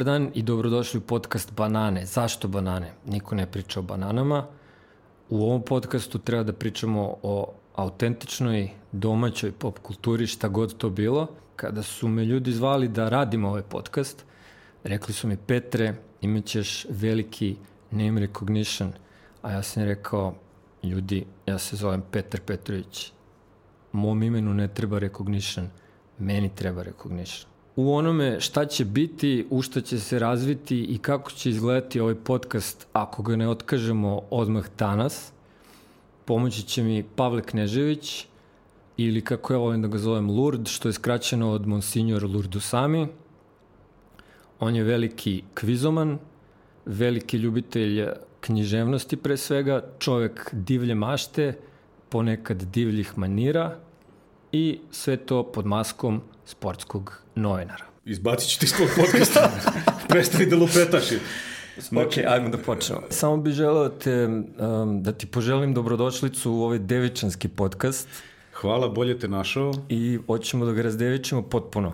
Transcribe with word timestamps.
Dobar 0.00 0.12
dan 0.12 0.30
i 0.34 0.42
dobrodošli 0.42 0.98
u 0.98 1.00
podcast 1.00 1.52
Banane. 1.52 2.06
Zašto 2.06 2.48
banane? 2.48 2.92
Niko 3.06 3.34
ne 3.34 3.46
priča 3.46 3.80
o 3.80 3.82
bananama. 3.82 4.46
U 5.28 5.42
ovom 5.42 5.62
podcastu 5.62 6.18
treba 6.18 6.42
da 6.42 6.52
pričamo 6.52 7.16
o 7.22 7.52
autentičnoj 7.74 8.70
domaćoj 8.92 9.52
pop 9.52 9.78
kulturi, 9.78 10.26
šta 10.26 10.48
god 10.48 10.76
to 10.76 10.90
bilo. 10.90 11.26
Kada 11.56 11.82
su 11.82 12.08
me 12.08 12.24
ljudi 12.24 12.52
zvali 12.52 12.88
da 12.88 13.08
radimo 13.08 13.48
ovaj 13.48 13.62
podcast, 13.62 14.24
rekli 14.84 15.14
su 15.14 15.28
mi 15.28 15.36
Petre, 15.36 15.94
imaćeš 16.20 16.86
veliki 16.90 17.56
name 17.90 18.20
recognition, 18.20 18.92
a 19.42 19.52
ja 19.52 19.62
sam 19.62 19.82
rekao, 19.82 20.34
ljudi, 20.82 21.24
ja 21.46 21.58
se 21.58 21.76
zovem 21.76 22.02
Petar 22.10 22.40
Petrović. 22.40 23.12
Mom 23.92 24.22
imenu 24.22 24.54
ne 24.54 24.68
treba 24.68 24.98
recognition, 24.98 25.68
meni 26.18 26.54
treba 26.54 26.82
recognition 26.82 27.50
u 27.80 27.94
onome 27.94 28.40
šta 28.40 28.66
će 28.66 28.84
biti, 28.84 29.46
u 29.50 29.62
šta 29.62 29.80
će 29.80 29.98
se 29.98 30.18
razviti 30.18 30.84
i 30.84 30.98
kako 30.98 31.30
će 31.30 31.50
izgledati 31.50 32.00
ovaj 32.00 32.14
podcast 32.14 32.86
ako 32.92 33.22
ga 33.22 33.36
ne 33.36 33.48
otkažemo 33.48 34.22
odmah 34.30 34.64
danas. 34.78 35.32
Pomoći 36.24 36.62
će 36.62 36.82
mi 36.82 37.02
Pavle 37.16 37.42
Knežević 37.42 38.26
ili 38.96 39.24
kako 39.24 39.52
ja 39.52 39.58
volim 39.58 39.82
da 39.82 39.88
ga 39.88 39.98
zovem 39.98 40.30
Lurd, 40.30 40.68
što 40.68 40.88
je 40.88 40.92
skraćeno 40.92 41.50
od 41.50 41.66
Monsignor 41.66 42.24
Lurdusami. 42.24 43.06
On 44.60 44.76
je 44.76 44.84
veliki 44.84 45.42
kvizoman, 45.54 46.18
veliki 46.84 47.36
ljubitelj 47.36 48.06
književnosti 48.40 49.16
pre 49.16 49.36
svega, 49.36 49.82
čovek 49.98 50.48
divlje 50.52 50.94
mašte, 50.94 51.58
ponekad 52.08 52.62
divljih 52.62 53.18
manira 53.18 53.78
i 54.52 54.80
sve 54.90 55.16
to 55.16 55.42
pod 55.42 55.66
maskom 55.66 56.20
sportskog 56.50 57.22
novinara. 57.34 57.84
Izbacit 58.04 58.50
ću 58.50 58.58
ti 58.58 58.66
iz 58.66 58.72
tvojeg 58.72 58.90
podcasta. 58.96 59.50
Prestani 60.08 60.46
da 60.46 60.56
lupetaš. 60.56 61.04
Znači, 61.78 62.20
ok, 62.20 62.26
ajmo 62.26 62.48
da 62.48 62.58
počnemo. 62.58 63.02
Samo 63.10 63.36
bih 63.36 63.54
želeo 63.54 63.88
te, 63.88 64.26
um, 64.26 65.02
da 65.02 65.12
ti 65.12 65.26
poželim 65.26 65.74
dobrodošlicu 65.74 66.52
u 66.52 66.62
ovaj 66.62 66.78
devičanski 66.78 67.48
podcast. 67.48 68.08
Hvala, 68.52 68.88
bolje 68.88 69.18
te 69.18 69.28
našao. 69.28 69.72
I 69.88 70.18
hoćemo 70.26 70.64
da 70.64 70.72
ga 70.72 70.82
razdevičemo 70.82 71.42
potpuno. 71.42 71.92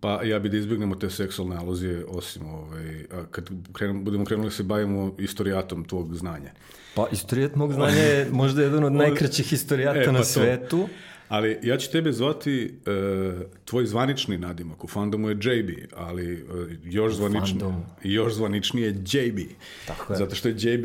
Pa 0.00 0.22
ja 0.22 0.38
bi 0.38 0.48
da 0.48 0.56
izbjegnemo 0.56 0.94
te 0.94 1.10
seksualne 1.10 1.56
aluzije, 1.56 2.04
osim 2.08 2.46
ovaj, 2.46 3.06
a 3.12 3.24
kad 3.30 3.50
krenemo, 3.72 4.02
budemo 4.02 4.24
krenuli 4.24 4.48
da 4.48 4.54
se 4.54 4.62
bavimo 4.62 5.14
istorijatom 5.18 5.84
tvog 5.84 6.14
znanja. 6.16 6.50
Pa 6.94 7.06
istorijat 7.12 7.56
mog 7.56 7.72
znanja 7.72 8.02
je 8.02 8.28
možda 8.42 8.62
jedan 8.62 8.84
od 8.84 8.92
najkraćih 8.92 9.52
istorijata 9.52 10.00
e, 10.00 10.04
pa 10.04 10.12
na 10.12 10.22
to. 10.68 10.88
Ali 11.34 11.58
ja 11.62 11.76
ću 11.76 11.90
tebe 11.92 12.12
zvati, 12.12 12.74
uh, 12.86 13.42
tvoj 13.64 13.86
zvanični 13.86 14.38
nadimak 14.38 14.84
u 14.84 14.88
fandomu 14.88 15.28
je 15.28 15.34
JB, 15.34 15.70
ali 15.96 16.42
uh, 16.42 16.48
još, 16.84 17.14
zvanični, 17.14 17.60
još 18.02 18.34
zvaničnije 18.34 18.86
je 18.86 18.94
JB. 19.12 19.38
Tako 19.86 20.12
je. 20.12 20.16
Zato 20.16 20.34
što 20.34 20.48
je 20.48 20.54
JB 20.58 20.84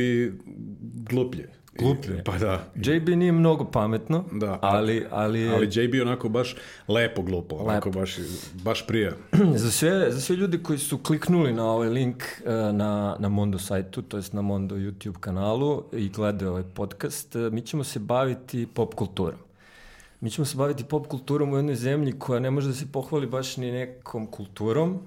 gluplje. 1.09 1.49
Gluplje. 1.79 2.23
Pa 2.23 2.37
da. 2.37 2.71
JB 2.75 3.09
nije 3.09 3.31
mnogo 3.31 3.65
pametno, 3.71 4.25
da, 4.31 4.59
ali... 4.61 5.05
Ali, 5.11 5.49
ali 5.49 5.69
JB 5.71 5.95
je 5.95 6.01
onako 6.01 6.29
baš 6.29 6.55
lepo 6.87 7.21
glupo, 7.21 7.55
lepo. 7.55 7.69
onako 7.69 7.91
baš, 7.91 8.15
baš 8.63 8.87
prija. 8.87 9.11
za, 9.63 9.71
sve, 9.71 10.11
za 10.11 10.21
sve 10.21 10.35
ljudi 10.35 10.63
koji 10.63 10.79
su 10.79 10.97
kliknuli 10.97 11.53
na 11.53 11.65
ovaj 11.65 11.89
link 11.89 12.23
uh, 12.23 12.51
na, 12.51 13.15
na 13.19 13.29
Mondo 13.29 13.57
sajtu, 13.57 14.01
to 14.01 14.17
jest 14.17 14.33
na 14.33 14.41
Mondo 14.41 14.75
YouTube 14.75 15.19
kanalu 15.19 15.83
i 15.93 16.09
gledaju 16.09 16.51
ovaj 16.51 16.63
podcast, 16.73 17.35
mi 17.51 17.61
ćemo 17.61 17.83
se 17.83 17.99
baviti 17.99 18.67
pop 18.73 18.93
kulturom. 18.93 19.48
Mi 20.21 20.31
ćemo 20.31 20.45
se 20.45 20.57
baviti 20.57 20.83
pop 20.83 21.07
kulturom 21.07 21.53
u 21.53 21.57
jednoj 21.57 21.75
zemlji 21.75 22.19
koja 22.19 22.39
ne 22.39 22.51
može 22.51 22.67
da 22.67 22.73
se 22.73 22.91
pohvali 22.91 23.27
baš 23.27 23.57
ni 23.57 23.71
nekom 23.71 24.27
kulturom, 24.27 24.99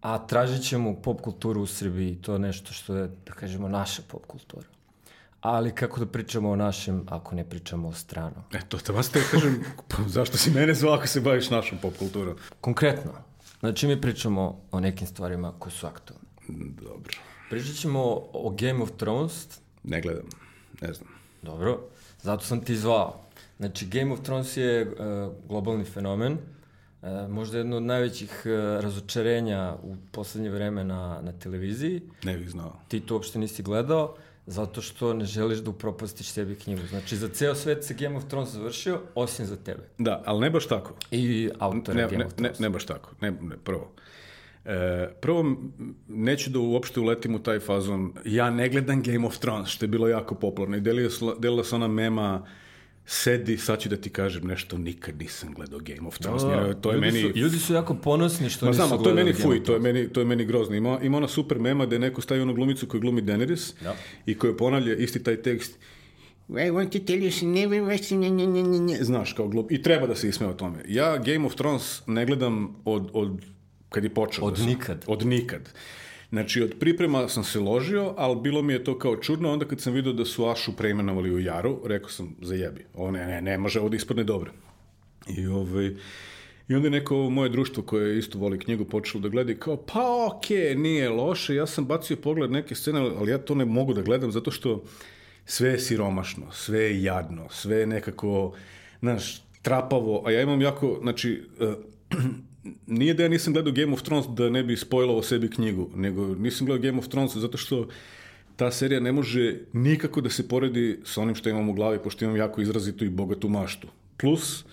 a 0.00 0.26
tražit 0.26 0.68
ćemo 0.68 0.94
pop 1.02 1.20
kulturu 1.20 1.62
u 1.62 1.66
Srbiji. 1.66 2.16
To 2.22 2.32
je 2.32 2.38
nešto 2.38 2.72
što 2.72 2.96
je, 2.96 3.08
da 3.26 3.32
kažemo, 3.32 3.68
naša 3.68 4.02
pop 4.08 4.26
kultura. 4.26 4.66
Ali 5.40 5.74
kako 5.74 6.00
da 6.00 6.06
pričamo 6.06 6.50
o 6.50 6.56
našem, 6.56 7.06
ako 7.08 7.34
ne 7.34 7.44
pričamo 7.44 7.88
o 7.88 7.92
stranom? 7.92 8.44
E, 8.52 8.60
to 8.68 8.78
te 8.78 8.92
vas 8.92 9.08
te 9.08 9.22
kažem, 9.30 9.64
pa 9.88 9.96
zašto 10.06 10.36
si 10.36 10.50
mene 10.50 10.74
zvao 10.74 10.94
ako 10.94 11.06
se 11.06 11.20
baviš 11.20 11.50
našom 11.50 11.78
pop 11.78 11.96
kulturom? 11.98 12.36
Konkretno. 12.60 13.12
Znači, 13.60 13.86
mi 13.86 14.00
pričamo 14.00 14.60
o 14.70 14.80
nekim 14.80 15.06
stvarima 15.06 15.52
koje 15.58 15.72
su 15.72 15.86
aktualne. 15.86 16.26
Dobro. 16.80 17.12
Pričat 17.50 17.76
ćemo 17.76 18.00
o 18.32 18.54
Game 18.58 18.82
of 18.82 18.90
Thrones. 18.96 19.46
Ne 19.82 20.00
gledam, 20.00 20.28
ne 20.80 20.92
znam. 20.92 21.08
Dobro, 21.42 21.80
zato 22.22 22.44
sam 22.44 22.60
ti 22.60 22.76
zvao. 22.76 23.24
Znači, 23.62 23.86
Game 23.86 24.12
of 24.12 24.20
Thrones 24.20 24.56
je 24.56 24.82
uh, 24.82 24.96
globalni 25.48 25.84
fenomen, 25.84 26.32
uh, 26.32 27.08
možda 27.28 27.58
jedno 27.58 27.76
od 27.76 27.82
najvećih 27.82 28.42
uh, 28.44 28.52
razočarenja 28.82 29.76
u 29.82 29.96
poslednje 30.12 30.50
vreme 30.50 30.84
na, 30.84 31.20
na 31.22 31.32
televiziji. 31.32 32.00
Ne 32.24 32.38
bih 32.38 32.50
znao. 32.50 32.80
Ti 32.88 33.00
to 33.00 33.14
uopšte 33.14 33.38
nisi 33.38 33.62
gledao, 33.62 34.16
zato 34.46 34.82
što 34.82 35.14
ne 35.14 35.24
želiš 35.24 35.58
da 35.58 35.70
upropastiš 35.70 36.26
sebi 36.26 36.54
knjigu. 36.54 36.86
Znači, 36.86 37.16
za 37.16 37.28
ceo 37.28 37.54
svet 37.54 37.84
se 37.84 37.94
Game 37.94 38.16
of 38.16 38.24
Thrones 38.24 38.50
završio, 38.50 39.00
osim 39.14 39.46
za 39.46 39.56
tebe. 39.56 39.82
Da, 39.98 40.22
ali 40.26 40.40
ne 40.40 40.50
baš 40.50 40.66
tako. 40.66 40.94
I 41.10 41.50
autor 41.58 41.94
ne, 41.94 42.02
Game 42.02 42.18
ne, 42.18 42.26
of 42.26 42.34
Thrones. 42.34 42.58
Ne, 42.58 42.66
ne 42.66 42.70
baš 42.70 42.86
tako. 42.86 43.10
Ne, 43.20 43.30
ne, 43.30 43.56
prvo. 43.64 43.92
E, 44.64 45.08
prvo, 45.20 45.56
neću 46.08 46.50
da 46.50 46.58
uopšte 46.58 47.00
uletim 47.00 47.34
u 47.34 47.38
taj 47.38 47.60
fazon. 47.60 48.12
Ja 48.24 48.50
ne 48.50 48.68
gledam 48.68 49.02
Game 49.02 49.26
of 49.26 49.38
Thrones, 49.38 49.68
što 49.68 49.84
je 49.84 49.88
bilo 49.88 50.08
jako 50.08 50.34
popularno. 50.34 50.76
I 50.76 50.80
delila, 50.80 51.34
delila 51.38 51.64
se 51.64 51.74
ona 51.74 51.88
mema 51.88 52.42
sedi, 53.06 53.56
sad 53.56 53.80
ću 53.80 53.88
da 53.88 53.96
ti 53.96 54.10
kažem 54.10 54.46
nešto, 54.46 54.78
nikad 54.78 55.18
nisam 55.18 55.54
gledao 55.54 55.78
Game 55.78 56.08
of 56.08 56.18
Thrones. 56.18 56.42
Da, 56.42 56.74
to 56.74 56.90
je 56.90 56.94
ljudi, 56.94 57.06
meni... 57.06 57.22
su, 57.22 57.38
ljudi 57.38 57.58
su 57.58 57.74
jako 57.74 57.94
ponosni 57.94 58.50
što 58.50 58.66
Ma, 58.66 58.70
nisu 58.70 58.86
znam, 58.86 59.02
to 59.02 59.08
je 59.08 59.14
meni 59.14 59.32
fuj, 59.32 59.64
to 59.64 59.72
je 59.72 59.80
meni, 59.80 60.08
to 60.08 60.20
je 60.20 60.26
meni 60.26 60.44
grozno. 60.44 60.76
Ima, 60.76 60.98
ima 61.02 61.16
ona 61.16 61.28
super 61.28 61.58
mema 61.58 61.86
da 61.86 61.94
je 61.94 61.98
neko 61.98 62.20
stavio 62.20 62.42
onu 62.42 62.54
glumicu 62.54 62.86
koju 62.86 63.00
glumi 63.00 63.22
Daenerys 63.22 63.72
da. 63.82 63.96
i 64.26 64.38
koja 64.38 64.56
ponavlja 64.56 64.94
isti 64.94 65.22
taj 65.22 65.42
tekst 65.42 65.78
I 66.48 66.70
want 66.70 66.90
to 66.92 66.98
tell 66.98 67.22
you 67.22 67.30
she 67.30 67.46
never 67.46 67.82
was... 67.82 68.16
Nje, 68.16 68.30
nje, 68.30 68.46
nje, 68.46 68.78
nje. 68.78 68.96
Znaš, 69.00 69.32
kao 69.32 69.48
glup. 69.48 69.72
I 69.72 69.82
treba 69.82 70.06
da 70.06 70.14
se 70.14 70.28
isme 70.28 70.46
o 70.46 70.52
tome. 70.52 70.78
Ja 70.88 71.18
Game 71.18 71.46
of 71.46 71.54
Thrones 71.54 72.02
ne 72.06 72.26
gledam 72.26 72.76
od, 72.84 73.10
od 73.12 73.40
kad 73.88 74.04
je 74.04 74.10
počeo. 74.10 74.44
Od 74.44 74.58
da 74.58 74.64
nikad. 74.64 75.04
Od 75.06 75.26
nikad. 75.26 75.68
Znači, 76.32 76.62
od 76.62 76.74
priprema 76.80 77.28
sam 77.28 77.44
se 77.44 77.60
ložio, 77.60 78.14
ali 78.16 78.40
bilo 78.40 78.62
mi 78.62 78.72
je 78.72 78.84
to 78.84 78.98
kao 78.98 79.16
čudno, 79.16 79.52
onda 79.52 79.64
kad 79.64 79.80
sam 79.80 79.92
vidio 79.92 80.12
da 80.12 80.24
su 80.24 80.48
Ašu 80.48 80.72
preimenovali 80.76 81.34
u 81.34 81.38
Jaru, 81.38 81.80
rekao 81.84 82.10
sam, 82.10 82.36
zajebi, 82.40 82.84
ovo 82.94 83.10
ne, 83.10 83.26
ne, 83.26 83.42
ne 83.42 83.58
može, 83.58 83.80
ovo 83.80 83.88
da 83.88 83.96
ispadne 83.96 84.24
dobro. 84.24 84.52
I 85.36 85.46
ovaj... 85.46 85.94
I 86.68 86.74
onda 86.74 86.86
je 86.86 86.90
neko 86.90 87.30
moje 87.30 87.48
društvo 87.48 87.82
koje 87.82 88.18
isto 88.18 88.38
voli 88.38 88.58
knjigu 88.58 88.84
počelo 88.84 89.22
da 89.22 89.28
gleda 89.28 89.52
i 89.52 89.56
kao, 89.56 89.76
pa 89.76 90.26
okej, 90.26 90.56
okay, 90.56 90.78
nije 90.78 91.10
loše, 91.10 91.54
ja 91.54 91.66
sam 91.66 91.84
bacio 91.84 92.16
pogled 92.16 92.50
neke 92.50 92.74
scene, 92.74 93.00
ali 93.00 93.30
ja 93.30 93.38
to 93.38 93.54
ne 93.54 93.64
mogu 93.64 93.94
da 93.94 94.02
gledam 94.02 94.32
zato 94.32 94.50
što 94.50 94.84
sve 95.44 95.70
je 95.70 95.78
siromašno, 95.78 96.52
sve 96.52 96.80
je 96.80 97.02
jadno, 97.02 97.48
sve 97.50 97.76
je 97.76 97.86
nekako, 97.86 98.54
znaš, 99.00 99.42
trapavo, 99.62 100.22
a 100.26 100.30
ja 100.30 100.42
imam 100.42 100.60
jako, 100.60 100.98
znači, 101.02 101.42
uh, 101.60 102.18
nije 102.86 103.14
da 103.14 103.22
ja 103.22 103.28
nisam 103.28 103.52
gledao 103.52 103.72
Game 103.72 103.92
of 103.92 104.02
Thrones 104.02 104.26
da 104.28 104.50
ne 104.50 104.62
bi 104.62 104.76
spojlovao 104.76 105.22
sebi 105.22 105.50
knjigu, 105.50 105.90
nego 105.94 106.34
nisam 106.34 106.66
gledao 106.66 106.82
Game 106.82 106.98
of 106.98 107.08
Thrones 107.08 107.36
zato 107.36 107.58
što 107.58 107.88
ta 108.56 108.70
serija 108.70 109.00
ne 109.00 109.12
može 109.12 109.60
nikako 109.72 110.20
da 110.20 110.30
se 110.30 110.48
poredi 110.48 110.98
sa 111.04 111.22
onim 111.22 111.34
što 111.34 111.50
imam 111.50 111.68
u 111.68 111.72
glavi, 111.72 111.98
pošto 111.98 112.24
imam 112.24 112.36
jako 112.36 112.60
izrazitu 112.60 113.04
i 113.04 113.10
bogatu 113.10 113.48
maštu. 113.48 113.88
Plus, 114.16 114.64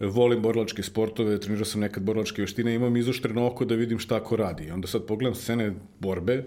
volim 0.00 0.42
borilačke 0.42 0.82
sportove, 0.82 1.40
trenirao 1.40 1.64
sam 1.64 1.80
nekad 1.80 2.02
borilačke 2.02 2.42
veštine, 2.42 2.74
imam 2.74 2.96
izoštreno 2.96 3.46
oko 3.46 3.64
da 3.64 3.74
vidim 3.74 3.98
šta 3.98 4.20
ko 4.24 4.36
radi. 4.36 4.70
Onda 4.70 4.88
sad 4.88 5.06
pogledam 5.06 5.34
scene 5.34 5.74
borbe, 6.00 6.44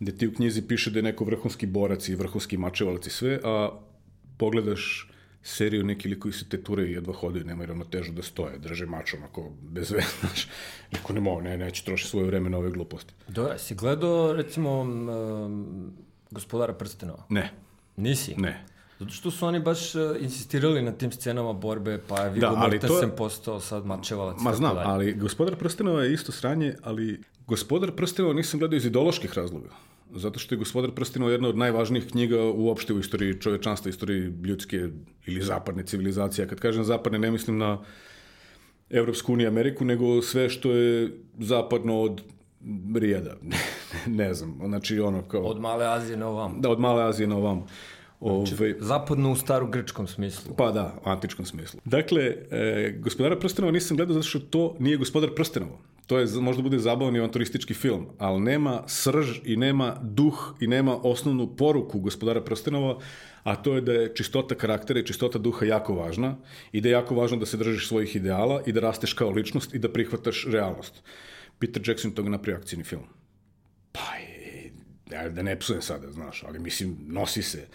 gde 0.00 0.16
ti 0.16 0.26
u 0.26 0.34
knjizi 0.34 0.62
piše 0.62 0.90
da 0.90 0.98
je 0.98 1.02
neko 1.02 1.24
vrhunski 1.24 1.66
borac 1.66 2.08
i 2.08 2.14
vrhunski 2.14 2.56
mačevalac 2.56 3.06
i 3.06 3.10
sve, 3.10 3.40
a 3.44 3.70
pogledaš 4.38 5.11
seriju 5.42 5.84
neki 5.84 6.08
li 6.08 6.20
koji 6.20 6.32
se 6.32 6.48
teture 6.48 6.86
i 6.86 6.92
jedva 6.92 7.12
hodaju, 7.12 7.44
nemaju 7.44 7.66
ravnotežu 7.66 8.12
da 8.12 8.22
stoje, 8.22 8.58
drže 8.58 8.86
mač 8.86 9.14
onako 9.14 9.50
bez 9.62 9.90
veze, 9.90 10.06
znaš. 10.20 10.48
Neko 10.92 11.12
ne 11.12 11.20
mogu, 11.20 11.40
ne, 11.40 11.56
neće 11.58 11.84
troši 11.84 12.08
svoje 12.08 12.26
vreme 12.26 12.50
na 12.50 12.58
ove 12.58 12.70
gluposti. 12.70 13.14
Do, 13.28 13.58
si 13.58 13.74
gledao, 13.74 14.32
recimo, 14.32 14.80
um, 14.80 15.92
gospodara 16.30 16.72
prstenova? 16.72 17.24
Ne. 17.28 17.50
Nisi? 17.96 18.34
Ne. 18.36 18.64
Zato 18.98 19.12
što 19.12 19.30
su 19.30 19.46
oni 19.46 19.60
baš 19.60 19.94
uh, 19.94 20.02
insistirali 20.20 20.82
na 20.82 20.92
tim 20.92 21.12
scenama 21.12 21.52
borbe, 21.52 22.00
pa 22.08 22.20
je 22.20 22.30
Viggo 22.30 22.50
da, 22.50 22.56
Mortensen 22.56 23.10
to... 23.10 23.16
postao 23.16 23.60
sad 23.60 23.86
mačevalac. 23.86 24.36
Ma 24.40 24.54
znam, 24.54 24.76
ali 24.78 25.14
gospodar 25.14 25.56
prstenova 25.56 26.04
je 26.04 26.12
isto 26.12 26.32
sranje, 26.32 26.74
ali 26.82 27.20
gospodar 27.46 27.92
prstenova 27.92 28.34
nisam 28.34 28.58
gledao 28.60 28.76
iz 28.76 28.86
ideoloških 28.86 29.34
razloga 29.34 29.68
zato 30.14 30.38
što 30.38 30.54
je 30.54 30.58
Gospodar 30.58 30.90
prstenova 30.90 31.32
jedna 31.32 31.48
od 31.48 31.58
najvažnijih 31.58 32.06
knjiga 32.06 32.42
uopšte 32.42 32.92
u 32.92 32.98
istoriji 32.98 33.40
čovečanstva, 33.40 33.88
istoriji 33.88 34.32
ljudske 34.44 34.88
ili 35.26 35.42
zapadne 35.42 35.82
civilizacije. 35.82 36.48
Kad 36.48 36.60
kažem 36.60 36.84
zapadne, 36.84 37.18
ne 37.18 37.30
mislim 37.30 37.58
na 37.58 37.78
Evropsku 38.90 39.32
uniju 39.32 39.48
Ameriku, 39.48 39.84
nego 39.84 40.22
sve 40.22 40.50
što 40.50 40.70
je 40.72 41.10
zapadno 41.38 42.00
od 42.00 42.22
Rijeda. 42.94 43.36
ne 44.20 44.34
znam, 44.34 44.58
znači 44.66 45.00
ono 45.00 45.22
kao... 45.22 45.42
Od 45.42 45.60
Male 45.60 45.86
Azije 45.86 46.16
na 46.16 46.28
ovam. 46.28 46.60
Da, 46.60 46.70
od 46.70 46.80
Male 46.80 47.04
Azije 47.04 47.26
na 47.26 47.36
ovam. 47.36 47.66
Znači, 48.20 48.54
Ove, 48.54 48.74
zapadno 48.78 49.32
u 49.32 49.36
staru 49.36 49.66
grčkom 49.66 50.06
smislu. 50.06 50.54
Pa 50.56 50.70
da, 50.72 50.94
u 51.06 51.08
antičkom 51.08 51.46
smislu. 51.46 51.80
Dakle, 51.84 52.22
e, 52.50 52.94
gospodara 52.98 53.38
prstenova 53.38 53.72
nisam 53.72 53.96
gledao 53.96 54.14
zato 54.14 54.26
što 54.26 54.38
to 54.38 54.76
nije 54.78 54.96
gospodar 54.96 55.30
prstenova. 55.34 55.78
To 56.06 56.18
je, 56.18 56.26
možda 56.40 56.62
bude 56.62 56.78
zabavni 56.78 57.18
avanturistički 57.18 57.74
film, 57.74 58.06
ali 58.18 58.40
nema 58.40 58.82
srž 58.86 59.38
i 59.44 59.56
nema 59.56 59.96
duh 60.02 60.54
i 60.60 60.66
nema 60.66 60.96
osnovnu 61.02 61.56
poruku 61.56 62.00
gospodara 62.00 62.40
prstenova, 62.40 62.98
a 63.42 63.56
to 63.56 63.74
je 63.74 63.80
da 63.80 63.92
je 63.92 64.14
čistota 64.14 64.54
karaktera 64.54 65.00
i 65.00 65.06
čistota 65.06 65.38
duha 65.38 65.66
jako 65.66 65.94
važna 65.94 66.36
i 66.72 66.80
da 66.80 66.88
je 66.88 66.92
jako 66.92 67.14
važno 67.14 67.36
da 67.36 67.46
se 67.46 67.56
držiš 67.56 67.88
svojih 67.88 68.16
ideala 68.16 68.62
i 68.66 68.72
da 68.72 68.80
rasteš 68.80 69.12
kao 69.12 69.30
ličnost 69.30 69.74
i 69.74 69.78
da 69.78 69.92
prihvataš 69.92 70.46
realnost. 70.48 71.02
Peter 71.58 71.82
Jackson 71.88 72.10
toga 72.10 72.30
napravio 72.30 72.58
akcijni 72.58 72.84
film. 72.84 73.04
Pa 73.92 74.14
je, 74.16 74.72
da 75.30 75.42
ne 75.42 75.58
psujem 75.58 75.82
sada, 75.82 76.12
znaš, 76.12 76.44
ali 76.48 76.58
mislim, 76.58 76.96
nosi 77.06 77.42
se. 77.42 77.66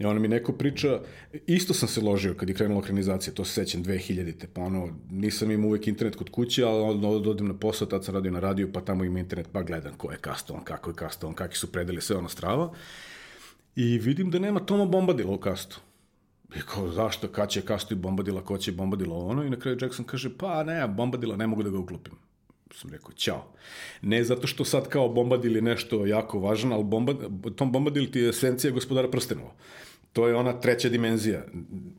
I 0.00 0.04
ono 0.04 0.20
mi 0.20 0.28
neko 0.28 0.52
priča, 0.52 1.00
isto 1.46 1.74
sam 1.74 1.88
se 1.88 2.00
ložio 2.00 2.34
kad 2.34 2.48
je 2.48 2.54
krenula 2.54 2.80
ekranizacija, 2.80 3.34
to 3.34 3.44
se 3.44 3.52
sećam 3.52 3.84
2000-te, 3.84 4.46
pa 4.54 4.60
ono, 4.60 4.88
nisam 5.10 5.50
imao 5.50 5.68
uvek 5.68 5.88
internet 5.88 6.16
kod 6.16 6.30
kuće, 6.30 6.64
ali 6.64 6.82
onda 6.82 7.08
odem 7.08 7.46
na 7.46 7.54
posao, 7.54 7.86
tad 7.86 8.04
sam 8.04 8.14
radio 8.14 8.30
na 8.32 8.40
radiju, 8.40 8.72
pa 8.72 8.80
tamo 8.80 9.04
ima 9.04 9.18
internet, 9.18 9.48
pa 9.52 9.62
gledam 9.62 9.92
ko 9.96 10.12
je 10.12 10.18
kastovan, 10.18 10.64
kako 10.64 10.90
je 10.90 10.96
kastovan, 10.96 11.34
kakvi 11.34 11.56
su 11.56 11.72
predeli, 11.72 12.00
sve 12.00 12.16
ono 12.16 12.28
strava. 12.28 12.72
I 13.76 13.98
vidim 13.98 14.30
da 14.30 14.38
nema 14.38 14.60
Toma 14.60 14.86
Bombadila 14.86 15.34
u 15.34 15.38
kastu. 15.38 15.80
I 16.56 16.60
kao, 16.60 16.90
zašto, 16.90 17.28
kad 17.28 17.50
će 17.50 17.62
kastu 17.62 17.94
i 17.94 17.96
Bombadila, 17.96 18.44
ko 18.44 18.58
će 18.58 18.72
Bombadila 18.72 19.16
ono? 19.16 19.44
I 19.44 19.50
na 19.50 19.56
kraju 19.56 19.78
Jackson 19.80 20.04
kaže, 20.04 20.30
pa 20.38 20.64
ne, 20.64 20.88
Bombadila, 20.88 21.36
ne 21.36 21.46
mogu 21.46 21.62
da 21.62 21.70
ga 21.70 21.78
uklopim 21.78 22.14
sam 22.74 22.90
rekao, 22.90 23.12
ćao. 23.12 23.52
Ne 24.02 24.24
zato 24.24 24.46
što 24.46 24.64
sad 24.64 24.88
kao 24.88 25.08
Bombadil 25.08 25.56
je 25.56 25.62
nešto 25.62 26.06
jako 26.06 26.38
važno, 26.38 26.74
ali 26.74 26.84
bomba, 26.84 27.14
Tom 27.56 27.72
Bombadil 27.72 28.10
ti 28.10 28.18
je 28.18 28.28
esencija 28.28 28.70
gospodara 28.70 29.10
prstenova 29.10 29.50
to 30.12 30.28
je 30.28 30.36
ona 30.36 30.52
treća 30.52 30.88
dimenzija. 30.88 31.42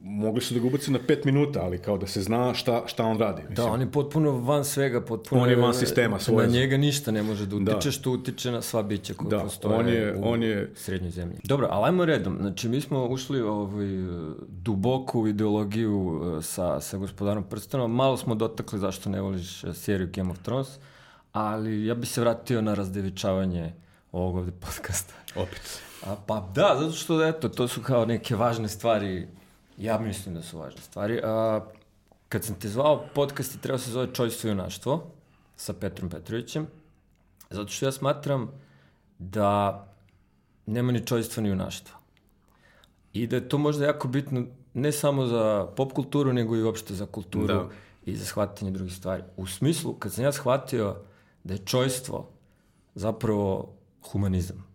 Mogli 0.01 0.41
su 0.41 0.53
da 0.53 0.59
ga 0.59 0.67
ubaci 0.67 0.91
na 0.91 0.99
pet 1.07 1.25
minuta, 1.25 1.61
ali 1.63 1.77
kao 1.77 1.97
da 1.97 2.07
se 2.07 2.21
zna 2.21 2.53
šta, 2.53 2.83
šta 2.85 3.05
on 3.05 3.19
radi. 3.19 3.41
Mislim. 3.41 3.55
Da, 3.55 3.65
on 3.65 3.81
je 3.81 3.91
potpuno 3.91 4.31
van 4.31 4.65
svega, 4.65 5.01
potpuno 5.01 5.41
on 5.41 5.49
je 5.49 5.55
van 5.55 5.73
sistema 5.73 6.19
svoje. 6.19 6.47
Na 6.47 6.53
njega 6.53 6.77
ništa 6.77 7.11
ne 7.11 7.23
može 7.23 7.45
da 7.45 7.55
utiče, 7.55 7.87
da. 7.87 7.91
što 7.91 8.11
utiče 8.11 8.51
na 8.51 8.61
sva 8.61 8.83
bića 8.83 9.13
koja 9.13 9.29
da, 9.29 9.39
postoje 9.43 9.79
on 9.79 9.87
je, 9.87 10.15
u 10.15 10.31
on 10.31 10.43
je... 10.43 10.71
srednjoj 10.75 11.11
zemlji. 11.11 11.37
Dobro, 11.43 11.67
ali 11.71 11.85
ajmo 11.85 12.05
redom. 12.05 12.37
Znači, 12.39 12.69
mi 12.69 12.81
smo 12.81 13.07
ušli 13.07 13.41
ovaj, 13.41 13.87
duboko 14.47 15.19
u 15.19 15.27
ideologiju 15.27 16.21
eh, 16.37 16.41
sa, 16.41 16.79
sa 16.79 16.97
gospodarom 16.97 17.43
prstenom. 17.43 17.95
Malo 17.95 18.17
smo 18.17 18.35
dotakli 18.35 18.79
zašto 18.79 19.09
ne 19.09 19.21
voliš 19.21 19.63
eh, 19.63 19.73
seriju 19.73 20.09
Game 20.13 20.31
of 20.31 20.39
Thrones, 20.39 20.67
ali 21.31 21.85
ja 21.85 21.95
bih 21.95 22.09
se 22.09 22.21
vratio 22.21 22.61
na 22.61 22.73
razdevičavanje 22.73 23.73
ovog 24.11 24.35
ovde 24.35 24.51
podcasta. 24.51 25.13
Opet. 25.35 25.90
A, 26.05 26.15
pa 26.27 26.49
da, 26.55 26.77
zato 26.79 26.91
što, 26.91 27.27
eto, 27.27 27.49
to 27.49 27.67
su 27.67 27.81
kao 27.81 28.05
neke 28.05 28.35
važne 28.35 28.69
stvari, 28.69 29.27
ja 29.77 29.99
mislim 29.99 30.35
da 30.35 30.41
su 30.41 30.59
važne 30.59 30.81
stvari. 30.81 31.21
A, 31.23 31.61
kad 32.29 32.43
sam 32.43 32.55
te 32.55 32.69
zvao, 32.69 33.05
podcast 33.15 33.55
je 33.55 33.61
trebao 33.61 33.79
se 33.79 33.91
zove 33.91 34.13
Čojstvo 34.13 34.47
i 34.47 34.51
junaštvo 34.51 35.03
sa 35.55 35.73
Petrom 35.73 36.09
Petrovićem, 36.09 36.67
zato 37.49 37.71
što 37.71 37.85
ja 37.85 37.91
smatram 37.91 38.51
da 39.19 39.87
nema 40.65 40.91
ni 40.91 41.05
čojstva 41.05 41.43
ni 41.43 41.49
junaštva. 41.49 41.97
I 43.13 43.27
da 43.27 43.35
je 43.35 43.49
to 43.49 43.57
možda 43.57 43.85
jako 43.85 44.07
bitno 44.07 44.45
ne 44.73 44.91
samo 44.91 45.25
za 45.25 45.67
pop 45.75 45.93
kulturu, 45.93 46.33
nego 46.33 46.55
i 46.55 46.63
uopšte 46.63 46.93
za 46.95 47.05
kulturu 47.05 47.47
da. 47.47 47.69
i 48.05 48.15
za 48.15 48.25
shvatanje 48.25 48.71
drugih 48.71 48.95
stvari. 48.95 49.23
U 49.37 49.47
smislu, 49.47 49.93
kad 49.93 50.13
sam 50.13 50.23
ja 50.23 50.31
shvatio 50.31 50.95
da 51.43 51.53
je 51.53 51.65
čojstvo 51.65 52.29
zapravo 52.95 53.73
humanizam 54.01 54.70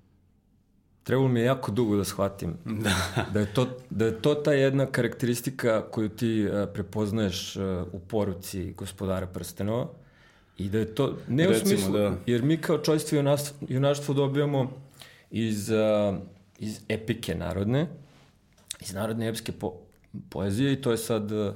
trebalo 1.07 1.29
mi 1.29 1.41
je 1.41 1.47
jako 1.47 1.71
dugo 1.71 1.97
da 1.97 2.05
shvatim 2.05 2.55
da. 2.85 2.95
da, 3.33 3.41
je, 3.41 3.47
to, 3.47 3.69
da 3.91 4.07
je 4.07 4.23
to 4.23 4.35
ta 4.35 4.53
jedna 4.53 4.87
karakteristika 4.87 5.83
koju 5.91 6.09
ti 6.09 6.47
uh, 6.47 6.69
prepoznaješ 6.75 7.57
uh, 7.57 7.63
u 7.93 7.99
poruci 7.99 8.73
gospodara 8.73 9.27
prstenova 9.27 9.89
i 10.59 10.69
da 10.69 10.79
je 10.79 10.95
to, 10.95 11.17
ne 11.29 11.47
Recimo, 11.47 11.65
u 11.65 11.69
smislu, 11.69 11.93
da. 11.93 12.15
jer 12.27 12.43
mi 12.43 12.57
kao 12.57 12.79
čojstvo 12.79 13.17
i 13.17 13.19
junaštvo, 13.19 13.57
junaštvo 13.69 14.15
dobijamo 14.15 14.71
iz, 15.31 15.71
uh, 15.71 16.17
iz 16.59 16.81
epike 16.89 17.35
narodne, 17.35 17.87
iz 18.81 18.95
narodne 18.95 19.29
epske 19.29 19.53
po, 19.53 19.73
poezije 20.29 20.73
i 20.73 20.81
to 20.83 20.91
je 20.91 20.97
sad 20.97 21.33
uh, 21.33 21.55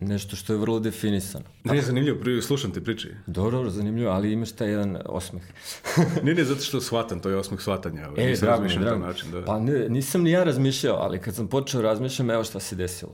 nešto 0.00 0.36
što 0.36 0.52
je 0.52 0.58
vrlo 0.58 0.80
definisano. 0.80 1.44
Ne, 1.64 1.82
zanimljivo, 1.82 2.20
prije 2.20 2.42
slušam 2.42 2.70
te 2.70 2.80
priče. 2.84 3.08
Dobro, 3.26 3.50
dobro, 3.50 3.70
zanimljivo, 3.70 4.10
ali 4.10 4.32
imaš 4.32 4.52
taj 4.52 4.68
jedan 4.68 4.98
osmeh. 5.06 5.42
ne, 6.24 6.34
ne, 6.34 6.44
zato 6.44 6.60
što 6.60 6.80
shvatam, 6.80 7.20
to 7.20 7.28
je 7.28 7.36
osmeh 7.36 7.60
shvatanja. 7.60 8.08
E, 8.16 8.26
nisam 8.26 8.46
drago, 8.46 8.68
drago. 8.68 9.06
način, 9.06 9.30
da. 9.30 9.44
Pa 9.44 9.60
ne, 9.60 9.88
nisam 9.88 10.22
ni 10.22 10.30
ja 10.30 10.44
razmišljao, 10.44 10.96
ali 10.96 11.18
kad 11.18 11.34
sam 11.34 11.48
počeo 11.48 11.82
razmišljam, 11.82 12.30
evo 12.30 12.44
šta 12.44 12.60
se 12.60 12.76
desilo. 12.76 13.12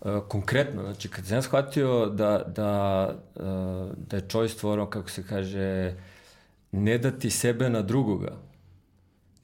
Uh, 0.00 0.10
konkretno, 0.28 0.82
znači, 0.82 1.08
kad 1.08 1.26
sam 1.26 1.42
shvatio 1.42 2.06
da, 2.06 2.44
da, 2.56 3.08
uh, 3.34 3.42
da 3.96 4.16
je 4.16 4.28
čojstvo 4.28 4.72
ono, 4.72 4.90
kako 4.90 5.10
se 5.10 5.26
kaže, 5.26 5.94
ne 6.72 6.98
dati 6.98 7.30
sebe 7.30 7.70
na 7.70 7.82
drugoga, 7.82 8.36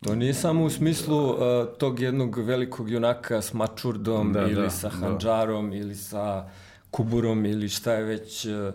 To 0.05 0.15
nije 0.15 0.35
samo 0.35 0.65
u 0.65 0.71
smislu 0.71 1.31
uh, 1.31 1.39
tog 1.79 2.01
jednog 2.01 2.39
velikog 2.39 2.91
junaka 2.91 3.43
s 3.43 3.53
mačurdom 3.53 4.33
da, 4.33 4.43
ili 4.43 4.63
da, 4.63 4.71
sa 4.71 4.89
hanđarom 4.89 5.71
da. 5.71 5.77
ili 5.77 5.95
sa 5.95 6.49
kuburom 6.91 7.47
ili 7.47 7.69
šta 7.69 7.93
je 7.93 8.05
već 8.05 8.47
e, 8.47 8.73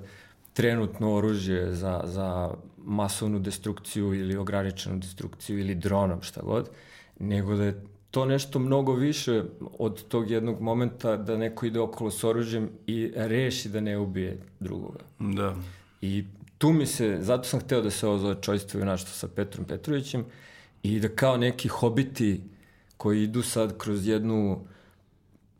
trenutno 0.53 1.13
oružje 1.13 1.75
za, 1.75 2.01
za 2.05 2.53
masovnu 2.77 3.39
destrukciju 3.39 4.13
ili 4.13 4.37
ograničenu 4.37 4.99
destrukciju 4.99 5.59
ili 5.59 5.75
dronom, 5.75 6.21
šta 6.21 6.41
god, 6.41 6.69
nego 7.19 7.55
da 7.55 7.63
je 7.63 7.81
to 8.11 8.25
nešto 8.25 8.59
mnogo 8.59 8.93
više 8.93 9.43
od 9.79 10.07
tog 10.07 10.31
jednog 10.31 10.61
momenta 10.61 11.17
da 11.17 11.37
neko 11.37 11.65
ide 11.65 11.79
okolo 11.79 12.11
s 12.11 12.23
oružjem 12.23 12.69
i 12.87 13.11
reši 13.15 13.69
da 13.69 13.79
ne 13.79 13.97
ubije 13.97 14.37
drugoga. 14.59 14.99
Da. 15.19 15.55
I 16.01 16.23
tu 16.57 16.73
mi 16.73 16.85
se, 16.85 17.17
zato 17.21 17.43
sam 17.43 17.59
hteo 17.59 17.81
da 17.81 17.89
se 17.89 18.07
ovo 18.07 18.17
zove 18.17 18.35
čojstvo 18.41 18.81
i 18.81 18.85
našto 18.85 19.11
sa 19.11 19.27
Petrom 19.27 19.65
Petrovićem 19.65 20.25
i 20.83 20.99
da 20.99 21.09
kao 21.09 21.37
neki 21.37 21.67
hobiti 21.67 22.41
koji 22.97 23.23
idu 23.23 23.41
sad 23.41 23.77
kroz 23.77 24.07
jednu 24.07 24.59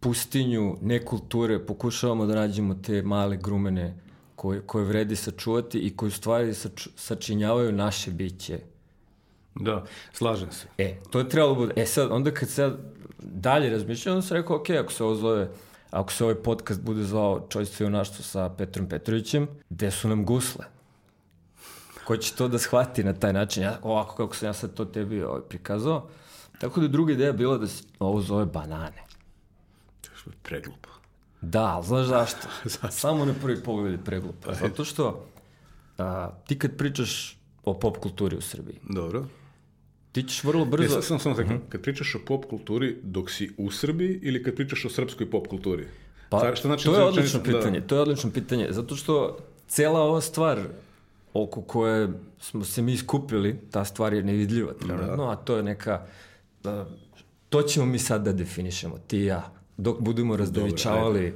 pustinju 0.06 0.78
nekulture 0.82 1.66
pokušavamo 1.66 2.26
da 2.26 2.36
nađemo 2.36 2.74
te 2.74 3.02
male 3.02 3.38
grumene 3.38 3.96
koje, 4.36 4.62
koje 4.62 4.86
vredi 4.86 5.16
sačuvati 5.16 5.80
i 5.80 5.96
koje 5.98 6.08
u 6.08 6.12
stvari 6.12 6.54
sač, 6.54 6.88
sačinjavaju 6.96 7.72
naše 7.72 8.12
biće. 8.12 8.60
Da, 9.56 9.84
slažem 10.14 10.52
se. 10.52 10.68
E, 10.78 10.98
to 11.10 11.20
je 11.20 11.30
trebalo 11.30 11.56
bude. 11.56 11.74
E 11.76 11.86
sad, 11.86 12.12
onda 12.12 12.32
kad 12.32 12.50
se 12.50 12.72
dalje 13.20 13.70
razmišljam, 13.70 14.16
onda 14.16 14.28
sam 14.28 14.38
rekao, 14.38 14.56
ok, 14.56 14.70
ako 14.70 14.92
se 14.92 15.04
ovo 15.04 15.16
zove, 15.16 15.50
ako 15.92 16.12
se 16.12 16.24
ovaj 16.24 16.36
podcast 16.36 16.82
bude 16.82 17.04
zvao 17.04 17.48
Čojstvo 17.50 17.84
i 17.84 17.88
junaštvo 17.88 18.24
sa 18.24 18.50
Petrom 18.50 18.90
Petrovićem, 18.90 19.48
gde 19.70 19.92
su 19.92 20.08
nam 20.10 20.26
gusle? 20.26 20.66
Ko 22.04 22.18
će 22.18 22.36
to 22.36 22.48
da 22.48 22.60
shvati 22.60 23.04
na 23.04 23.14
taj 23.14 23.34
način? 23.34 23.64
Ja, 23.64 23.80
ovako 23.82 24.16
kako 24.16 24.36
sam 24.36 24.50
ja 24.50 24.54
sad 24.54 24.74
to 24.74 24.86
tebi 24.86 25.24
ovaj, 25.24 25.42
prikazao. 25.50 26.08
Tako 26.60 26.82
da 26.82 26.88
druga 26.88 27.14
ideja 27.14 27.34
bila 27.34 27.58
da 27.58 27.68
se 27.68 27.84
ovo 28.00 28.22
zove 28.22 28.46
banane 28.46 29.05
preglupo. 30.44 30.90
Da, 31.42 31.64
ali 31.64 31.86
znaš 31.86 32.08
zašto? 32.16 32.48
Samo 32.92 33.26
na 33.26 33.34
prvi 33.42 33.64
pogled 33.64 33.92
je 33.92 34.04
preglupo. 34.06 34.54
Zato 34.54 34.86
što 34.86 35.26
a, 35.98 36.30
ti 36.48 36.60
kad 36.60 36.78
pričaš 36.78 37.38
o 37.64 37.80
pop 37.80 37.98
kulturi 37.98 38.36
u 38.36 38.42
Srbiji, 38.42 38.80
Dobro. 38.90 39.26
ti 40.12 40.24
ćeš 40.24 40.44
vrlo 40.44 40.66
brzo... 40.66 40.84
Ne, 40.84 40.90
sad 40.90 41.06
sam 41.06 41.20
samo 41.20 41.36
uh 41.36 41.42
-huh. 41.42 41.60
kad 41.70 41.82
pričaš 41.82 42.16
o 42.16 42.20
pop 42.26 42.46
kulturi 42.46 42.98
dok 43.04 43.32
si 43.32 43.52
u 43.58 43.72
Srbiji 43.72 44.20
ili 44.22 44.44
kad 44.44 44.56
pričaš 44.56 44.86
o 44.86 44.90
srpskoj 44.90 45.30
pop 45.30 45.48
kulturi? 45.48 45.88
Pa, 46.30 46.56
šta 46.56 46.68
znači 46.68 46.86
to 46.86 46.96
je 46.96 47.04
odlično 47.04 47.40
da... 47.40 47.46
pitanje, 47.46 47.82
to 47.82 47.96
je 47.96 48.02
odlično 48.02 48.32
pitanje, 48.32 48.68
zato 48.70 48.96
što 48.96 49.38
cela 49.68 50.02
ova 50.02 50.22
stvar 50.22 50.60
oko 51.34 51.62
koje 51.62 52.10
smo 52.40 52.64
se 52.64 52.82
mi 52.82 52.98
skupili, 52.98 53.60
ta 53.72 53.86
stvar 53.86 54.14
je 54.14 54.24
nevidljiva 54.24 54.74
trenutno, 54.74 55.26
da. 55.26 55.32
a 55.32 55.36
to 55.36 55.58
je 55.58 55.64
neka, 55.64 56.06
da, 56.64 56.88
to 57.50 57.62
ćemo 57.62 57.86
mi 57.86 58.00
sad 58.00 58.24
da 58.24 58.34
definišemo, 58.34 58.98
ti 59.08 59.18
i 59.18 59.26
ja, 59.26 59.52
dok 59.78 60.02
budemo 60.02 60.38
razdevičavali 60.38 61.34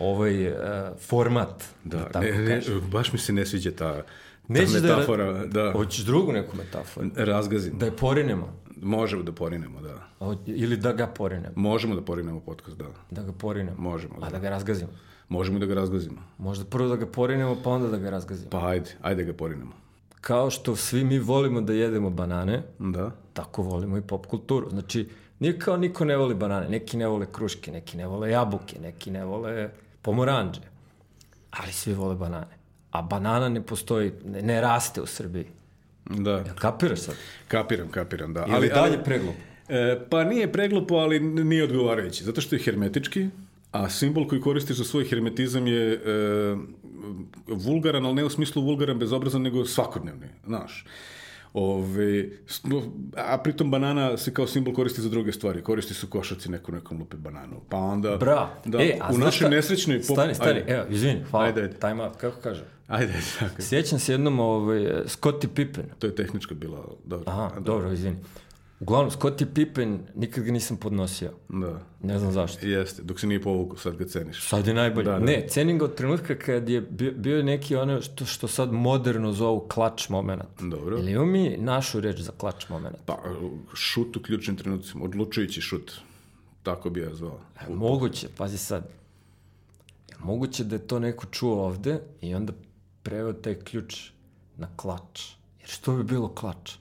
ovaj 0.00 0.48
uh, 0.48 0.56
format. 1.00 1.64
Da, 1.84 1.98
da 1.98 2.08
tako 2.08 2.26
ne, 2.26 2.38
ne, 2.38 2.62
baš 2.92 3.12
mi 3.12 3.18
se 3.18 3.32
ne 3.32 3.46
sviđa 3.46 3.70
ta, 3.70 4.02
ta 4.02 4.02
metafora. 4.48 5.32
Da, 5.32 5.46
da. 5.46 5.72
Hoćeš 5.72 6.04
drugu 6.04 6.32
neku 6.32 6.56
metaforu? 6.56 7.08
Razgazim. 7.16 7.78
Da 7.78 7.86
je 7.86 7.96
porinemo? 7.96 8.52
Možemo 8.82 9.22
da 9.22 9.32
porinemo, 9.32 9.80
da. 9.80 10.08
O, 10.20 10.34
ili 10.46 10.76
da 10.76 10.92
ga 10.92 11.06
porinemo? 11.06 11.52
Možemo 11.56 11.94
da 11.94 12.02
porinemo 12.02 12.40
podcast, 12.40 12.76
da. 12.76 12.84
Da 13.10 13.22
ga 13.22 13.32
porinemo? 13.32 13.76
Možemo, 13.78 14.14
da. 14.20 14.26
A 14.26 14.30
da 14.30 14.38
ga 14.38 14.50
razgazimo? 14.50 14.90
Možemo 15.28 15.58
da 15.58 15.66
ga 15.66 15.74
razgazimo. 15.74 16.22
Možda 16.38 16.64
prvo 16.64 16.88
da 16.88 16.96
ga 16.96 17.06
porinemo, 17.06 17.56
pa 17.64 17.70
onda 17.70 17.88
da 17.88 17.98
ga 17.98 18.10
razgazimo. 18.10 18.50
Pa 18.50 18.68
ajde, 18.68 18.90
ajde 19.02 19.24
da 19.24 19.32
ga 19.32 19.36
porinemo. 19.36 19.72
Kao 20.20 20.50
što 20.50 20.76
svi 20.76 21.04
mi 21.04 21.18
volimo 21.18 21.60
da 21.60 21.72
jedemo 21.72 22.10
banane, 22.10 22.62
da. 22.78 23.10
tako 23.32 23.62
volimo 23.62 23.96
i 23.96 24.02
pop 24.02 24.26
kulturu. 24.26 24.70
Znači, 24.70 25.08
Nije 25.40 25.58
kao 25.58 25.76
niko 25.76 26.04
ne 26.04 26.16
voli 26.16 26.34
banane, 26.34 26.68
neki 26.68 26.96
ne 26.96 27.06
vole 27.06 27.26
kruške, 27.32 27.72
neki 27.72 27.96
ne 27.96 28.06
vole 28.06 28.30
jabuke, 28.30 28.80
neki 28.80 29.10
ne 29.10 29.24
vole 29.24 29.70
pomoranđe, 30.02 30.60
ali 31.50 31.72
svi 31.72 31.92
vole 31.92 32.14
banane. 32.14 32.58
A 32.90 33.02
banana 33.02 33.48
ne 33.48 33.62
postoji, 33.62 34.12
ne, 34.24 34.42
ne 34.42 34.60
raste 34.60 35.02
u 35.02 35.06
Srbiji. 35.06 35.46
Da. 36.04 36.30
Ja, 36.30 36.54
kapiraš 36.54 37.00
sad? 37.00 37.14
Kapiram, 37.48 37.88
kapiram, 37.88 38.34
da. 38.34 38.44
Ili 38.46 38.56
ali 38.56 38.68
dalje 38.68 39.04
preglupo? 39.04 39.38
E, 39.68 40.00
pa 40.10 40.24
nije 40.24 40.52
preglupo, 40.52 40.94
ali 40.94 41.20
nije 41.20 41.64
odgovarajući, 41.64 42.24
zato 42.24 42.40
što 42.40 42.56
je 42.56 42.62
hermetički, 42.62 43.28
A 43.72 43.90
simbol 43.90 44.28
koji 44.28 44.40
koristiš 44.40 44.76
za 44.76 44.84
svoj 44.84 45.04
hermetizam 45.04 45.66
je 45.66 45.92
e, 45.92 45.98
vulgaran, 47.46 48.06
ali 48.06 48.14
ne 48.14 48.24
u 48.24 48.30
smislu 48.30 48.62
vulgaran, 48.62 48.98
bezobrazan, 48.98 49.42
nego 49.42 49.64
svakodnevni, 49.64 50.26
znaš. 50.46 50.84
Ove, 51.54 52.28
a 53.16 53.38
pritom 53.38 53.70
banana 53.70 54.16
se 54.16 54.34
kao 54.34 54.46
simbol 54.46 54.74
koristi 54.74 55.00
za 55.00 55.08
druge 55.08 55.32
stvari. 55.32 55.62
Koristi 55.62 55.94
se 55.94 56.06
u 56.06 56.10
košaci 56.10 56.50
neko 56.50 56.72
nekom 56.72 56.98
lupi 56.98 57.16
bananu. 57.16 57.60
Pa 57.68 57.76
onda... 57.76 58.16
Bra. 58.16 58.48
Da, 58.64 58.78
e, 58.78 58.98
a 59.00 59.08
u 59.08 59.18
našoj 59.18 59.30
šta- 59.38 59.48
nesrećnoj... 59.48 59.98
pop- 59.98 60.12
Stani, 60.12 60.34
stani, 60.34 60.50
Ajde. 60.50 60.64
evo, 60.68 60.84
izvini, 60.90 61.22
hvala. 61.30 61.46
Ajde, 61.46 61.62
ajde. 61.62 61.74
Time 61.74 62.04
out, 62.04 62.16
kako 62.16 62.40
kaže? 62.40 62.64
Ajde, 62.88 63.12
ajde, 63.12 63.26
tako. 63.40 63.62
Sjećam 63.62 63.98
se 63.98 64.12
jednom 64.12 64.40
ovaj, 64.40 64.86
Scottie 65.06 65.50
Pippen. 65.54 65.84
To 65.98 66.06
je 66.06 66.14
tehnička 66.14 66.54
bila, 66.54 66.84
dobro. 67.04 67.24
Aha, 67.26 67.50
Da, 67.54 67.60
dobro, 67.60 67.92
izvini. 67.92 68.16
Uglavnom, 68.80 69.10
Scottie 69.10 69.46
Pippen 69.54 70.00
nikad 70.14 70.44
ga 70.44 70.52
nisam 70.52 70.76
podnosio. 70.76 71.30
Da, 71.48 71.80
Ne 72.02 72.18
znam 72.18 72.32
zašto. 72.32 72.66
jeste. 72.66 73.02
Dok 73.02 73.20
se 73.20 73.26
nije 73.26 73.42
povukao, 73.42 73.76
sad 73.76 73.96
ga 73.96 74.04
ceniš. 74.04 74.48
Sad 74.48 74.66
je 74.66 74.74
najbolje. 74.74 75.04
Da, 75.04 75.12
da. 75.12 75.18
Ne, 75.18 75.46
cenim 75.48 75.78
ga 75.78 75.84
od 75.84 75.94
trenutka 75.94 76.38
kad 76.38 76.68
je 76.68 76.80
bio, 76.80 77.12
bio 77.12 77.42
neki 77.42 77.76
ono 77.76 78.00
što, 78.02 78.24
što 78.24 78.48
sad 78.48 78.72
moderno 78.72 79.32
zovu 79.32 79.66
klač 79.68 80.08
moment. 80.08 80.42
Dobro. 80.60 80.98
Ili 80.98 81.12
imamo 81.12 81.26
mi 81.26 81.56
našu 81.56 82.00
reč 82.00 82.20
za 82.20 82.32
klač 82.32 82.68
moment? 82.68 82.96
Pa, 83.06 83.18
šut 83.74 84.16
u 84.16 84.22
ključnim 84.22 84.56
trenucima, 84.56 85.04
odlučujući 85.04 85.60
šut. 85.60 85.92
Tako 86.62 86.90
bi 86.90 87.00
ja 87.00 87.14
zvao. 87.14 87.40
Moguće, 87.68 88.28
pazi 88.36 88.58
sad. 88.58 88.88
Moguće 90.18 90.64
da 90.64 90.76
je 90.76 90.86
to 90.86 90.98
neko 90.98 91.26
čuo 91.26 91.64
ovde 91.64 92.00
i 92.20 92.34
onda 92.34 92.52
preveo 93.02 93.32
taj 93.32 93.54
ključ 93.54 94.10
na 94.56 94.68
klač. 94.76 95.30
Jer 95.60 95.68
što 95.68 95.96
bi 95.96 96.02
bilo 96.04 96.28
klač? 96.28 96.72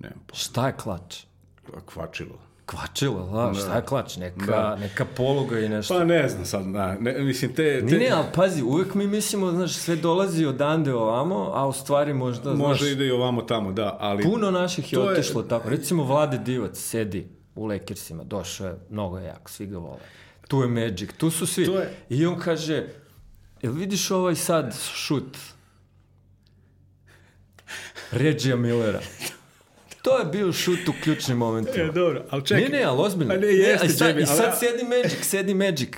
Ne, 0.00 0.10
pa, 0.26 0.34
Šta 0.34 0.66
je 0.66 0.74
klač? 0.74 1.16
kvačilo. 1.86 2.38
Kvačilo, 2.66 3.26
da, 3.26 3.54
šta 3.54 3.76
je 3.76 3.82
klač? 3.82 4.16
Neka, 4.16 4.46
Da. 4.46 4.76
neka 4.76 5.04
poluga 5.06 5.58
i 5.58 5.68
nešto. 5.68 5.94
Pa 5.94 6.04
ne 6.04 6.28
znam 6.28 6.44
sad, 6.44 6.66
na, 6.66 6.96
ne, 6.96 7.12
mislim, 7.14 7.50
te... 7.50 7.78
te 7.78 7.84
Ne, 7.86 7.98
ne, 7.98 8.08
ali 8.08 8.26
pazi, 8.34 8.62
uvek 8.62 8.94
mi 8.94 9.06
mislimo, 9.06 9.50
znaš, 9.50 9.72
sve 9.72 9.96
dolazi 9.96 10.46
odande 10.46 10.94
ovamo, 10.94 11.50
a 11.54 11.66
u 11.66 11.72
stvari 11.72 12.14
možda, 12.14 12.50
Može 12.50 12.78
znaš, 12.78 12.92
ide 12.92 13.06
i 13.06 13.10
ovamo 13.10 13.42
tamo, 13.42 13.72
da, 13.72 13.96
ali... 14.00 14.22
puno 14.24 14.50
naših 14.50 14.92
je 14.92 14.96
To 14.96 15.04
je- 15.04 15.12
otišlo 15.12 15.42
tako. 15.42 15.68
Recimo, 15.68 16.04
Vlade 16.04 16.38
Divac 16.38 16.78
sedi 16.78 17.26
u 17.54 17.66
Lakersima, 17.66 18.24
došao 18.24 18.66
je, 18.66 18.76
mnogo 18.90 19.18
je 19.18 19.26
jak, 19.26 19.48
svi 19.48 19.66
ga 19.66 19.78
vole. 19.78 19.98
Tu 20.48 20.58
je 20.58 20.68
Magic, 20.68 21.10
tu 21.12 21.30
su 21.30 21.46
svi. 21.46 21.66
To 21.66 21.78
je- 21.78 21.94
I 22.08 22.26
on 22.26 22.38
kaže, 22.38 22.86
jel 23.62 23.72
vidiš 23.72 24.10
ovaj 24.10 24.34
sad 24.36 24.74
šut? 24.94 25.36
Regija 28.12 28.56
Millera. 28.56 29.00
To 30.02 30.18
je 30.18 30.24
bio 30.24 30.52
šut 30.52 30.88
u 30.88 31.02
ključnim 31.02 31.36
momentima. 31.38 31.84
E, 31.84 31.92
dobro, 31.92 32.24
ali 32.30 32.46
čekaj. 32.46 32.62
Ne, 32.62 32.68
ne, 32.70 32.82
ali 32.82 33.00
ozbiljno. 33.00 33.34
A 33.34 33.36
ne, 33.36 33.46
jeste, 33.46 33.86
i 33.86 33.90
sad, 33.90 34.08
Jamie, 34.08 34.22
I 34.22 34.26
sad 34.26 34.58
sedi 34.58 34.84
Magic, 34.84 35.18
sedi 35.22 35.54
Magic. 35.54 35.88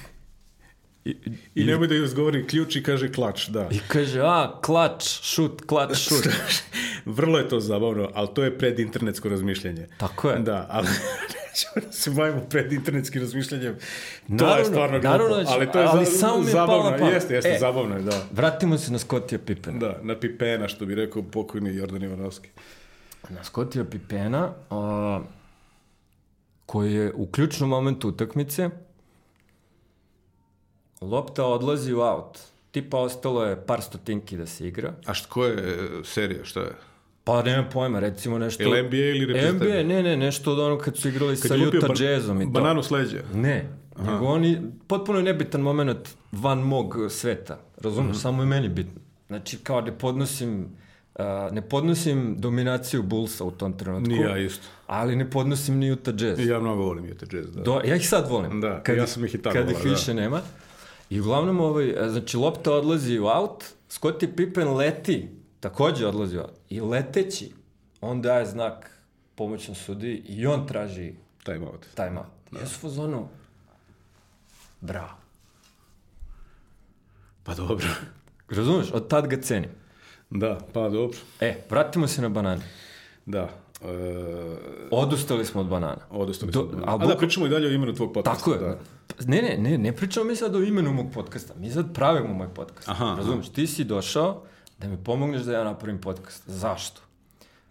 I, 1.05 1.17
I 1.55 1.65
nemoj 1.65 1.87
da 1.89 1.95
izgovori 1.95 2.47
ključ 2.47 2.77
i 2.77 2.83
kaže 2.83 3.13
klač, 3.13 3.49
da. 3.49 3.69
I 3.71 3.79
kaže, 3.89 4.21
a, 4.21 4.59
klač, 4.61 5.05
šut, 5.23 5.63
klač, 5.67 5.97
šut. 5.99 6.29
Vrlo 7.07 7.39
je 7.39 7.49
to 7.49 7.61
zabavno, 7.61 8.11
ali 8.15 8.29
to 8.35 8.45
je 8.45 8.59
predinternetsko 8.59 9.29
razmišljanje. 9.29 9.87
Tako 9.97 10.31
je. 10.31 10.39
Da, 10.39 10.67
ali 10.71 10.87
nećemo 11.43 11.87
da 11.87 11.93
se 11.93 12.11
bavimo 12.11 12.41
predinternetskim 12.41 13.23
razmišljanjem. 13.23 13.75
to 13.75 14.35
je 14.35 14.37
Naravno, 14.39 14.65
stvarno 14.65 14.93
glupo, 14.93 15.09
naravno 15.09 15.37
da 15.37 15.45
ćemo, 15.45 15.55
ali 15.55 15.67
to 15.69 15.81
je 15.81 15.87
ali 15.87 16.05
za- 16.05 16.11
samo 16.13 16.39
mi 16.39 16.45
je 16.45 16.51
zabavno. 16.51 16.73
palo 16.75 16.91
na 16.91 16.97
pamet. 16.99 17.15
Jeste, 17.15 17.35
jeste, 17.35 17.51
E. 17.51 17.59
zabavno 17.59 17.97
je, 17.97 18.03
da. 18.03 18.27
Vratimo 18.33 18.79
se 18.79 18.93
na 18.93 18.99
Scottija 18.99 19.39
Pippena. 19.39 19.79
Da, 19.79 19.99
na 20.03 20.17
pipena, 20.17 20.69
što 20.69 20.87
bi 20.87 20.95
rekao 20.95 21.23
pokojni 21.25 21.75
Jordan 21.75 22.03
Ivanovski. 22.03 22.49
Na 23.29 23.45
Scottija 23.45 23.85
Pippena, 23.85 24.53
a, 24.71 25.21
koji 26.67 26.93
je 26.95 27.13
u 27.13 27.27
ključnom 27.27 27.71
momentu 27.71 28.09
utakmice, 28.09 28.71
lopta 31.01 31.45
odlazi 31.47 31.93
u 31.93 32.01
aut. 32.01 32.39
Tipa 32.71 32.99
ostalo 32.99 33.45
je 33.45 33.67
par 33.67 33.83
stotinki 33.83 34.37
da 34.37 34.47
se 34.47 34.69
igra. 34.69 34.93
A 35.07 35.15
što 35.15 35.29
ko 35.29 35.45
je 35.45 35.79
serija, 36.05 36.45
šta 36.45 36.61
je? 36.61 36.73
Pa 37.25 37.43
nemam 37.43 37.67
pojma, 37.73 38.01
recimo 38.01 38.39
nešto... 38.39 38.63
Ili 38.63 38.83
NBA 38.83 38.97
ili 38.97 39.27
reprezentativno? 39.27 39.75
NBA, 39.75 39.95
ne, 39.95 40.03
ne, 40.03 40.17
nešto 40.17 40.53
od 40.53 40.59
ono 40.59 40.79
kad 40.79 40.97
su 40.97 41.09
igrali 41.09 41.37
Kad 41.37 41.49
sa 41.49 41.55
Utah 41.69 41.91
ban- 41.91 42.03
Jazzom 42.05 42.41
i 42.41 42.45
to. 42.45 42.51
Bananu 42.51 42.83
s 42.83 42.91
leđa. 42.91 43.19
Ne, 43.35 43.69
nego 43.99 44.27
oni, 44.27 44.59
potpuno 44.87 45.19
je 45.19 45.25
nebitan 45.25 45.61
moment 45.61 45.99
van 46.33 46.59
mog 46.59 46.95
sveta, 47.11 47.59
razumiješ, 47.77 48.11
Mhm. 48.11 48.21
samo 48.21 48.43
je 48.43 48.47
meni 48.47 48.69
bitno. 48.69 49.01
Znači, 49.27 49.59
kao 49.59 49.81
ne 49.81 49.99
podnosim, 49.99 50.69
uh, 51.15 51.25
ne 51.53 51.69
podnosim 51.69 52.37
dominaciju 52.39 53.03
Bullsa 53.03 53.45
u 53.45 53.51
tom 53.51 53.79
trenutku, 53.79 54.09
Ni 54.11 54.21
ja 54.21 54.39
isto. 54.39 54.67
ali 54.87 55.17
ne 55.17 55.31
podnosim 55.31 55.79
ni 55.79 55.93
Utah 55.93 56.15
Jazz. 56.21 56.47
Ja 56.47 56.61
mnogo 56.61 56.83
volim 56.83 57.05
Utah 57.05 57.29
Jazz, 57.33 57.51
da. 57.51 57.63
Do, 57.63 57.81
ja 57.85 57.97
ih 57.97 58.09
sad 58.09 58.31
volim. 58.31 58.61
Da, 58.61 58.83
ja 58.97 59.07
sam 59.07 59.25
ih 59.25 59.35
i 59.35 59.43
tad 59.43 59.53
Kad 59.53 59.71
ih 59.71 59.77
da. 59.85 59.91
više 59.91 60.15
nema. 60.15 60.41
I 61.11 61.21
uglavnom, 61.21 61.61
ovaj, 61.61 61.91
e, 61.91 62.09
znači, 62.09 62.37
lopta 62.37 62.73
odlazi 62.73 63.19
u 63.19 63.27
aut, 63.27 63.65
Scottie 63.89 64.37
Pippen 64.37 64.75
leti, 64.75 65.29
takođe 65.61 66.07
odlazi 66.07 66.37
u 66.37 66.41
aut. 66.41 66.51
I 66.71 66.81
leteći, 66.81 67.53
on 68.01 68.23
daje 68.23 68.47
znak 68.47 68.91
pomoćnom 69.35 69.75
sudi 69.75 70.13
i 70.29 70.47
on 70.47 70.67
traži 70.67 71.13
Time 71.45 71.67
out. 71.67 71.87
time 71.95 72.19
out. 72.19 72.61
Ja 72.63 72.67
su 72.67 72.77
u 72.77 72.81
fazonu, 72.81 73.29
bravo. 74.81 75.11
Pa 77.45 77.55
dobro. 77.55 77.87
Razumeš? 78.49 78.91
Od 78.93 79.09
tad 79.09 79.27
ga 79.27 79.41
cenim. 79.41 79.71
Da, 80.33 80.59
pa 80.73 80.89
dobro. 80.89 81.19
E, 81.41 81.57
vratimo 81.71 82.07
se 82.07 82.23
na 82.23 82.29
banane. 82.29 82.63
Da. 83.27 83.49
E, 83.81 83.87
Odustali 84.91 85.45
smo 85.45 85.61
od 85.61 85.67
banana. 85.67 85.97
odostali 86.11 86.53
Do- 86.53 86.69
smo. 86.71 86.83
a 86.87 86.95
A, 86.95 86.99
da, 86.99 87.17
pričamo 87.17 87.47
i 87.47 87.51
dalje 87.51 87.69
o 87.69 87.73
imenu 87.73 87.95
tvog 87.95 88.13
podcasta. 88.13 88.39
Tako 88.39 88.53
je. 88.53 88.59
Da. 88.61 88.79
Ne, 89.21 89.43
ne, 89.43 89.57
ne, 89.61 89.79
ne 89.79 89.93
pričamo 89.93 90.27
mi 90.27 90.37
sad 90.37 90.55
o 90.55 90.61
imenu 90.61 90.93
mog 90.93 91.07
podcasta. 91.15 91.55
Mi 91.57 91.71
sad 91.71 91.95
pravimo 91.95 92.35
moj 92.35 92.49
podcast. 92.49 92.89
Aha, 92.89 93.05
aha. 93.05 93.17
Razumeš? 93.17 93.49
Ti 93.49 93.67
si 93.67 93.85
došao 93.85 94.43
da 94.79 94.89
mi 94.89 94.97
pomogneš 94.97 95.43
da 95.43 95.53
ja 95.53 95.65
napravim 95.65 96.01
podcast. 96.01 96.43
Zašto? 96.47 97.01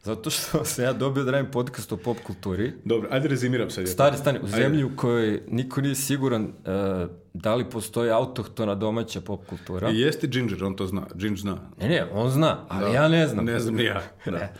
Zato 0.04 0.30
što 0.30 0.66
sam 0.66 0.84
ja 0.86 0.94
dobio 0.94 1.24
da 1.24 1.32
radim 1.32 1.52
podcast 1.52 1.92
o 1.92 1.98
pop 1.98 2.18
kulturi. 2.24 2.74
Dobro, 2.86 3.10
ajde 3.12 3.28
rezimiram 3.28 3.70
sad. 3.70 3.88
Stari, 3.88 4.18
stani, 4.18 4.40
u 4.44 4.48
zemlji 4.48 4.84
u 4.84 4.96
kojoj 4.96 5.44
niko 5.48 5.82
nije 5.82 5.96
siguran 5.96 6.44
uh, 6.44 7.10
da 7.34 7.56
li 7.56 7.70
postoji 7.70 8.12
autohtona 8.12 8.76
domaća 8.76 9.22
pop 9.22 9.46
kultura. 9.46 9.90
I 9.90 10.00
jeste 10.00 10.28
Ginger, 10.28 10.64
on 10.64 10.76
to 10.76 10.88
zna. 10.88 11.02
Ginger 11.16 11.40
zna. 11.40 11.58
Ne, 11.82 11.90
ne, 11.90 12.06
on 12.14 12.30
zna, 12.30 12.66
ali 12.70 12.86
Da. 12.86 12.92
ja 12.92 13.08
ne 13.08 13.28
znam. 13.28 13.46
Ne 13.46 13.60
znam 13.60 13.76
ni 13.76 13.84
ja. 13.84 14.02
Da. 14.26 14.32
Ne. 14.38 14.54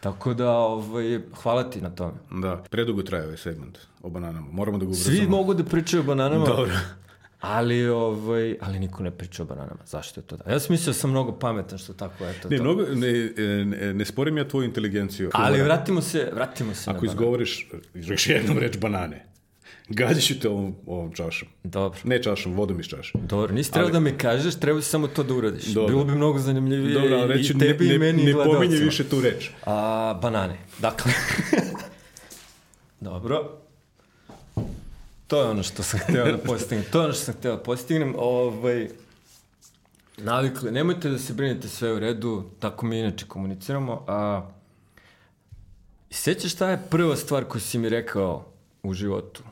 Tako 0.00 0.34
da, 0.34 0.50
ovaj, 0.50 1.20
hvala 1.42 1.70
ti 1.70 1.80
na 1.80 1.90
tome. 1.90 2.12
da. 2.30 2.62
Predugo 2.70 3.02
traje 3.02 3.24
ovaj 3.24 3.36
segment 3.36 3.78
o 4.02 4.10
bananama. 4.10 4.46
Moramo 4.52 4.78
da 4.78 4.84
ga 4.84 4.88
ubrzamo. 4.90 5.16
Svi 5.16 5.26
mogu 5.26 5.54
da 5.54 5.64
pričaju 5.64 6.00
o 6.02 6.06
bananama, 6.06 6.44
Dobro. 6.46 6.72
Ali, 7.42 7.88
ovaj, 7.88 8.56
ali 8.60 8.78
niko 8.78 9.02
ne 9.02 9.10
priča 9.10 9.42
o 9.42 9.46
bananama. 9.46 9.80
Zašto 9.86 10.20
je 10.20 10.24
to 10.24 10.36
da? 10.36 10.50
Ja 10.50 10.60
sam 10.60 10.66
mislio 10.70 10.86
da 10.86 10.94
sam 10.94 11.10
mnogo 11.10 11.32
pametan 11.32 11.78
što 11.78 11.92
tako, 11.92 12.24
eto 12.26 12.48
Ne, 12.48 12.56
to. 12.56 12.62
mnogo, 12.62 12.82
ne, 12.84 13.12
ne, 13.66 13.94
ne 13.94 14.04
sporim 14.04 14.38
ja 14.38 14.48
tvoju 14.48 14.64
inteligenciju. 14.64 15.30
Ali 15.34 15.62
vratimo 15.62 16.00
se, 16.02 16.30
vratimo 16.34 16.74
se 16.74 16.82
Ako 16.82 16.92
na 16.92 17.00
banane. 17.00 17.12
izgovoriš 17.12 17.68
još 17.94 18.26
jednom 18.28 18.58
reč 18.58 18.78
banane, 18.78 19.26
gađat 19.88 20.22
ću 20.22 20.40
te 20.40 20.48
ovom, 20.48 20.74
ovom 20.86 21.12
čašom. 21.12 21.48
Dobro. 21.64 21.98
Ne 22.04 22.22
čašom, 22.22 22.54
vodom 22.54 22.80
iz 22.80 22.86
čaše. 22.86 23.12
Dobro, 23.18 23.52
nisi 23.54 23.72
trebao 23.72 23.86
Ali- 23.86 23.92
da 23.92 24.00
mi 24.00 24.12
kažeš, 24.12 24.54
treba 24.54 24.82
samo 24.82 25.06
to 25.06 25.22
da 25.22 25.34
uradiš. 25.34 25.64
Dobro. 25.64 25.88
Bilo 25.88 26.04
bi 26.04 26.12
mnogo 26.12 26.38
zanimljivije 26.38 26.94
Dobro, 26.94 27.16
ali 27.16 27.28
reći 27.28 27.52
i 27.52 27.58
tebi 27.58 27.86
ne, 27.86 27.94
i 27.94 27.98
meni 27.98 28.12
ne, 28.14 28.22
i 28.22 28.26
ne 28.26 28.32
pominje 28.34 28.56
gledalcima. 28.56 28.84
više 28.84 29.04
tu 29.04 29.20
reč. 29.20 29.50
A, 29.64 30.18
banane. 30.22 30.56
Dakle. 30.78 31.12
Dobro. 33.00 33.58
To 35.32 35.42
je 35.42 35.48
ono 35.48 35.62
što 35.62 35.82
sam 35.82 36.00
hteo 36.08 36.24
da 36.24 36.38
postignem. 36.38 36.84
To 36.92 36.98
je 36.98 37.04
ono 37.04 37.12
što 37.12 37.24
sam 37.24 37.34
hteo 37.34 37.56
da 37.56 37.62
postignem. 37.62 38.14
Ovaj, 38.18 38.88
navikli, 40.16 40.70
nemojte 40.70 41.10
da 41.10 41.18
se 41.18 41.32
brinete 41.32 41.68
sve 41.68 41.92
u 41.92 41.98
redu, 41.98 42.44
tako 42.58 42.86
mi 42.86 42.98
inače 42.98 43.26
komuniciramo. 43.28 44.04
A, 44.08 44.50
sećaš 46.10 46.52
šta 46.52 46.70
je 46.70 46.82
prva 46.90 47.16
stvar 47.16 47.44
koju 47.44 47.60
si 47.60 47.78
mi 47.78 47.88
rekao 47.88 48.52
u 48.82 48.94
životu? 48.94 49.42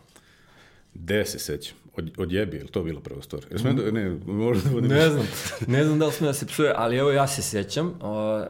Gde 0.94 1.24
se 1.24 1.38
sećam? 1.38 1.76
Od, 1.96 2.10
od 2.18 2.32
jebi, 2.32 2.56
je 2.56 2.62
li 2.62 2.68
to 2.68 2.82
bila 2.82 3.00
prva 3.00 3.22
stvar? 3.22 3.42
Jer 3.50 3.60
smo 3.60 3.72
da, 3.72 3.90
ne, 3.90 4.16
možda 4.26 4.70
da. 4.70 4.80
Ne 4.80 5.10
znam, 5.10 5.26
ne 5.66 5.84
znam 5.84 5.98
da 5.98 6.06
li 6.06 6.12
sme 6.12 6.26
da 6.26 6.34
se 6.34 6.46
psuje, 6.46 6.72
ali 6.76 6.96
evo 6.96 7.10
ja 7.10 7.26
se 7.26 7.42
sjećam. 7.42 7.94
O, 8.00 8.44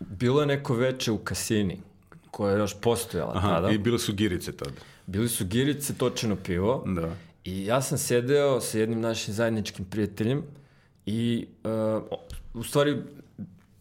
bilo 0.00 0.40
je 0.40 0.46
neko 0.46 0.74
veče 0.74 1.12
u 1.12 1.18
kasini, 1.18 1.80
koja 2.30 2.52
je 2.52 2.58
još 2.58 2.80
postojala 2.80 3.32
Aha, 3.34 3.48
tada. 3.48 3.70
i 3.70 3.78
bile 3.78 3.98
su 3.98 4.12
girice 4.12 4.52
tada. 4.52 4.95
Bili 5.06 5.28
su 5.28 5.46
girice, 5.46 5.94
točeno 5.94 6.36
pivo. 6.36 6.84
Da. 6.86 7.14
I 7.44 7.64
ja 7.64 7.82
sam 7.82 7.98
sedeo 7.98 8.60
sa 8.60 8.78
jednim 8.78 9.00
našim 9.00 9.34
zajedničkim 9.34 9.84
prijateljem 9.84 10.42
i 11.06 11.46
uh, 11.64 12.18
u 12.54 12.62
stvari 12.62 13.02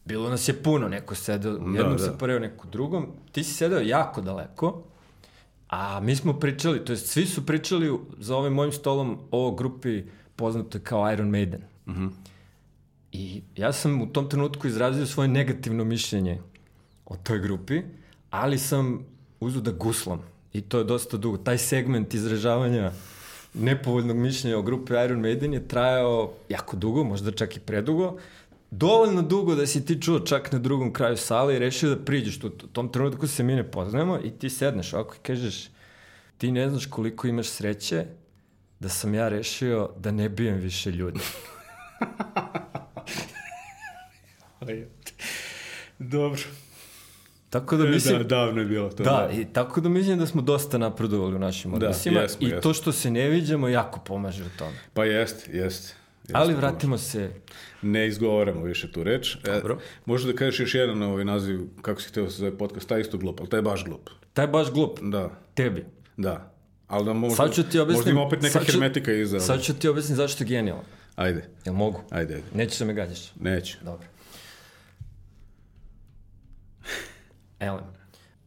bilo 0.06 0.30
nas 0.30 0.48
je 0.48 0.64
puno, 0.64 0.88
neko 0.88 1.16
sedeo 1.16 1.52
u 1.52 1.56
jednom 1.56 1.76
da. 1.76 1.90
da, 1.90 1.98
se 1.98 2.18
pareo, 2.20 2.40
neko 2.40 2.68
drugom. 2.68 3.08
Ti 3.32 3.44
si 3.44 3.54
sedeo 3.54 3.80
jako 3.80 4.22
daleko, 4.22 4.84
a 5.68 6.00
mi 6.00 6.16
smo 6.16 6.40
pričali, 6.40 6.86
to 6.86 6.94
jest 6.94 7.08
svi 7.08 7.26
su 7.26 7.46
pričali 7.46 8.00
za 8.20 8.36
ovim 8.38 8.54
mojim 8.54 8.72
stolom 8.72 9.18
o 9.32 9.52
grupi 9.52 10.04
poznatoj 10.36 10.84
kao 10.84 11.14
Iron 11.14 11.30
Maiden. 11.30 11.62
Mhm. 11.88 12.08
I 13.12 13.42
ja 13.56 13.74
sam 13.74 14.02
u 14.02 14.08
tom 14.08 14.30
trenutku 14.30 14.68
izrazio 14.68 15.06
svoje 15.06 15.30
negativno 15.30 15.84
mišljenje 15.84 16.42
o 17.06 17.16
toj 17.16 17.40
grupi, 17.40 17.82
ali 18.30 18.58
sam 18.58 19.06
uzeo 19.40 19.62
da 19.62 19.72
guslam. 19.72 20.35
I 20.56 20.62
to 20.62 20.78
je 20.78 20.84
dosta 20.84 21.18
dugo. 21.18 21.38
Taj 21.38 21.58
segment 21.58 22.14
izražavanja 22.14 22.92
nepovoljnog 23.54 24.18
mišljenja 24.18 24.58
o 24.58 24.62
grupi 24.62 24.94
Iron 24.94 25.22
Maiden 25.22 25.54
je 25.54 25.68
trajao 25.68 26.34
jako 26.50 26.78
dugo, 26.78 27.04
možda 27.04 27.32
čak 27.32 27.58
i 27.58 27.60
predugo, 27.60 28.18
dovoljno 28.72 29.22
dugo 29.22 29.56
da 29.56 29.68
si 29.68 29.86
ti 29.86 30.02
čuo 30.02 30.20
čak 30.20 30.52
na 30.52 30.60
drugom 30.60 30.94
kraju 30.94 31.18
sale 31.18 31.56
i 31.56 31.60
rešio 31.60 31.90
da 31.90 32.06
priđeš 32.06 32.40
tu. 32.40 32.48
U 32.48 32.68
tom 32.68 32.92
trenutku 32.92 33.28
se 33.28 33.44
mi 33.44 33.56
ne 33.56 33.72
poznajemo 33.72 34.20
i 34.24 34.32
ti 34.32 34.50
sedneš 34.50 34.94
ovako 34.94 35.16
i 35.16 35.24
kažeš 35.24 35.70
ti 36.38 36.52
ne 36.52 36.70
znaš 36.70 36.86
koliko 36.86 37.28
imaš 37.28 37.48
sreće 37.48 38.06
da 38.80 38.90
sam 38.90 39.14
ja 39.14 39.30
rešio 39.30 39.90
da 39.98 40.12
ne 40.12 40.30
bijem 40.30 40.58
više 40.58 40.92
ljudi. 40.92 41.20
Dobro. 46.00 46.42
Tako 47.60 47.78
da 47.78 47.86
mislim... 47.86 48.18
Da, 48.18 48.24
davno 48.24 48.62
je 48.62 48.68
bilo 48.68 48.90
to. 48.90 49.04
Da, 49.04 49.30
i 49.34 49.46
tako 49.46 49.82
da 49.82 49.90
mislim 49.90 50.20
da 50.20 50.26
smo 50.26 50.42
dosta 50.42 50.78
napredovali 50.78 51.36
u 51.36 51.40
našim 51.40 51.74
odnosima 51.74 52.20
jesmo, 52.20 52.48
i 52.48 52.50
jesmo. 52.50 52.62
to 52.62 52.74
što 52.74 52.92
se 52.92 53.12
ne 53.12 53.30
viđamo 53.30 53.68
jako 53.68 54.00
pomaže 54.00 54.44
u 54.44 54.50
tome. 54.58 54.78
Pa 54.94 55.06
jest, 55.06 55.50
jest. 55.54 55.96
Ali 56.34 56.54
vratimo 56.54 56.98
se... 56.98 57.32
Ne 57.82 58.08
izgovaramo 58.08 58.64
više 58.64 58.92
tu 58.92 59.04
reč. 59.04 59.38
Dobro. 59.44 59.74
E, 59.74 59.78
možeš 60.06 60.28
da 60.28 60.34
kažeš 60.34 60.60
još 60.60 60.76
jedan 60.76 61.02
ovaj 61.04 61.26
naziv, 61.26 61.60
kako 61.82 62.02
si 62.02 62.10
htio 62.10 62.24
da 62.24 62.30
se 62.30 62.38
zove 62.38 62.58
podcast, 62.58 62.88
taj 62.90 63.02
isto 63.02 63.18
glup, 63.18 63.40
ali 63.40 63.50
taj 63.50 63.58
je 63.58 63.62
baš 63.62 63.86
glup. 63.86 64.10
Taj 64.34 64.44
je 64.46 64.48
baš 64.48 64.72
glup. 64.72 65.00
Da, 65.02 65.30
Tebi. 65.54 65.86
da. 66.18 66.54
Ali 66.88 67.06
da 67.06 67.14
možda, 67.14 67.36
Sad 67.36 67.54
ću 67.54 67.64
ti 67.64 67.80
objasnim... 67.80 67.98
možda 67.98 68.12
ima 68.12 68.22
opet 68.22 68.42
neka 68.42 68.54
sad 68.54 68.66
ću- 68.66 68.72
hermetika 68.72 69.14
iza. 69.14 69.40
Sad 69.40 69.62
ću 69.62 69.74
ti 69.74 69.88
objasniti 69.88 70.16
zašto 70.16 70.44
je 70.44 70.48
genijalan. 70.48 70.84
Ajde, 71.16 71.50
Jel 71.66 71.76
mogu? 71.76 72.02
ajde, 72.10 72.34
ajde. 72.36 72.48
Nećeš 72.54 72.80
da 72.80 72.86
me 72.86 72.94
gađaš. 72.94 73.32
Neću. 73.40 73.78
Dobro. 73.82 74.08
Evo, 77.60 77.80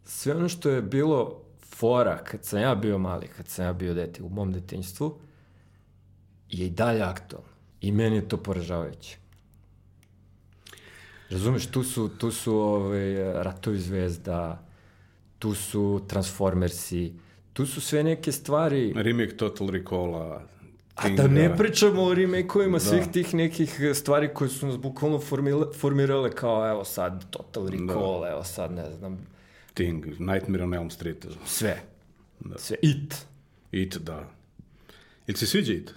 sve 0.04 0.34
ono 0.34 0.48
što 0.48 0.70
je 0.70 0.82
bilo 0.82 1.42
fora 1.76 2.18
kad 2.24 2.44
sam 2.44 2.60
ja 2.60 2.74
bio 2.74 2.98
mali, 2.98 3.28
kad 3.28 3.48
sam 3.48 3.64
ja 3.64 3.72
bio 3.72 3.94
dete 3.94 4.22
u 4.22 4.28
mom 4.28 4.52
detinjstvu, 4.52 5.18
je 6.50 6.66
i 6.66 6.70
dalje 6.70 7.02
aktualno. 7.02 7.48
I 7.80 7.92
meni 7.92 8.16
je 8.16 8.28
to 8.28 8.36
poražavajuće. 8.36 9.18
Razumeš, 11.30 11.66
tu 11.66 11.82
su, 11.82 12.08
tu 12.18 12.30
su 12.30 12.54
ovaj, 12.54 13.14
ratovi 13.42 13.78
zvezda, 13.78 14.66
tu 15.38 15.54
su 15.54 16.04
Transformersi, 16.08 17.12
tu 17.52 17.66
su 17.66 17.80
sve 17.80 18.02
neke 18.02 18.32
stvari 18.32 18.92
Remake 18.96 19.36
Total 19.36 19.68
Recall-a. 19.70 20.42
A 20.98 21.08
da 21.08 21.26
ne 21.28 21.40
Kinga. 21.40 21.56
pričamo 21.56 22.02
o 22.02 22.14
remake-ovima 22.14 22.78
svih 22.80 23.02
tih 23.12 23.34
nekih 23.34 23.80
eh, 23.80 23.94
stvari 23.94 24.30
koje 24.34 24.50
su 24.50 24.66
nas 24.66 24.78
bukvalno 24.78 25.18
formile, 25.18 25.66
formirale 25.80 26.30
kao 26.30 26.70
evo 26.70 26.84
sad 26.84 27.30
Total 27.30 27.66
Recall, 27.68 28.26
evo 28.26 28.44
sad 28.44 28.72
ne 28.72 28.90
znam, 28.90 29.26
Thing, 29.74 30.04
Nightmare 30.06 30.64
on 30.64 30.74
Elm 30.74 30.90
Street. 30.90 31.26
sve. 31.46 31.82
Sve. 32.56 32.76
It. 32.82 33.14
It, 33.72 33.96
da. 33.96 34.28
Ili 35.26 35.36
se 35.36 35.46
sviđa 35.46 35.72
It? 35.72 35.94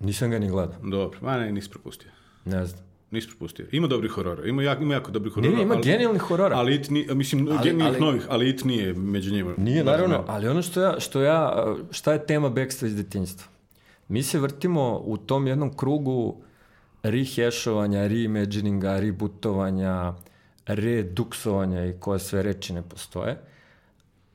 Nisam 0.00 0.30
ga 0.30 0.38
ni 0.38 0.48
gledao. 0.48 0.78
Dobro, 0.82 1.18
ma 1.22 1.36
ne, 1.36 1.52
nisi 1.52 1.70
propustio. 1.70 2.10
Ne 2.44 2.66
znam. 2.66 2.91
Nisi 3.12 3.28
propustio. 3.28 3.66
Ima 3.72 3.86
dobrih 3.86 4.10
horora, 4.10 4.44
ima, 4.46 4.62
jak, 4.62 4.80
ima 4.80 4.94
jako 4.94 5.10
dobrih 5.10 5.34
horora. 5.34 5.56
ne, 5.56 5.62
ima 5.62 5.74
ali, 5.74 5.82
genijalnih 5.82 6.22
horora. 6.22 6.56
Ali 6.56 6.74
It, 6.74 6.90
ni, 6.90 7.06
mislim, 7.10 7.48
Ali- 7.48 7.58
genijalnih 7.64 7.98
ali- 7.98 8.06
novih, 8.06 8.26
ali 8.28 8.48
It 8.48 8.64
nije 8.64 8.92
među 8.94 9.32
njima. 9.32 9.54
Nije, 9.56 9.84
naravno, 9.84 10.24
ali 10.26 10.48
ono 10.48 10.62
što 10.62 10.80
ja, 10.80 11.00
što 11.00 11.22
ja, 11.22 11.66
šta 11.90 12.12
je 12.12 12.26
tema 12.26 12.48
bekstva 12.48 12.88
iz 12.88 12.96
detinjstva? 12.96 13.46
Mi 14.08 14.22
se 14.22 14.38
vrtimo 14.38 15.02
u 15.04 15.16
tom 15.16 15.46
jednom 15.46 15.76
krugu 15.76 16.36
rehešovanja, 17.02 18.06
reimagininga, 18.06 19.00
rebootovanja, 19.00 20.12
reduksovanja 20.66 21.86
i 21.86 21.94
koje 21.94 22.18
sve 22.18 22.42
reči 22.42 22.72
ne 22.72 22.82
postoje. 22.82 23.40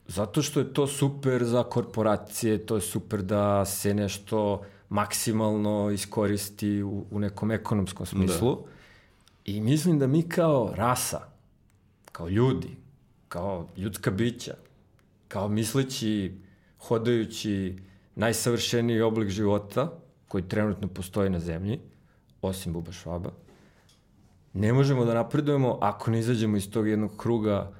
Zato 0.06 0.42
što 0.42 0.60
je 0.60 0.74
to 0.74 0.86
super 0.86 1.44
za 1.44 1.62
korporacije, 1.62 2.58
to 2.58 2.74
je 2.74 2.80
super 2.80 3.22
da 3.22 3.64
se 3.64 3.94
nešto 3.94 4.62
maksimalno 4.88 5.90
iskoristi 5.90 6.82
u, 6.82 7.04
u 7.10 7.18
nekom 7.18 7.50
ekonomskom 7.50 8.06
smislu. 8.06 8.58
I 9.44 9.60
mislim 9.60 9.98
da 9.98 10.06
mi 10.06 10.28
kao 10.28 10.72
rasa, 10.76 11.20
kao 12.12 12.28
ljudi, 12.28 12.76
kao 13.28 13.68
ljudska 13.76 14.10
bića, 14.10 14.54
kao 15.28 15.48
misleći, 15.48 16.34
hodajući 16.78 17.76
najsavršeniji 18.14 19.00
oblik 19.00 19.28
života 19.28 19.92
koji 20.28 20.48
trenutno 20.48 20.88
postoji 20.88 21.30
na 21.30 21.40
zemlji, 21.40 21.80
osim 22.42 22.72
Buba 22.72 22.92
Švaba, 22.92 23.30
ne 24.52 24.72
možemo 24.72 25.04
da 25.04 25.14
napredujemo 25.14 25.78
ako 25.80 26.10
ne 26.10 26.18
izađemo 26.18 26.56
iz 26.56 26.70
tog 26.70 26.88
jednog 26.88 27.16
kruga 27.16 27.72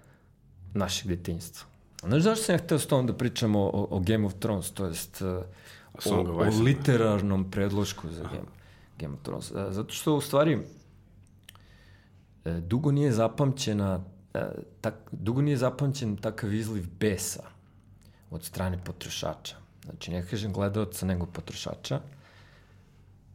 našeg 0.75 1.09
detinjstva. 1.09 1.67
Znaš 2.03 2.23
zašto 2.23 2.45
sam 2.45 2.55
ja 2.55 2.59
hteo 2.59 2.79
s 2.79 2.87
tom 2.87 3.07
da 3.07 3.13
pričamo 3.13 3.61
o, 3.61 3.87
o 3.91 4.01
Game 4.01 4.27
of 4.27 4.35
Thrones, 4.35 4.71
to 4.71 4.87
jest 4.87 5.23
uh, 5.23 5.45
o, 6.11 6.15
o 6.15 6.63
literarnom 6.63 7.51
predlošku 7.51 8.11
za 8.11 8.23
Game, 8.23 8.49
Game 8.99 9.15
of 9.15 9.21
Thrones? 9.23 9.51
Uh, 9.51 9.57
Zato 9.71 9.95
što 9.95 10.17
u 10.17 10.21
stvari 10.21 10.59
e, 12.45 12.61
dugo 12.61 12.93
nije 12.93 13.13
zapamćena 13.13 14.05
e, 14.35 14.41
tak, 14.81 14.95
dugo 15.13 15.43
nije 15.43 15.57
zapamćen 15.57 16.17
takav 16.17 16.55
izliv 16.55 16.87
besa 17.01 17.43
od 18.31 18.45
strane 18.45 18.85
potrošača. 18.85 19.57
Znači, 19.85 20.11
ne 20.11 20.27
kažem 20.27 20.53
gledalca, 20.53 21.07
nego 21.07 21.27
potrošača. 21.27 22.01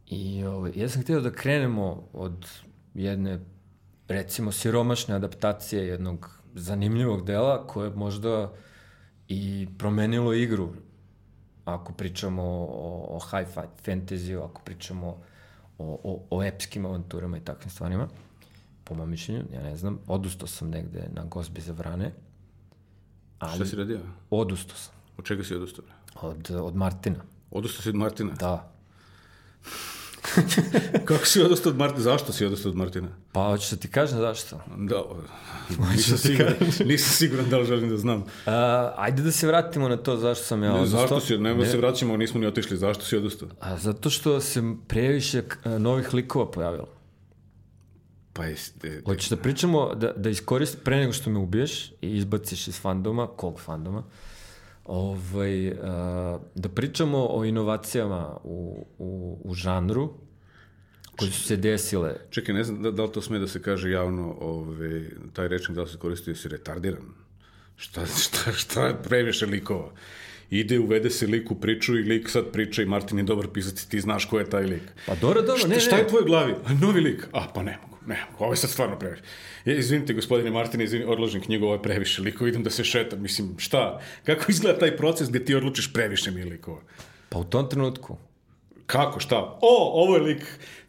I 0.07 0.43
ovaj, 0.43 0.71
ja 0.75 0.89
sam 0.89 1.01
htio 1.01 1.21
da 1.21 1.31
krenemo 1.31 2.07
od 2.13 2.47
jedne, 2.93 3.39
recimo, 4.07 4.51
siromašne 4.51 5.15
adaptacije 5.15 5.87
jednog 5.87 6.39
zanimljivog 6.53 7.25
dela 7.25 7.67
koje 7.67 7.87
je 7.87 7.95
možda 7.95 8.51
i 9.27 9.67
promenilo 9.77 10.33
igru 10.33 10.69
ako 11.65 11.93
pričamo 11.93 12.43
o, 12.43 13.07
o 13.09 13.19
high-fi 13.21 13.59
fantasy, 13.85 14.45
ako 14.45 14.61
pričamo 14.61 15.07
o, 15.77 15.99
o, 16.03 16.37
o 16.37 16.43
epskim 16.43 16.85
avanturama 16.85 17.37
i 17.37 17.41
takvim 17.41 17.69
stvarima, 17.69 18.07
po 18.83 18.95
mom 18.95 19.09
mišljenju, 19.09 19.43
ja 19.53 19.63
ne 19.63 19.77
znam, 19.77 19.99
odustao 20.07 20.47
sam 20.47 20.69
negde 20.69 21.09
na 21.13 21.23
gosbi 21.23 21.61
za 21.61 21.73
vrane, 21.73 22.11
ali 23.39 23.55
Šta 23.55 23.65
si 23.65 23.75
radio? 23.75 23.99
odustao 24.29 24.77
sam 24.77 24.93
Od 25.17 25.25
čega 25.25 25.43
si 25.43 25.55
odustao? 25.55 25.85
od, 26.21 26.51
od 26.51 26.75
Martina, 26.75 27.17
Odustao 27.51 27.81
si 27.81 27.89
od 27.89 27.95
Martina? 27.95 28.33
da. 28.33 28.71
Kako 31.05 31.25
si 31.25 31.41
odustao 31.41 31.69
od 31.69 31.77
Martina? 31.77 32.01
Zašto 32.01 32.33
si 32.33 32.45
odustao 32.45 32.69
od 32.69 32.77
Martina? 32.77 33.07
Pa 33.31 33.41
hoćeš 33.41 33.69
da 33.69 33.77
ti 33.77 33.87
kažem 33.87 34.19
zašto? 34.19 34.59
Da, 34.77 35.01
nisam 35.91 36.17
siguran, 36.17 36.53
nisam 36.85 37.09
siguran 37.09 37.49
da 37.49 37.57
li 37.57 37.65
želim 37.65 37.89
da 37.89 37.97
znam. 37.97 38.19
Uh, 38.19 38.25
ajde 38.95 39.21
da 39.21 39.31
se 39.31 39.47
vratimo 39.47 39.87
na 39.87 39.97
to 39.97 40.17
zašto 40.17 40.43
sam 40.45 40.63
ja 40.63 40.73
odustao. 40.73 40.99
Zašto 41.01 41.19
si, 41.19 41.37
nema 41.37 41.59
da 41.59 41.65
se 41.65 41.77
vraćamo, 41.77 42.17
nismo 42.17 42.39
ni 42.39 42.45
otišli, 42.45 42.77
zašto 42.77 43.05
si 43.05 43.17
odustao? 43.17 43.47
A, 43.59 43.77
zato 43.77 44.09
što 44.09 44.41
se 44.41 44.63
previše 44.87 45.41
k- 45.41 45.57
novih 45.69 46.13
likova 46.13 46.51
pojavilo. 46.51 46.87
Pa 48.33 48.45
jeste, 48.45 49.01
Hoćeš 49.05 49.29
da 49.29 49.37
pričamo, 49.37 49.95
da, 49.95 50.13
da 50.13 50.29
iskoristi, 50.29 50.77
pre 50.77 50.97
nego 50.97 51.13
što 51.13 51.29
me 51.29 51.39
ubiješ 51.39 51.89
i 51.91 52.09
izbaciš 52.09 52.67
iz 52.67 52.79
fandoma, 52.79 53.27
kog 53.27 53.59
fandoma, 53.59 54.03
ovaj, 54.85 55.75
da 56.55 56.69
pričamo 56.75 57.27
o 57.29 57.45
inovacijama 57.45 58.37
u, 58.43 58.87
u, 58.97 59.37
u 59.43 59.53
žanru 59.53 60.13
koje 61.17 61.31
su 61.31 61.43
se 61.43 61.57
desile. 61.57 62.15
Čekaj, 62.29 62.55
ne 62.55 62.63
znam 62.63 62.81
da, 62.83 62.91
da 62.91 63.03
li 63.03 63.11
to 63.11 63.21
sme 63.21 63.39
da 63.39 63.47
se 63.47 63.61
kaže 63.61 63.91
javno, 63.91 64.35
ovaj, 64.39 65.09
taj 65.33 65.47
rečnik 65.47 65.75
da 65.75 65.81
li 65.81 65.89
se 65.89 65.97
koristi 65.97 66.31
da 66.31 66.37
si 66.37 66.49
retardiran? 66.49 67.03
Šta, 67.75 68.05
šta, 68.05 68.51
šta 68.51 68.87
je 68.87 69.03
previše 69.03 69.45
likova? 69.45 69.91
Ide, 70.49 70.79
uvede 70.79 71.09
se 71.09 71.27
lik 71.27 71.51
u 71.51 71.55
priču 71.55 71.97
i 71.99 72.03
lik 72.03 72.29
sad 72.29 72.51
priča 72.51 72.81
i 72.81 72.85
Martin 72.85 73.17
je 73.17 73.23
dobar 73.23 73.47
pisati, 73.47 73.89
ti 73.89 73.99
znaš 74.01 74.25
ko 74.25 74.39
je 74.39 74.49
taj 74.49 74.63
lik. 74.63 74.81
Pa 75.05 75.15
dobro, 75.15 75.41
dobro, 75.41 75.57
Šta, 75.57 75.67
ne, 75.67 75.79
šta 75.79 75.95
ne. 75.95 76.01
je 76.01 76.05
u 76.05 76.09
tvojoj 76.09 76.25
glavi? 76.25 76.53
A, 76.65 76.73
novi 76.73 77.01
lik. 77.01 77.27
A, 77.31 77.47
pa 77.53 77.63
ne 77.63 77.77
mogu, 77.81 77.97
ne 78.07 78.25
mogu. 78.31 78.43
Ovo 78.43 78.53
je 78.53 78.57
sad 78.57 78.69
stvarno 78.69 78.99
previše. 78.99 79.23
Ja, 79.65 79.75
izvinite, 79.75 80.13
gospodine 80.13 80.51
Martine, 80.51 80.83
izvini, 80.83 81.05
odložim 81.05 81.41
knjigu, 81.41 81.65
ovo 81.65 81.75
je 81.75 81.81
previše 81.81 82.21
likova, 82.21 82.49
idem 82.49 82.63
da 82.63 82.69
se 82.69 82.83
šetam. 82.83 83.21
Mislim, 83.21 83.55
šta? 83.57 84.01
Kako 84.25 84.45
izgleda 84.51 84.79
taj 84.79 84.97
proces 84.97 85.29
gde 85.29 85.45
ti 85.45 85.55
odlučiš 85.55 85.93
previše 85.93 86.31
mi 86.31 86.43
likova? 86.43 86.81
Pa 87.29 87.37
u 87.39 87.43
tom 87.43 87.69
trenutku. 87.69 88.17
Kako, 88.85 89.19
šta? 89.19 89.37
O, 89.61 90.03
ovo 90.03 90.15
je 90.15 90.21
lik 90.21 90.43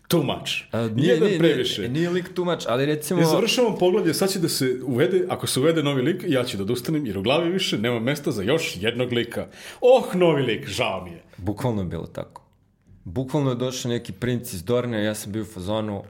too 0.09 0.23
much. 0.23 0.62
A, 0.73 0.88
Jedan 0.97 1.29
previše. 1.38 1.81
Nije, 1.81 1.90
nije 1.93 2.11
lik 2.11 2.35
tumač, 2.35 2.64
ali 2.69 2.87
recimo... 2.87 3.21
Ja 3.21 3.27
završavam 3.27 3.79
poglavlje, 3.79 4.14
sad 4.14 4.31
će 4.33 4.38
da 4.38 4.49
se 4.49 4.81
uvede, 4.85 5.27
ako 5.29 5.47
se 5.47 5.61
uvede 5.61 5.83
novi 5.83 6.03
lik, 6.03 6.25
ja 6.27 6.45
ću 6.45 6.57
da 6.57 6.62
odustanem, 6.62 7.07
jer 7.07 7.19
u 7.19 7.23
glavi 7.23 7.51
više 7.51 7.79
nema 7.79 8.01
mesta 8.01 8.31
za 8.31 8.43
još 8.43 8.77
jednog 8.81 9.12
lika. 9.12 9.47
Oh, 9.81 10.14
novi 10.14 10.43
lik, 10.43 10.69
žao 10.69 11.05
mi 11.05 11.11
je. 11.11 11.23
Bukvalno 11.37 11.83
je 11.83 11.88
bilo 11.88 12.07
tako. 12.07 12.43
Bukvalno 13.05 13.51
je 13.51 13.57
došao 13.57 13.90
neki 13.90 14.12
princ 14.12 14.53
iz 14.53 14.64
Dorne, 14.64 15.05
ja 15.05 15.14
sam 15.14 15.33
bio 15.33 15.43
u 15.43 15.47
fazonu, 15.47 16.03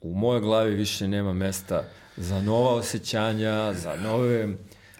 u 0.00 0.14
mojoj 0.14 0.40
glavi 0.40 0.74
više 0.74 1.08
nema 1.08 1.32
mesta 1.32 1.84
za 2.16 2.42
nova 2.42 2.74
osjećanja, 2.74 3.72
za 3.72 3.96
nove 4.02 4.48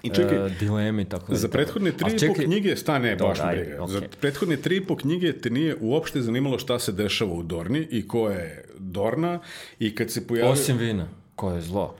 I 0.03 0.11
čekaj, 0.11 0.47
e, 0.47 0.51
dileme 0.61 1.05
tako. 1.05 1.35
Za 1.35 1.49
prethodne 1.49 1.93
tri 1.93 2.17
i 2.23 2.29
po 2.29 2.35
knjige, 2.35 2.77
stane, 2.77 3.17
Dobro, 3.17 3.29
baš 3.29 3.39
me 3.39 3.57
briga. 3.57 3.87
Za 3.87 4.01
prethodne 4.21 4.57
tri 4.57 4.77
i 4.77 4.85
po 4.85 4.97
knjige 4.97 5.33
te 5.33 5.51
nije 5.51 5.77
uopšte 5.81 6.21
zanimalo 6.21 6.59
šta 6.59 6.79
se 6.79 6.93
dešava 6.93 7.33
u 7.33 7.43
Dorni 7.43 7.89
i 7.91 8.09
ko 8.09 8.29
je 8.29 8.65
Dorna 8.79 9.41
i 9.79 9.95
kad 9.95 10.11
se 10.11 10.27
pojavio... 10.27 10.53
Osim 10.53 10.79
vina, 10.79 11.09
koje 11.35 11.57
je 11.57 11.63
zlo. 11.63 11.97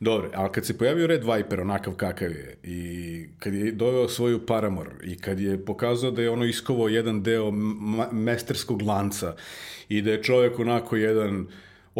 Dobro, 0.00 0.30
ali 0.34 0.52
kad 0.52 0.66
se 0.66 0.78
pojavio 0.78 1.06
Red 1.06 1.24
Viper, 1.24 1.60
onakav 1.60 1.94
kakav 1.94 2.30
je, 2.30 2.56
i 2.62 3.26
kad 3.38 3.54
je 3.54 3.72
doveo 3.72 4.08
svoju 4.08 4.46
paramor, 4.46 4.90
i 5.04 5.18
kad 5.18 5.40
je 5.40 5.64
pokazao 5.64 6.10
da 6.10 6.22
je 6.22 6.30
ono 6.30 6.44
iskovao 6.44 6.88
jedan 6.88 7.22
deo 7.22 7.50
mesterskog 8.12 8.82
lanca, 8.82 9.34
i 9.88 10.02
da 10.02 10.10
je 10.10 10.22
čovjek 10.22 10.58
onako 10.58 10.96
jedan 10.96 11.46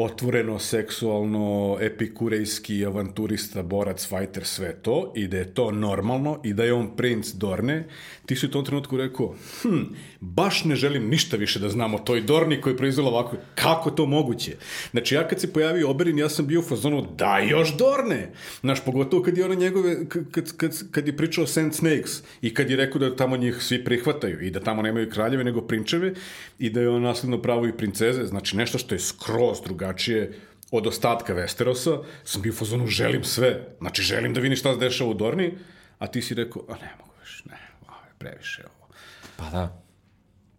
otvoreno, 0.04 0.58
seksualno, 0.58 1.78
epikurejski, 1.80 2.84
avanturista, 2.86 3.62
borac, 3.62 4.08
fighter, 4.08 4.44
sve 4.44 4.72
to, 4.82 5.12
i 5.16 5.28
da 5.28 5.36
je 5.36 5.54
to 5.54 5.70
normalno, 5.70 6.40
i 6.44 6.52
da 6.52 6.64
je 6.64 6.72
on 6.72 6.96
princ 6.96 7.32
Dorne, 7.32 7.88
ti 8.26 8.36
si 8.36 8.46
u 8.46 8.50
tom 8.50 8.64
trenutku 8.64 8.96
rekao, 8.96 9.34
hm, 9.62 9.82
baš 10.20 10.64
ne 10.64 10.76
želim 10.76 11.08
ništa 11.08 11.36
više 11.36 11.58
da 11.58 11.68
znam 11.68 11.94
o 11.94 11.98
toj 11.98 12.20
Dorni 12.20 12.60
koji 12.60 12.72
je 12.72 12.76
proizvela 12.76 13.10
ovako, 13.10 13.36
kako 13.54 13.90
to 13.90 14.06
moguće? 14.06 14.56
Znači, 14.90 15.14
ja 15.14 15.28
kad 15.28 15.40
se 15.40 15.52
pojavio 15.52 15.88
Oberyn, 15.88 16.18
ja 16.18 16.28
sam 16.28 16.46
bio 16.46 16.60
u 16.60 16.62
fazonu, 16.62 17.06
da 17.18 17.38
još 17.38 17.76
Dorne! 17.76 18.32
Znaš, 18.60 18.84
pogotovo 18.84 19.22
kad 19.22 19.38
je 19.38 19.44
ono 19.44 19.54
njegove, 19.54 20.08
kad, 20.08 20.56
kad, 20.56 20.90
kad, 20.90 21.06
je 21.06 21.16
pričao 21.16 21.46
Sand 21.46 21.74
Snakes 21.74 22.22
i 22.42 22.54
kad 22.54 22.70
je 22.70 22.76
rekao 22.76 22.98
da 22.98 23.16
tamo 23.16 23.36
njih 23.36 23.56
svi 23.60 23.84
prihvataju 23.84 24.40
i 24.40 24.50
da 24.50 24.60
tamo 24.60 24.82
nemaju 24.82 25.10
kraljeve 25.10 25.44
nego 25.44 25.60
prinčeve 25.60 26.14
i 26.58 26.70
da 26.70 26.80
je 26.80 26.88
on 26.88 27.02
nasledno 27.02 27.42
pravo 27.42 27.66
i 27.66 27.76
princeze, 27.76 28.26
znači 28.26 28.56
nešto 28.56 28.78
što 28.78 28.94
je 28.94 28.98
skroz 28.98 29.60
drugačije 29.64 30.32
od 30.70 30.86
ostatka 30.86 31.34
Westerosa, 31.34 32.02
sam 32.24 32.42
bio 32.42 32.52
u 32.52 32.56
fazonu, 32.56 32.86
želim 32.86 33.24
sve. 33.24 33.66
Znači, 33.78 34.02
želim 34.02 34.34
da 34.34 34.40
vidim 34.40 34.56
šta 34.56 34.74
se 34.74 34.80
dešava 34.80 35.10
u 35.10 35.14
Dorni, 35.14 35.54
a 35.98 36.06
ti 36.06 36.22
si 36.22 36.34
rekao, 36.34 36.62
a 36.68 36.72
ne 36.72 36.92
mogu 36.98 37.12
više, 37.20 37.42
ne, 37.46 37.58
ovo 37.88 37.96
je 37.96 38.14
previše 38.18 38.62
ovo. 38.64 38.88
Pa 39.36 39.50
da. 39.50 39.87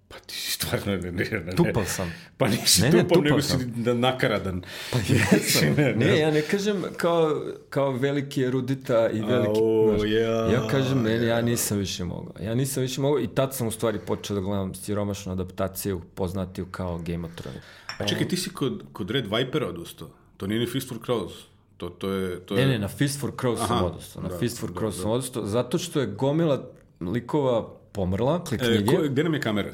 Pa 0.10 0.20
ti 0.20 0.36
si 0.36 0.52
stvarno... 0.52 0.86
Ne, 0.86 0.98
ne, 0.98 1.12
ne, 1.12 1.40
ne. 1.40 1.56
Tupal 1.56 1.86
sam. 1.86 2.14
Pa 2.38 2.48
nisi 2.48 2.82
Ne, 2.82 2.90
ne, 2.90 3.04
tupao, 3.04 3.22
nego 3.22 3.42
si 3.42 3.48
sam. 3.48 3.74
da 3.76 3.94
nakaradan. 3.94 4.62
Pa 4.92 4.98
jesam. 5.10 5.74
Ne, 5.78 5.84
ne. 5.84 6.06
ne, 6.06 6.20
ja 6.20 6.32
ne 6.32 6.42
kažem 6.42 6.84
kao, 6.98 7.42
kao 7.70 7.92
veliki 7.92 8.44
erudita 8.44 9.10
i 9.10 9.22
veliki... 9.22 9.60
Au, 9.60 9.98
znaš, 9.98 10.10
ja, 10.12 10.52
ja 10.52 10.68
kažem, 10.68 11.02
ne, 11.04 11.26
ja 11.26 11.42
nisam 11.42 11.78
više 11.78 12.04
mogao. 12.04 12.34
Ja 12.42 12.56
nisam 12.56 12.82
više 12.84 13.02
mogao 13.02 13.20
i 13.20 13.28
tad 13.28 13.56
sam 13.56 13.68
u 13.68 13.72
stvari 13.72 14.00
počeo 14.00 14.36
da 14.36 14.42
gledam 14.42 14.76
siromašnu 14.76 15.32
adaptaciju 15.32 16.02
poznatiju 16.16 16.66
kao 16.66 16.98
Game 16.98 17.28
of 17.28 17.36
Thrones. 17.36 17.64
A 17.98 18.08
čekaj, 18.08 18.28
ti 18.28 18.38
si 18.38 18.50
kod, 18.50 18.84
kod 18.94 19.10
Red 19.12 19.26
Vipera 19.28 19.68
odustao. 19.68 20.10
To 20.38 20.48
nije 20.48 20.60
ni 20.60 20.68
Fist 20.68 20.90
for 20.90 20.98
Crows. 21.00 21.34
To, 21.78 21.90
to 21.90 22.12
je... 22.12 22.40
To 22.40 22.56
je... 22.56 22.66
Ne, 22.66 22.72
ne, 22.72 22.80
na 22.80 22.88
Fist 22.88 23.20
for 23.20 23.32
Crows 23.32 23.68
sam 23.68 23.84
odustao. 23.86 24.24
Na 24.24 24.30
da, 24.30 24.38
Fist 24.38 24.60
for 24.60 24.72
da, 24.72 24.80
Crows 24.80 25.02
sam 25.02 25.12
odustao, 25.12 25.46
zato 25.46 25.78
što 25.78 26.00
je 26.00 26.08
gomila 26.08 26.72
likova 27.02 27.70
pomrla, 27.92 28.44
klik 28.44 28.62
E, 28.62 28.66
knjige. 28.66 28.96
ko, 28.96 29.04
gde 29.04 29.24
nam 29.24 29.34
je 29.34 29.42
kamera? 29.42 29.70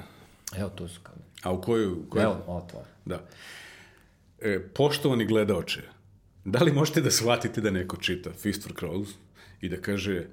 Evo, 0.58 0.70
tu 0.70 0.88
su 0.88 1.00
kamere. 1.04 1.26
A 1.44 1.52
u 1.52 1.62
koju? 1.62 2.06
koju? 2.10 2.22
Evo, 2.22 2.44
ovo 2.48 2.68
tvoje. 2.70 2.86
Da. 3.06 3.28
E, 4.42 4.60
poštovani 4.74 5.26
gledaoče, 5.26 5.82
da 6.46 6.60
li 6.60 6.72
možete 6.72 7.02
da 7.02 7.12
shvatite 7.12 7.62
da 7.62 7.72
neko 7.72 7.98
čita 7.98 8.34
Fist 8.34 8.64
for 8.64 8.74
Crows 8.74 9.10
i 9.62 9.70
da 9.70 9.82
kaže 9.82 10.28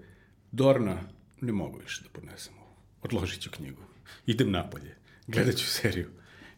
Dorna, 0.53 0.97
ne 1.41 1.53
mogu 1.53 1.79
više 1.79 2.03
da 2.03 2.09
podnesem 2.13 2.55
ovo. 2.59 2.77
Odložit 3.03 3.41
ću 3.41 3.51
knjigu. 3.51 3.83
Idem 4.27 4.51
napolje. 4.51 4.97
Gledat 5.27 5.55
ću 5.55 5.67
seriju. 5.67 6.11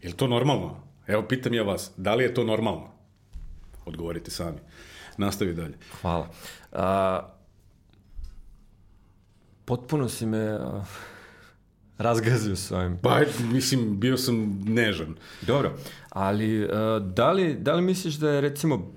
Je 0.03 0.09
li 0.09 0.17
to 0.17 0.27
normalno? 0.27 0.83
Evo, 1.07 1.23
pitam 1.29 1.55
ja 1.55 1.63
vas, 1.63 1.91
da 1.97 2.15
li 2.15 2.25
je 2.25 2.35
to 2.35 2.45
normalno? 2.45 2.93
Odgovorite 3.85 4.31
sami. 4.31 4.59
Nastavi 5.17 5.55
dalje. 5.55 5.79
Hvala. 6.01 6.31
A, 6.73 7.29
potpuno 9.65 10.09
si 10.09 10.27
me 10.27 10.39
a, 10.39 10.85
razgazio 11.99 12.57
s 12.57 12.71
ovim. 12.71 12.99
Pa, 13.03 13.21
mislim, 13.53 14.01
bio 14.01 14.17
sam 14.17 14.63
nežan. 14.65 15.15
Dobro, 15.43 15.79
ali 16.09 16.65
a, 16.65 16.99
da, 16.99 17.33
li, 17.33 17.55
da 17.55 17.75
li 17.75 17.83
misliš 17.83 18.15
da 18.15 18.31
je 18.31 18.41
recimo 18.41 18.93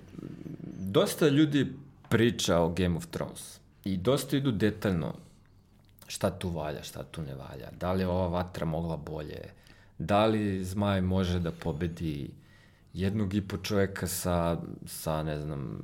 dosta 0.79 1.29
ljudi 1.29 1.67
priča 2.09 2.59
o 2.59 2.69
Game 2.69 2.97
of 2.97 3.05
Thrones 3.05 3.59
i 3.83 3.97
dosta 3.97 4.37
idu 4.37 4.51
detaljno 4.51 5.13
šta 6.07 6.29
tu 6.39 6.49
valja, 6.49 6.83
šta 6.83 7.03
tu 7.03 7.21
ne 7.21 7.35
valja, 7.35 7.69
da 7.79 7.93
li 7.93 8.01
je 8.01 8.07
ova 8.07 8.27
vatra 8.27 8.65
mogla 8.65 8.97
bolje, 8.97 9.41
da 9.97 10.25
li 10.25 10.63
zmaj 10.63 11.01
može 11.01 11.39
da 11.39 11.51
pobedi 11.51 12.29
jednog 12.93 13.33
i 13.33 13.41
po 13.41 13.57
čoveka 13.57 14.07
sa, 14.07 14.57
sa, 14.85 15.23
ne 15.23 15.39
znam, 15.39 15.81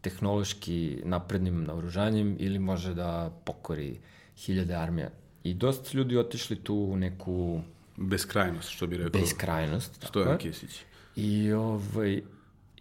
tehnološki 0.00 1.02
naprednim 1.04 1.64
naoružanjem 1.64 2.36
ili 2.38 2.58
može 2.58 2.94
da 2.94 3.30
pokori 3.44 3.98
hiljade 4.36 4.74
armija. 4.74 5.10
I 5.50 5.54
dosta 5.54 5.90
ljudi 5.98 6.16
otišli 6.16 6.56
tu 6.56 6.74
u 6.74 6.96
neku 6.96 7.60
Beskrajnost, 7.96 8.68
što 8.68 8.86
bi 8.86 8.96
rekao. 8.96 9.20
beskrajnost. 9.20 10.04
Stojan 10.08 10.32
je. 10.32 10.38
Kisić. 10.38 10.80
I, 11.16 11.52
ovaj, 11.52 12.22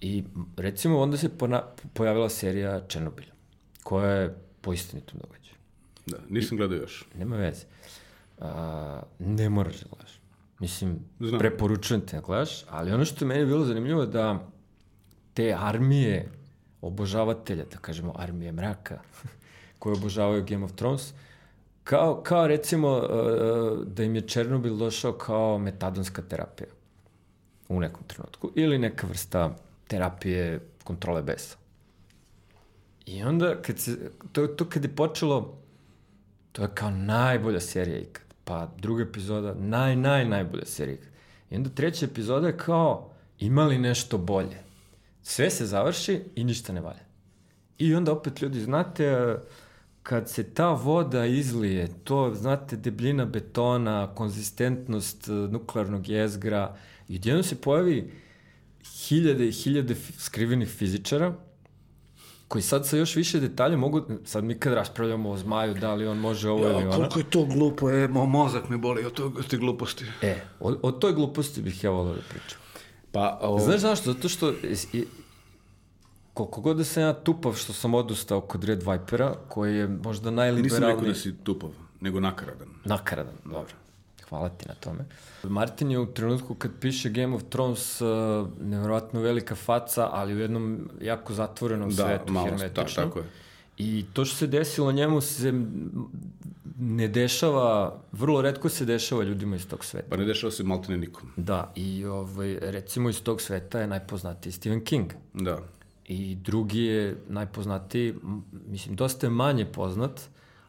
I 0.02 0.24
recimo 0.58 1.00
onda 1.00 1.18
se 1.18 1.38
pona, 1.38 1.64
pojavila 1.94 2.30
serija 2.30 2.82
Černobilja, 2.88 3.34
koja 3.84 4.10
je 4.12 4.36
po 4.62 4.74
istinitom 4.74 5.20
događaju. 5.20 5.56
Da, 6.06 6.18
nisam 6.30 6.58
gledao 6.58 6.78
još. 6.78 7.06
Nema 7.16 7.36
veze. 7.36 7.66
A, 8.40 9.02
ne 9.20 9.50
moraš 9.50 9.80
da 9.80 9.90
gledaš. 9.90 10.20
Mislim, 10.60 11.00
Znam. 11.20 11.40
preporučujem 11.40 12.02
te 12.02 12.16
da 12.16 12.22
gledaš, 12.22 12.66
ali 12.70 12.92
ono 12.92 13.06
što 13.06 13.26
je 13.26 13.30
meni 13.30 13.46
bilo 13.46 13.66
zanimljivo 13.66 14.02
je 14.02 14.08
da 14.08 14.48
te 15.34 15.56
armije 15.60 16.32
obožavatelja, 16.82 17.66
da 17.72 17.78
kažemo 17.78 18.14
armije 18.16 18.52
mraka, 18.52 19.00
koje 19.80 19.94
obožavaju 19.94 20.46
Game 20.48 20.66
of 20.66 20.72
Thrones, 20.72 21.14
kao, 21.86 22.22
kao 22.24 22.48
recimo 22.48 22.98
uh, 22.98 23.88
da 23.88 24.04
im 24.04 24.16
je 24.16 24.22
Černobil 24.22 24.76
došao 24.76 25.14
kao 25.14 25.58
metadonska 25.58 26.22
terapija 26.22 26.68
u 27.70 27.80
nekom 27.80 28.04
trenutku 28.08 28.52
ili 28.56 28.78
neka 28.78 29.08
vrsta 29.08 29.56
terapije 29.88 30.60
kontrole 30.84 31.22
besa. 31.22 31.58
I 33.06 33.24
onda, 33.24 33.62
kad 33.62 33.80
se, 33.80 34.12
to, 34.32 34.48
to 34.48 34.70
kad 34.70 34.84
je 34.84 34.96
počelo, 34.96 35.58
to 36.52 36.62
je 36.62 36.70
kao 36.74 36.92
najbolja 36.92 37.60
serija 37.60 38.00
ikad. 38.00 38.24
Pa 38.44 38.72
druga 38.78 39.04
epizoda, 39.04 39.54
naj, 39.54 39.96
naj, 39.96 40.26
najbolja 40.26 40.66
serija 40.66 40.96
ikad. 40.96 41.10
I 41.50 41.56
onda 41.56 41.70
treća 41.70 42.06
epizoda 42.06 42.48
je 42.48 42.58
kao, 42.58 43.12
imali 43.40 43.78
nešto 43.78 44.18
bolje. 44.18 44.58
Sve 45.24 45.50
se 45.50 45.66
završi 45.66 46.22
i 46.36 46.44
ništa 46.44 46.74
ne 46.74 46.82
valja. 46.82 47.06
I 47.78 47.96
onda 47.96 48.12
opet 48.12 48.42
ljudi, 48.42 48.62
znate, 48.62 49.36
kad 50.06 50.30
se 50.30 50.44
ta 50.44 50.70
voda 50.70 51.26
izlije, 51.26 51.88
to, 52.04 52.32
znate, 52.36 52.76
debljina 52.76 53.26
betona, 53.26 54.16
konzistentnost 54.16 55.28
eh, 55.28 55.32
nuklearnog 55.32 56.10
jezgra, 56.10 56.76
i 57.08 57.16
odjedno 57.16 57.44
se 57.44 57.56
pojavi 57.56 58.12
hiljade 59.08 59.48
i 59.48 59.52
hiljade 59.52 59.96
skrivenih 60.18 60.70
fizičara, 60.70 61.34
koji 62.48 62.62
sad 62.62 62.88
sa 62.88 62.98
još 62.98 63.16
više 63.16 63.40
detalja 63.40 63.78
mogu, 63.78 64.02
sad 64.26 64.44
mi 64.44 64.60
kad 64.60 64.74
raspravljamo 64.74 65.30
o 65.30 65.38
zmaju, 65.38 65.74
da 65.74 65.94
li 65.94 66.08
on 66.08 66.18
može 66.18 66.50
ovo 66.50 66.70
ili 66.70 66.84
ono. 66.88 67.10
je 67.16 67.30
to 67.30 67.46
glupo, 67.46 67.92
e, 67.92 68.08
mo, 68.08 68.26
mozak 68.26 68.70
me 68.70 68.78
boli 68.78 69.06
od, 69.06 69.14
tog, 69.14 69.38
od 69.38 69.48
te 69.48 69.58
gluposti. 69.58 70.06
E, 70.22 70.36
o, 70.60 70.76
o 70.82 70.92
toj 70.92 71.14
gluposti 71.14 71.62
bih 71.62 71.84
ja 71.84 71.90
volio 71.90 72.14
da 72.14 72.22
pričam. 72.30 72.60
Pa, 73.12 73.40
o, 73.42 73.60
Znaš 73.60 73.80
zašto? 73.80 74.14
Zato 74.14 74.30
što 74.30 74.54
i, 74.94 75.06
koliko 76.36 76.62
god 76.62 76.78
da 76.78 76.84
sam 76.84 77.04
ja 77.04 77.14
tupav 77.14 77.54
što 77.54 77.74
sam 77.74 77.94
odustao 77.94 78.42
kod 78.42 78.64
Red 78.64 78.84
Vipera, 78.84 79.36
koji 79.50 79.76
je 79.78 79.88
možda 79.88 80.22
nisam 80.22 80.36
najliberalniji... 80.36 80.90
rekao 80.90 81.08
da 81.08 81.14
si 81.14 81.34
tupav, 81.44 81.70
nego 82.02 82.20
nakaradan. 82.20 82.68
Nakaradan, 82.86 83.34
dobro. 83.46 83.74
Hvala 84.30 84.50
ti 84.50 84.66
na 84.68 84.74
tome. 84.76 85.06
Martin 85.44 85.92
je 85.92 86.00
u 86.00 86.06
trenutku 86.06 86.56
kad 86.56 86.72
piše 86.82 87.10
Game 87.10 87.36
of 87.36 87.44
Thrones 87.50 88.02
uh, 88.02 88.08
nevjerojatno 88.62 89.22
velika 89.22 89.56
faca, 89.56 90.10
ali 90.12 90.34
u 90.34 90.40
jednom 90.40 90.90
jako 91.02 91.34
zatvorenom 91.34 91.90
Da, 91.90 91.96
svetu, 91.96 92.34
malo, 92.34 92.46
hermetično. 92.48 92.86
ta- 92.86 93.04
tako 93.04 93.20
je. 93.20 93.26
I 93.78 94.06
to 94.14 94.26
što 94.26 94.36
se 94.38 94.48
desilo 94.48 94.92
njemu 94.92 95.22
se 95.22 95.54
ne 96.80 97.08
dešava, 97.08 97.96
vrlo 98.12 98.42
redko 98.42 98.70
se 98.70 98.86
dešava 98.86 99.24
ljudima 99.24 99.56
iz 99.56 99.68
tog 99.68 99.86
sveta. 99.86 100.08
Pa 100.10 100.18
ne 100.18 100.26
dešava 100.26 100.52
se 100.52 100.64
maltene 100.64 100.98
nikom. 100.98 101.30
Da, 101.38 101.72
i 101.76 102.06
ovaj, 102.06 102.58
recimo 102.62 103.10
iz 103.10 103.24
tog 103.24 103.42
sveta 103.42 103.80
je 103.80 103.88
najpoznatiji 103.88 104.52
Stephen 104.52 104.84
King. 104.84 105.12
Da. 105.34 105.60
I 106.08 106.36
drugi 106.36 106.82
je 106.82 107.18
najpoznatiji, 107.28 108.16
mislim, 108.68 108.96
dosta 108.96 109.26
je 109.26 109.32
manje 109.32 109.66
poznat, 109.66 110.22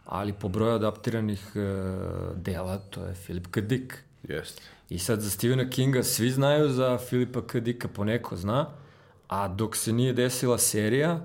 ali 0.05 0.33
po 0.33 0.49
broju 0.49 0.75
adaptiranih 0.75 1.53
e, 1.55 1.61
dela, 2.37 2.79
to 2.79 3.05
je 3.05 3.15
Philip 3.15 3.47
K. 3.51 3.61
Dick. 3.61 3.95
Jeste. 4.29 4.63
I 4.89 4.99
sad 4.99 5.21
za 5.21 5.31
Stephena 5.31 5.71
Kinga 5.71 6.03
svi 6.03 6.31
znaju 6.31 6.69
za 6.69 6.99
Filipa 6.99 7.47
K. 7.47 7.61
Dicka, 7.61 7.89
poneko 7.89 8.37
zna, 8.37 8.71
a 9.29 9.49
dok 9.49 9.77
se 9.77 9.93
nije 9.93 10.13
desila 10.13 10.59
serija, 10.59 11.21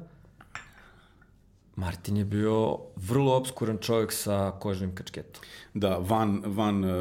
Martin 1.75 2.17
je 2.17 2.25
bio 2.25 2.77
vrlo 2.95 3.35
obskuran 3.35 3.77
čovjek 3.77 4.11
sa 4.11 4.51
kožnim 4.59 4.95
kačketom. 4.95 5.43
Da, 5.73 5.97
van, 5.97 6.41
van 6.45 6.83
uh, 6.83 6.91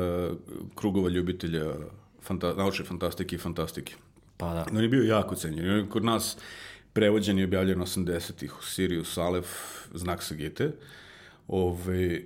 krugova 0.74 1.08
ljubitelja 1.08 1.64
fanta, 2.22 2.54
naučne 2.54 2.84
fantastike 2.84 3.36
i 3.36 3.38
fantastike. 3.38 3.94
Pa 4.36 4.54
da. 4.54 4.66
On 4.72 4.82
je 4.82 4.88
bio 4.88 5.02
jako 5.02 5.34
cenjen. 5.34 5.70
On 5.70 5.76
je 5.76 5.88
kod 5.88 6.04
nas 6.04 6.36
prevođen 7.00 7.38
i 7.38 7.44
objavljen 7.44 7.78
80-ih 7.78 8.58
u 8.58 8.64
Sirius 8.64 9.18
Alef, 9.18 9.46
znak 9.94 10.22
Sagite. 10.22 10.72
Ove, 11.48 12.20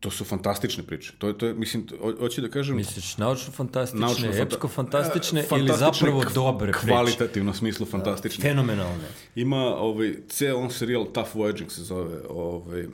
to 0.00 0.10
su 0.10 0.24
fantastične 0.24 0.82
priče. 0.82 1.12
To 1.18 1.28
je, 1.28 1.38
to 1.38 1.46
je 1.46 1.54
mislim, 1.54 1.86
ho- 2.00 2.14
hoću 2.18 2.40
da 2.40 2.48
kažem... 2.48 2.76
Misliš 2.76 3.16
naučno-fantastične, 3.16 4.00
naučno 4.00 4.28
fanta- 4.28 4.42
epsko-fantastične 4.46 5.40
E, 5.40 5.40
ili 5.40 5.48
fantastične, 5.68 5.76
zapravo 5.76 6.24
dobre 6.34 6.72
priče? 6.72 6.86
Kvalitativno 6.86 7.54
smislu 7.54 7.86
fantastične. 7.86 8.42
Fenomenalne. 8.42 9.08
Ima 9.34 9.60
ovaj, 9.76 10.14
ceo 10.28 10.56
on 10.58 10.70
serijal 10.70 11.04
Tough 11.12 11.34
Voyaging 11.34 11.68
se 11.68 11.82
zove, 11.82 12.20
ovaj, 12.28 12.86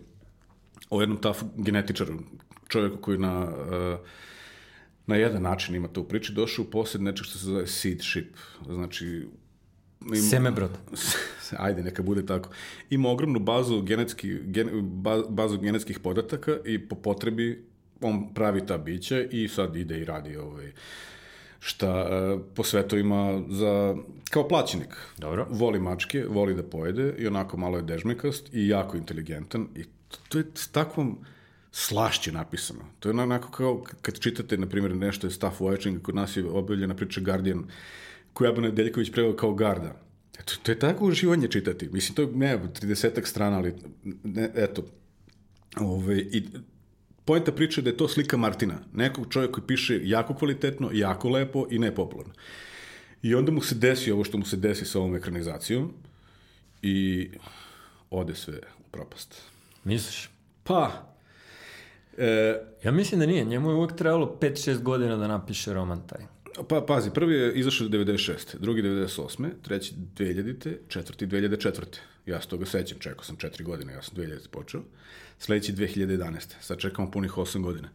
o 0.91 1.01
jednom 1.01 1.19
tough 1.19 1.41
genetičaru, 1.57 2.19
čovjeku 2.69 2.97
koji 2.97 3.19
na, 3.19 3.53
eh, 3.73 3.99
na 5.07 5.17
jedan 5.17 5.43
način 5.43 5.75
ima 5.75 5.89
to 5.89 6.01
u 6.01 6.05
priči, 6.05 6.33
došao 6.33 6.65
u 6.65 6.71
posjed 6.71 7.03
nečeg 7.03 7.25
što 7.25 7.39
se 7.39 7.45
zove 7.47 7.67
seed 7.67 8.01
ship, 8.03 8.37
znači... 8.67 9.29
ima- 10.07 10.31
Semebrod. 10.31 10.71
Ajde, 11.59 11.83
neka 11.83 12.03
bude 12.03 12.27
tako. 12.27 12.51
Ima 12.91 13.09
ogromnu 13.11 13.39
bazu, 13.39 13.83
genetski, 13.83 14.39
gen, 14.43 14.69
ba- 14.83 15.29
bazu 15.29 15.59
genetskih 15.59 15.99
podataka 15.99 16.57
i 16.65 16.79
po 16.79 16.95
potrebi 16.97 17.65
on 18.01 18.35
pravi 18.35 18.67
ta 18.67 18.79
bića 18.79 19.21
i 19.21 19.49
sad 19.49 19.77
ide 19.77 19.99
i 19.99 20.05
radi 20.05 20.37
ovaj, 20.37 20.73
šta 21.61 21.89
e, 21.89 22.39
po 22.55 22.65
svetu 22.65 22.99
ima 22.99 23.43
za, 23.49 23.97
kao 24.31 24.49
plaćenik. 24.49 24.97
Dobro. 25.19 25.47
Voli 25.51 25.81
mačke, 25.81 26.25
voli 26.29 26.55
da 26.55 26.63
pojede 26.63 27.15
i 27.19 27.27
onako 27.27 27.57
malo 27.57 27.77
je 27.77 27.83
dežmekast 27.83 28.55
i 28.55 28.69
jako 28.69 28.97
inteligentan 28.97 29.69
i 29.77 29.85
to, 30.29 30.39
je 30.39 30.45
s 30.55 30.69
takvom 30.69 31.19
slašće 31.73 32.33
napisano. 32.33 32.81
To 33.01 33.09
je 33.09 33.13
onako 33.13 33.51
kao 33.51 33.85
kad 34.03 34.19
čitate, 34.19 34.57
na 34.57 34.67
primjer, 34.67 34.97
nešto 34.97 35.27
je 35.27 35.31
Staff 35.31 35.61
Voyaging, 35.61 36.03
kod 36.03 36.15
nas 36.15 36.37
je 36.37 36.45
objavljena 36.45 36.95
priča 36.97 37.21
Guardian, 37.21 37.65
koju 38.33 38.51
Abana 38.51 38.71
Deljković 38.71 39.13
preveo 39.13 39.37
kao 39.37 39.55
Garda. 39.55 40.03
Eto, 40.41 40.53
to 40.63 40.73
je 40.73 40.79
tako 40.79 41.07
uživanje 41.07 41.49
čitati. 41.49 41.89
Mislim, 41.89 42.15
to 42.15 42.23
je, 42.23 42.29
ne, 42.33 42.59
30 42.59 43.25
strana, 43.25 43.57
ali, 43.57 43.75
ne, 44.25 44.51
eto, 44.55 44.83
Ove, 45.81 46.19
i 46.19 46.43
pojenta 47.25 47.53
priče 47.53 47.81
je 47.81 47.83
da 47.83 47.91
je 47.91 47.97
to 47.97 48.09
slika 48.09 48.37
Martina, 48.37 48.79
nekog 48.93 49.27
čovjeka 49.31 49.53
koji 49.53 49.67
piše 49.67 50.01
jako 50.03 50.35
kvalitetno, 50.35 50.91
jako 50.93 51.29
lepo 51.29 51.67
i 51.71 51.79
nepopularno. 51.79 52.33
I 53.23 53.35
onda 53.35 53.53
mu 53.53 53.61
se 53.61 53.75
desi 53.75 54.13
ovo 54.13 54.25
što 54.25 54.39
mu 54.39 54.45
se 54.45 54.57
desi 54.57 54.85
sa 54.85 54.99
ovom 54.99 55.17
ekranizacijom 55.17 55.93
i 56.83 57.29
ode 58.11 58.35
sve 58.35 58.59
u 58.79 58.83
propast. 58.91 59.43
Misliš? 59.85 60.31
Pa, 60.65 61.15
e, 62.19 62.61
Ja 62.85 62.93
mislim 62.93 63.21
da 63.21 63.27
nije. 63.27 63.45
Njemu 63.45 63.71
je 63.71 63.75
uvek 63.75 63.97
trebalo 63.97 64.39
5-6 64.41 64.83
godina 64.83 65.17
da 65.17 65.29
napiše 65.29 65.73
roman 65.73 66.07
taj. 66.07 66.27
Pa 66.69 66.81
pazi, 66.81 67.11
prvi 67.15 67.35
je 67.35 67.53
izašao 67.55 67.89
96. 67.89 68.59
drugi 68.59 68.83
98. 68.83 69.51
treći 69.63 69.95
2000. 70.17 70.77
četvrti 70.89 71.27
2004. 71.27 71.83
Ja 72.27 72.41
se 72.41 72.49
toga 72.49 72.67
sećam, 72.67 72.99
čekao 72.99 73.25
sam 73.25 73.37
četiri 73.37 73.65
godine, 73.65 73.93
ja 73.93 74.03
sam 74.03 74.17
2000. 74.17 74.49
počeo. 74.49 74.83
Sledeći 75.39 75.73
2011. 75.73 76.55
Sad 76.61 76.79
čekamo 76.79 77.11
punih 77.11 77.33
8 77.33 77.63
godina. 77.63 77.89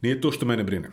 Nije 0.00 0.20
to 0.20 0.32
što 0.32 0.46
mene 0.46 0.64
brine. 0.64 0.90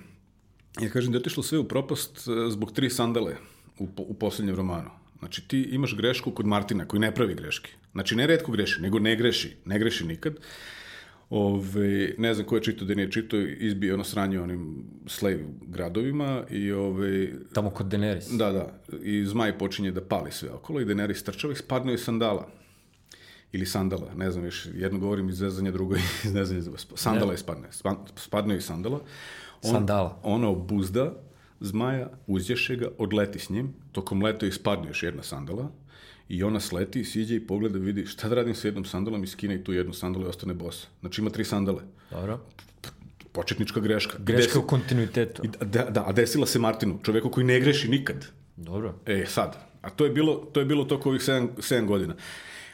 Ja 0.81 0.89
kažem 0.89 1.11
da 1.11 1.17
je 1.17 1.19
otišlo 1.19 1.43
sve 1.43 1.57
u 1.57 1.67
propast 1.67 2.17
e, 2.17 2.51
zbog 2.51 2.71
tri 2.71 2.89
sandale 2.89 3.35
u, 3.79 3.87
po- 3.87 4.03
u 4.03 4.13
poslednjem 4.13 4.55
romanu. 4.55 4.89
Znači 5.19 5.47
ti 5.47 5.61
imaš 5.61 5.95
grešku 5.95 6.31
kod 6.31 6.45
Martina 6.45 6.85
koji 6.85 6.99
ne 6.99 7.15
pravi 7.15 7.35
greške. 7.35 7.71
Znači 7.91 8.15
ne 8.15 8.27
redko 8.27 8.51
greši, 8.51 8.81
nego 8.81 8.99
ne 8.99 9.15
greši. 9.15 9.55
Ne 9.65 9.79
greši 9.79 10.05
nikad. 10.05 10.35
Ove, 11.29 12.15
ne 12.17 12.33
znam 12.33 12.45
ko 12.47 12.55
je 12.55 12.63
čitao 12.63 12.87
da 12.87 12.93
nije 12.93 13.11
čitao, 13.11 13.39
izbio 13.39 13.93
ono 13.93 14.03
sranje 14.03 14.39
onim 14.41 14.83
slave 15.07 15.39
gradovima 15.61 16.43
i 16.49 16.71
ove, 16.71 17.27
Tamo 17.53 17.69
kod 17.69 17.85
Daenerys. 17.85 18.37
da, 18.37 18.51
da, 18.51 18.79
i 19.03 19.25
zmaj 19.25 19.57
počinje 19.57 19.91
da 19.91 20.01
pali 20.01 20.31
sve 20.31 20.49
okolo 20.49 20.81
i 20.81 20.85
Daenerys 20.85 21.25
trčava 21.25 21.53
i 21.53 21.57
spadne 21.57 21.93
iz 21.93 21.99
sandala. 21.99 22.47
Ili 23.51 23.65
sandala, 23.65 24.13
ne 24.15 24.31
znam 24.31 24.43
više, 24.43 24.69
jedno 24.73 24.99
govorim 24.99 25.29
iz 25.29 25.37
zezanja, 25.37 25.71
drugo 25.71 25.95
iz 25.95 26.33
nezanja, 26.33 26.61
sandala 26.95 27.31
je 27.31 27.37
spadne, 27.37 27.67
Spa- 27.71 28.05
spadne 28.15 28.55
iz 28.55 28.63
sandala. 28.63 28.99
On, 29.63 29.71
Sandala. 29.71 30.19
Ona 30.23 30.49
obuzda 30.49 31.13
zmaja, 31.59 32.09
uzješe 32.27 32.75
ga, 32.75 32.87
odleti 32.97 33.39
s 33.39 33.49
njim, 33.49 33.73
tokom 33.91 34.23
leta 34.23 34.45
ispadne 34.45 34.87
još 34.87 35.03
jedna 35.03 35.23
sandala 35.23 35.71
i 36.29 36.43
ona 36.43 36.59
sleti, 36.59 37.03
siđe 37.03 37.35
i 37.35 37.47
pogleda, 37.47 37.79
vidi 37.79 38.05
šta 38.05 38.29
da 38.29 38.35
radim 38.35 38.55
sa 38.55 38.67
jednom 38.67 38.85
sandalom 38.85 39.23
i 39.23 39.27
skine 39.27 39.55
i 39.55 39.63
tu 39.63 39.73
jednu 39.73 39.93
sandalu 39.93 40.25
i 40.25 40.29
ostane 40.29 40.53
bosa. 40.53 40.87
Znači 40.99 41.21
ima 41.21 41.29
tri 41.29 41.43
sandale. 41.43 41.81
Dobro. 42.11 42.39
Početnička 43.31 43.79
greška. 43.79 44.17
Greška 44.17 44.53
Desi- 44.53 44.63
u 44.63 44.67
kontinuitetu. 44.67 45.43
Da, 45.61 45.83
da, 45.83 46.03
a 46.07 46.11
desila 46.11 46.45
se 46.45 46.59
Martinu, 46.59 46.99
čoveku 47.03 47.29
koji 47.29 47.45
ne 47.45 47.59
greši 47.59 47.89
nikad. 47.89 48.25
Dobro. 48.55 48.95
E, 49.05 49.25
sad. 49.27 49.57
A 49.81 49.89
to 49.89 50.05
je 50.05 50.11
bilo, 50.11 50.35
to 50.35 50.59
je 50.59 50.65
bilo 50.65 50.83
toko 50.83 51.09
ovih 51.09 51.21
7, 51.21 51.47
7 51.57 51.85
godina. 51.85 52.15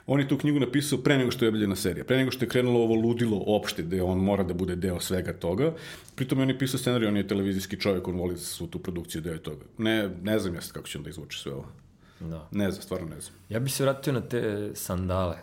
On 0.08 0.20
je 0.20 0.28
tu 0.28 0.38
knjigu 0.38 0.60
napisao 0.60 1.00
pre 1.00 1.18
nego 1.18 1.32
što 1.32 1.46
je 1.46 1.50
objavljena 1.50 1.76
serija, 1.76 2.06
pre 2.06 2.18
nego 2.18 2.32
što 2.32 2.46
je 2.46 2.50
krenulo 2.50 2.80
ovo 2.80 2.96
ludilo 2.96 3.44
opšte, 3.48 3.84
gde 3.84 4.02
on 4.02 4.18
mora 4.18 4.44
da 4.44 4.54
bude 4.54 4.76
deo 4.76 5.00
svega 5.00 5.34
toga. 5.34 5.74
Pritom 6.16 6.40
je 6.40 6.44
on 6.44 6.50
je 6.50 6.60
pisao 6.60 6.80
scenarij, 6.80 7.08
on 7.08 7.18
je 7.18 7.28
televizijski 7.28 7.80
čovjek, 7.80 8.08
on 8.08 8.16
voli 8.16 8.38
svu 8.38 8.68
tu 8.68 8.80
produkciju, 8.80 9.22
deo 9.22 9.34
je 9.34 9.44
toga. 9.44 9.66
Ne, 9.78 10.10
ne 10.24 10.40
znam 10.40 10.56
ja 10.56 10.62
kako 10.74 10.88
će 10.88 11.00
da 11.00 11.10
izvuče 11.10 11.40
sve 11.40 11.54
ovo. 11.54 11.66
Da. 12.20 12.48
Ne 12.52 12.72
znam, 12.72 12.82
stvarno 12.84 13.08
ne 13.08 13.22
znam. 13.22 13.36
Ja 13.50 13.60
bi 13.60 13.70
se 13.70 13.84
vratio 13.84 14.14
na 14.14 14.22
te 14.22 14.72
sandale. 14.76 15.38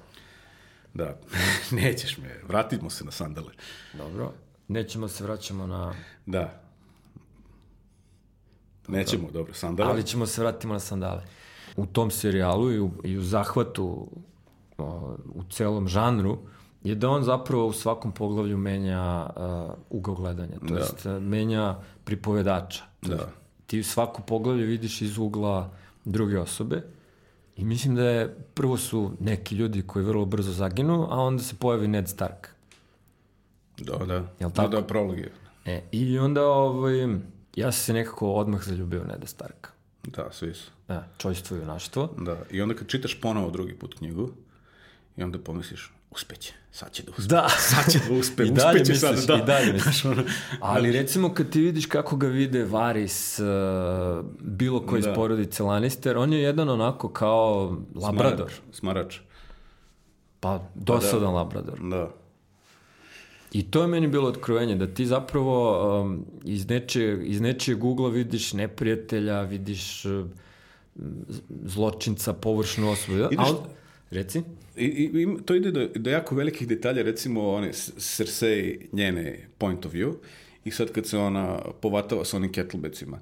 Da, 0.94 1.16
nećeš 1.82 2.18
me, 2.18 2.40
vratimo 2.48 2.90
se 2.90 3.04
na 3.04 3.10
sandale. 3.10 3.52
Dobro. 3.94 4.32
Nećemo 4.68 5.08
se 5.08 5.24
vraćamo 5.24 5.66
na... 5.66 5.94
Da. 6.26 6.60
Nećemo, 8.88 9.30
dobro, 9.30 9.54
sandale. 9.54 9.90
Ali 9.90 10.02
ćemo 10.02 10.26
se 10.26 10.40
vratimo 10.40 10.72
na 10.72 10.80
sandale. 10.80 11.22
U 11.76 11.86
tom 11.86 12.10
serijalu 12.10 12.72
i 12.72 12.80
u, 12.80 12.90
i 13.04 13.16
u 13.16 13.22
zahvatu 13.22 14.08
o, 14.78 15.16
u 15.34 15.44
celom 15.50 15.88
žanru 15.88 16.38
je 16.84 16.94
da 16.94 17.10
on 17.10 17.22
zapravo 17.22 17.66
u 17.66 17.72
svakom 17.72 18.12
poglavlju 18.12 18.56
menja 18.58 19.30
uh, 19.36 19.74
ugao 19.90 20.14
gledanja, 20.14 20.58
to 20.58 20.74
Da. 20.74 20.78
jest 20.80 21.06
menja 21.20 21.76
pripovedača. 22.04 22.84
Da. 23.02 23.28
Ti 23.66 23.80
u 23.80 23.84
svako 23.84 24.22
poglavlje 24.22 24.64
vidiš 24.64 25.02
iz 25.02 25.18
ugla 25.18 25.70
druge 26.04 26.38
osobe 26.38 26.82
i 27.56 27.64
mislim 27.64 27.94
da 27.94 28.04
je 28.04 28.36
prvo 28.54 28.76
su 28.76 29.12
neki 29.20 29.54
ljudi 29.54 29.82
koji 29.82 30.04
vrlo 30.04 30.24
brzo 30.24 30.52
zaginu, 30.52 31.06
a 31.10 31.20
onda 31.20 31.42
se 31.42 31.54
pojavi 31.56 31.88
Ned 31.88 32.08
Stark. 32.08 32.48
Da, 33.78 33.96
da. 33.96 34.14
Jel 34.14 34.24
Da, 34.40 34.50
tako? 34.50 34.68
da, 34.68 34.82
prolog 34.82 35.18
je. 35.18 35.32
E, 35.64 35.82
I 35.92 36.18
onda 36.18 36.46
ovaj, 36.46 37.02
ja 37.56 37.72
sam 37.72 37.84
se 37.84 37.92
nekako 37.92 38.32
odmah 38.32 38.62
zaljubio 38.64 39.02
u 39.02 39.04
Neda 39.04 39.26
Starka. 39.26 39.70
Da, 40.02 40.28
svi 40.32 40.54
su. 40.54 40.70
E, 40.88 40.98
čojstvo 41.18 41.56
i 41.56 41.60
junaštvo. 41.60 42.14
Da, 42.18 42.36
i 42.50 42.62
onda 42.62 42.74
kad 42.74 42.88
čitaš 42.88 43.20
ponovo 43.20 43.50
drugi 43.50 43.74
put 43.74 43.94
knjigu, 43.94 44.30
i 45.16 45.22
onda 45.22 45.38
pomisliš, 45.38 45.92
uspeće, 46.12 46.52
sad 46.70 46.92
će 46.92 47.02
da 47.02 47.10
uspe. 47.10 47.22
Da. 47.26 47.48
Sad 47.70 47.92
će 47.92 47.98
da 48.00 48.14
uspe, 48.14 48.42
I 48.42 48.50
dalje 48.50 48.68
uspeće 48.72 48.92
misliš, 48.92 49.16
sad, 49.16 49.26
da. 49.28 49.34
i 49.34 49.46
dalje 49.46 49.72
misliš. 49.72 50.02
Ali 50.60 50.92
recimo 50.92 51.34
kad 51.34 51.50
ti 51.50 51.60
vidiš 51.60 51.86
kako 51.86 52.16
ga 52.16 52.26
vide 52.26 52.64
Varis, 52.64 53.38
uh, 53.38 53.46
bilo 54.40 54.80
ko 54.80 54.96
iz 54.96 55.04
Da. 55.04 55.12
porodice 55.14 55.62
Lannister, 55.62 56.16
on 56.16 56.32
je 56.32 56.40
jedan 56.40 56.68
onako 56.68 57.08
kao 57.08 57.76
labrador. 57.94 58.50
Smarač. 58.72 58.72
Smarač. 58.72 59.18
Pa 60.40 60.60
dosadan 60.74 61.34
labrador. 61.34 61.78
Da. 61.80 62.10
I 63.52 63.62
to 63.62 63.82
je 63.82 63.88
meni 63.88 64.08
bilo 64.08 64.28
otkrovenje, 64.28 64.74
da 64.76 64.86
ti 64.86 65.06
zapravo 65.06 65.56
um, 66.00 66.24
iz, 66.44 66.68
nečijeg, 66.68 67.20
iz 67.24 67.40
nečijeg 67.40 67.84
ugla 67.84 68.08
vidiš 68.08 68.52
neprijatelja, 68.52 69.42
vidiš 69.42 70.04
uh, 70.04 70.26
zločinca, 71.64 72.32
površnu 72.32 72.90
osobu. 72.90 73.18
Ideš- 73.18 73.38
A 73.38 73.42
on, 73.42 73.56
reci? 74.12 74.42
I, 74.76 74.84
i, 74.84 75.26
to 75.44 75.54
ide 75.54 75.70
do, 75.70 75.88
do 75.94 76.10
jako 76.10 76.34
velikih 76.34 76.68
detalja, 76.68 77.02
recimo 77.02 77.50
one 77.50 77.72
Cersei, 77.98 78.88
njene 78.92 79.48
point 79.58 79.86
of 79.86 79.92
view, 79.92 80.14
i 80.64 80.70
sad 80.70 80.92
kad 80.92 81.06
se 81.06 81.18
ona 81.18 81.58
povatava 81.80 82.24
sa 82.24 82.36
onim 82.36 82.52
kettlebecima, 82.52 83.20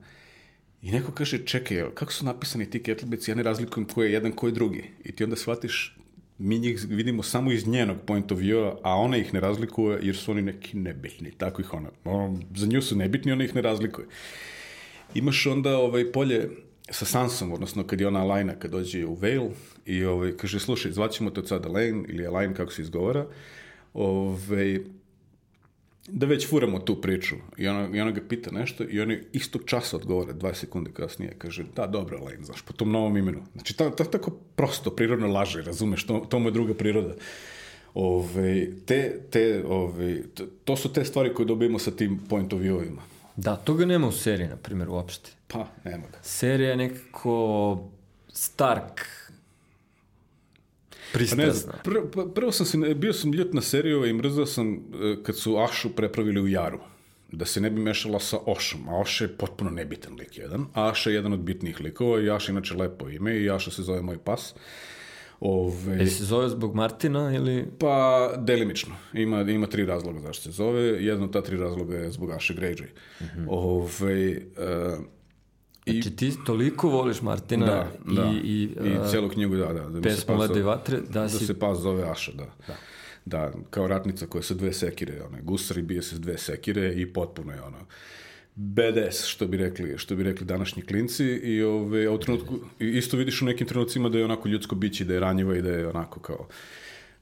i 0.83 0.91
neko 0.91 1.13
kaže, 1.13 1.39
čekaj, 1.47 1.85
kako 1.95 2.13
su 2.13 2.25
napisani 2.25 2.71
ti 2.71 2.83
kettlebeci, 2.83 3.31
ja 3.31 3.35
ne 3.35 3.43
razlikujem 3.43 3.89
ko 3.89 4.03
je 4.03 4.13
jedan, 4.13 4.33
ko 4.33 4.47
je 4.47 4.53
drugi. 4.53 4.85
I 5.05 5.13
ti 5.13 5.25
onda 5.25 5.37
shvatiš, 5.37 5.97
mi 6.39 6.59
njih 6.59 6.87
vidimo 6.89 7.23
samo 7.23 7.53
iz 7.53 7.67
njenog 7.67 7.97
point 8.07 8.33
of 8.33 8.39
view 8.39 8.77
a 8.83 8.95
ona 8.97 9.17
ih 9.17 9.35
ne 9.35 9.41
razlikuje 9.41 9.99
jer 10.03 10.17
su 10.17 10.31
oni 10.31 10.43
neki 10.43 10.77
nebitni, 10.77 11.31
tako 11.31 11.63
ih 11.63 11.75
ona, 11.75 11.91
za 12.57 12.67
nju 12.67 12.83
su 12.83 12.97
nebitni, 12.97 13.33
ona 13.33 13.45
ih 13.45 13.55
ne 13.55 13.63
razlikuje. 13.63 14.07
Imaš 15.15 15.47
onda 15.47 15.79
ovaj 15.79 16.13
polje 16.13 16.51
sa 16.91 17.05
Sansom, 17.05 17.53
odnosno 17.53 17.85
kad 17.85 18.01
je 18.01 18.07
ona 18.07 18.25
Lajna, 18.25 18.55
kad 18.55 18.71
dođe 18.71 19.07
u 19.07 19.15
Vale 19.15 19.51
i 19.87 20.05
ovaj, 20.05 20.33
kaže, 20.37 20.61
slušaj, 20.61 20.93
zvaćemo 20.93 21.31
te 21.31 21.41
od 21.41 21.49
sada 21.49 21.69
Lane 21.69 22.05
ili 22.09 22.25
Elaine, 22.25 22.55
kako 22.55 22.73
se 22.73 22.83
izgovara, 22.83 23.27
ovaj, 23.95 24.81
da 26.09 26.27
već 26.27 26.49
furamo 26.49 26.79
tu 26.79 27.01
priču. 27.01 27.37
I 27.57 27.69
ona, 27.69 27.89
I 27.97 28.01
ona 28.01 28.11
ga 28.11 28.21
pita 28.29 28.51
nešto 28.51 28.85
i 28.89 29.01
on 29.01 29.11
je 29.11 29.25
istog 29.33 29.63
časa 29.67 29.97
odgovara, 29.97 30.33
20 30.33 30.55
sekunde 30.55 30.91
kasnije, 30.91 31.35
kaže, 31.39 31.65
da, 31.77 31.87
dobro, 31.87 32.19
Elaine, 32.19 32.45
znaš, 32.45 32.63
po 32.63 32.73
tom 32.73 32.91
novom 32.93 33.17
imenu. 33.17 33.43
Znači, 33.53 33.77
ta, 33.77 33.91
ta, 33.91 34.05
tako 34.05 34.31
prosto, 34.31 34.91
prirodno 34.91 35.27
laže, 35.27 35.63
razumeš, 35.63 36.07
to, 36.07 36.27
to 36.29 36.39
mu 36.39 36.49
je 36.49 36.53
druga 36.53 36.75
priroda. 36.75 37.15
Ove, 37.95 38.71
te, 38.87 39.21
te, 39.31 39.65
ove, 39.67 40.23
to, 40.35 40.47
to 40.65 40.77
su 40.77 40.93
te 40.93 41.05
stvari 41.05 41.35
koje 41.35 41.47
dobijemo 41.47 41.79
sa 41.79 41.91
tim 41.91 42.19
point 42.29 42.53
of 42.53 42.61
view-ovima. 42.61 43.10
Da, 43.41 43.57
toga 43.57 43.87
nema 43.87 44.09
u 44.09 44.13
seriji, 44.13 44.49
na 44.49 44.57
primjer, 44.57 44.89
uopšte. 44.89 45.31
Pa, 45.49 45.67
nema 45.85 46.07
ga. 46.13 46.19
Serija 46.23 46.71
je 46.71 46.77
nekako 46.77 47.91
Stark. 48.33 49.01
Pristrasna. 51.13 51.73
Pa 51.73 51.79
prvo, 51.79 52.07
prvo, 52.07 52.29
prvo 52.29 52.53
sam 52.53 52.67
se, 52.67 52.95
bio 52.95 53.13
sam 53.13 53.33
ljut 53.33 53.55
na 53.55 53.61
seriju 53.61 54.07
i 54.07 54.13
mrzao 54.13 54.47
sam 54.47 54.75
e, 54.75 54.79
kad 55.23 55.37
su 55.37 55.59
Ašu 55.59 55.91
prepravili 55.97 56.41
u 56.41 56.49
Jaru. 56.49 56.81
Da 57.33 57.45
se 57.45 57.61
ne 57.61 57.71
bi 57.71 57.81
mešala 57.81 58.21
sa 58.21 58.39
Ošom, 58.47 58.89
a 58.89 59.01
Oša 59.01 59.25
je 59.25 59.37
potpuno 59.37 59.71
nebitan 59.71 60.15
lik 60.15 60.39
jedan. 60.39 60.67
A 60.75 60.91
Aša 60.91 61.11
je 61.11 61.17
jedan 61.17 61.33
od 61.33 61.41
bitnijih 61.41 61.81
likova 61.81 62.21
i 62.21 62.31
Aša 62.31 62.53
inače 62.53 62.75
lepo 62.75 63.09
ime 63.09 63.39
i 63.39 63.51
Aša 63.51 63.71
se 63.71 63.83
zove 63.83 64.03
moj 64.03 64.19
pas. 64.19 64.55
Ove, 65.41 65.97
Jel 65.97 66.07
se 66.07 66.25
zove 66.25 66.49
zbog 66.49 66.75
Martina 66.75 67.35
ili... 67.35 67.67
Pa, 67.79 68.31
delimično. 68.39 68.95
Ima, 69.13 69.41
ima 69.41 69.67
tri 69.67 69.87
razloga 69.87 70.21
zašto 70.21 70.43
se 70.43 70.51
zove. 70.51 70.83
Jedan 70.83 71.25
od 71.25 71.33
ta 71.33 71.43
tri 71.43 71.57
razloga 71.57 71.97
je 71.97 72.11
zbog 72.11 72.31
Aše 72.31 72.55
Greyjoy. 72.55 72.89
Mm 73.21 73.25
-hmm. 73.25 73.47
Ove, 73.49 74.37
uh, 74.37 75.05
I, 75.85 75.93
znači 75.93 76.17
ti 76.17 76.33
toliko 76.47 76.89
voliš 76.89 77.23
Martina 77.23 77.67
da, 77.67 77.91
da. 78.15 78.33
i, 78.35 78.37
i, 78.37 78.63
I 78.63 78.99
uh, 78.99 79.11
celu 79.11 79.29
knjigu, 79.29 79.57
da, 79.57 79.73
da. 79.73 79.89
da 79.89 80.01
pesmu 80.01 80.35
i 80.35 80.47
zove- 80.47 80.63
vatre, 80.63 81.01
da 81.01 81.21
Da 81.21 81.29
si... 81.29 81.47
se 81.47 81.59
pas 81.59 81.79
zove 81.79 82.11
Aša, 82.11 82.33
da. 82.33 82.47
Da, 82.67 82.77
da 83.25 83.53
kao 83.71 83.87
ratnica 83.87 84.27
koja 84.27 84.43
sa 84.43 84.55
dve 84.55 84.73
sekire, 84.73 85.23
ona, 85.23 85.41
gusar 85.41 85.79
i 85.79 85.83
bije 85.83 86.03
se 86.03 86.17
s 86.17 86.21
dve 86.21 86.39
sekire 86.39 86.95
i 86.95 87.13
potpuno 87.13 87.53
je 87.53 87.63
ono 87.63 87.79
BDS, 88.63 89.25
što 89.27 89.47
bi 89.47 89.57
rekli, 89.57 89.99
što 89.99 90.17
bi 90.17 90.23
rekli 90.23 90.47
današnji 90.47 90.83
klinci 90.83 91.25
i 91.25 91.63
ove, 91.63 92.07
a 92.07 92.11
u 92.11 92.19
trenutku, 92.19 92.59
isto 92.79 93.17
vidiš 93.17 93.43
u 93.43 93.45
nekim 93.45 93.67
trenucima 93.67 94.09
da 94.09 94.19
je 94.19 94.25
onako 94.25 94.49
ljudsko 94.49 94.75
biće, 94.75 95.05
da 95.05 95.15
je 95.15 95.21
ranjivo 95.21 95.55
i 95.55 95.63
da 95.63 95.71
je 95.71 95.89
onako 95.89 96.21
kao, 96.21 96.49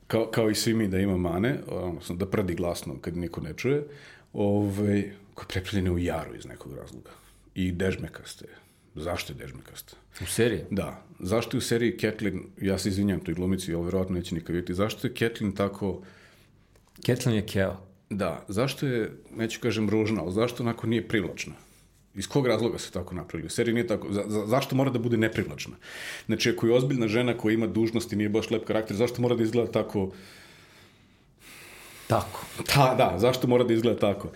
kao, 0.06 0.26
kao 0.26 0.50
i 0.50 0.54
svi 0.54 0.74
mi 0.74 0.88
da 0.88 0.98
ima 0.98 1.16
mane, 1.16 1.58
odnosno 1.66 2.16
da 2.16 2.26
prdi 2.26 2.54
glasno 2.54 2.98
kad 3.00 3.16
niko 3.16 3.40
ne 3.40 3.54
čuje, 3.56 3.84
ove, 4.32 5.02
koja 5.34 5.44
je 5.44 5.48
prepravljena 5.48 5.92
u 5.92 5.98
jaru 5.98 6.34
iz 6.34 6.46
nekog 6.46 6.72
razloga. 6.76 7.10
I 7.54 7.72
dežmekaste. 7.72 8.46
Zašto 8.94 9.32
je 9.32 9.36
dežmekasta? 9.36 9.96
U 10.22 10.26
seriji? 10.26 10.64
Da. 10.70 11.04
Zašto 11.20 11.56
je 11.56 11.58
u 11.58 11.60
seriji 11.60 11.96
Catelyn, 11.98 12.40
ja 12.60 12.78
se 12.78 12.88
izvinjam 12.88 13.20
toj 13.20 13.34
glumici, 13.34 13.74
ali 13.74 13.84
verovatno 13.84 14.14
neće 14.14 14.34
nikad 14.34 14.56
vidjeti, 14.56 14.74
zašto 14.74 15.06
je 15.06 15.14
Catelyn 15.14 15.56
tako, 15.56 16.02
Catelyn 16.98 17.34
je 17.34 17.46
Keo. 17.46 17.87
Da, 18.10 18.44
zašto 18.48 18.86
je, 18.86 19.12
neću 19.36 19.60
kažem 19.60 19.90
ružna, 19.90 20.22
ali 20.22 20.32
zašto 20.32 20.62
onako 20.62 20.86
nije 20.86 21.08
privlačna? 21.08 21.52
Iz 22.14 22.28
kog 22.28 22.46
razloga 22.46 22.78
se 22.78 22.90
tako 22.90 23.14
napravili? 23.14 23.46
U 23.46 23.50
seriji 23.50 23.74
nije 23.74 23.86
tako. 23.86 24.12
Za, 24.12 24.24
za, 24.26 24.46
zašto 24.46 24.76
mora 24.76 24.90
da 24.90 24.98
bude 24.98 25.16
neprivlačna? 25.16 25.76
Znači, 26.26 26.50
ako 26.50 26.66
je 26.66 26.74
ozbiljna 26.74 27.08
žena 27.08 27.36
koja 27.38 27.54
ima 27.54 27.66
dužnost 27.66 28.12
i 28.12 28.16
nije 28.16 28.28
baš 28.28 28.50
lep 28.50 28.64
karakter, 28.64 28.96
zašto 28.96 29.22
mora 29.22 29.36
da 29.36 29.42
izgleda 29.42 29.72
tako... 29.72 30.10
Tako. 32.06 32.46
Da, 32.74 32.94
da, 32.98 33.18
zašto 33.18 33.46
mora 33.46 33.64
da 33.64 33.74
izgleda 33.74 33.98
tako? 33.98 34.30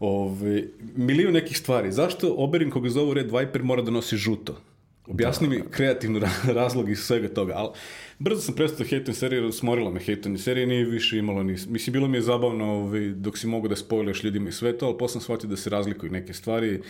Ove, 0.00 0.64
milion 0.96 1.32
nekih 1.32 1.58
stvari. 1.58 1.92
Zašto 1.92 2.34
Oberyn 2.34 2.70
koga 2.70 2.90
zovu 2.90 3.14
Red 3.14 3.30
Viper 3.30 3.62
mora 3.62 3.82
da 3.82 3.90
nosi 3.90 4.16
žuto? 4.16 4.60
Objasni 5.06 5.48
mi 5.48 5.62
kreativno 5.70 6.18
ra- 6.18 6.52
razlog 6.60 6.90
iz 6.90 6.98
svega 6.98 7.28
toga, 7.28 7.52
ali 7.56 7.70
brzo 8.18 8.40
sam 8.40 8.54
prestao 8.54 8.86
hejtom 8.86 9.14
seriju, 9.14 9.52
smorila 9.52 9.90
me 9.90 10.00
hejtom 10.00 10.38
serije, 10.38 10.66
nije 10.66 10.84
više 10.84 11.18
imalo 11.18 11.42
ni... 11.42 11.52
Mislim, 11.52 11.92
bilo 11.92 12.08
mi 12.08 12.16
je 12.16 12.22
zabavno 12.22 12.72
ovaj, 12.72 13.08
dok 13.08 13.38
si 13.38 13.46
mogu 13.46 13.68
da 13.68 13.76
spojleš 13.76 14.24
ljudima 14.24 14.48
i 14.48 14.52
sve 14.52 14.78
to, 14.78 14.86
ali 14.86 14.98
posle 14.98 15.12
sam 15.12 15.20
shvatio 15.20 15.48
da 15.48 15.56
se 15.56 15.70
razlikuju 15.70 16.12
neke 16.12 16.32
stvari 16.32 16.80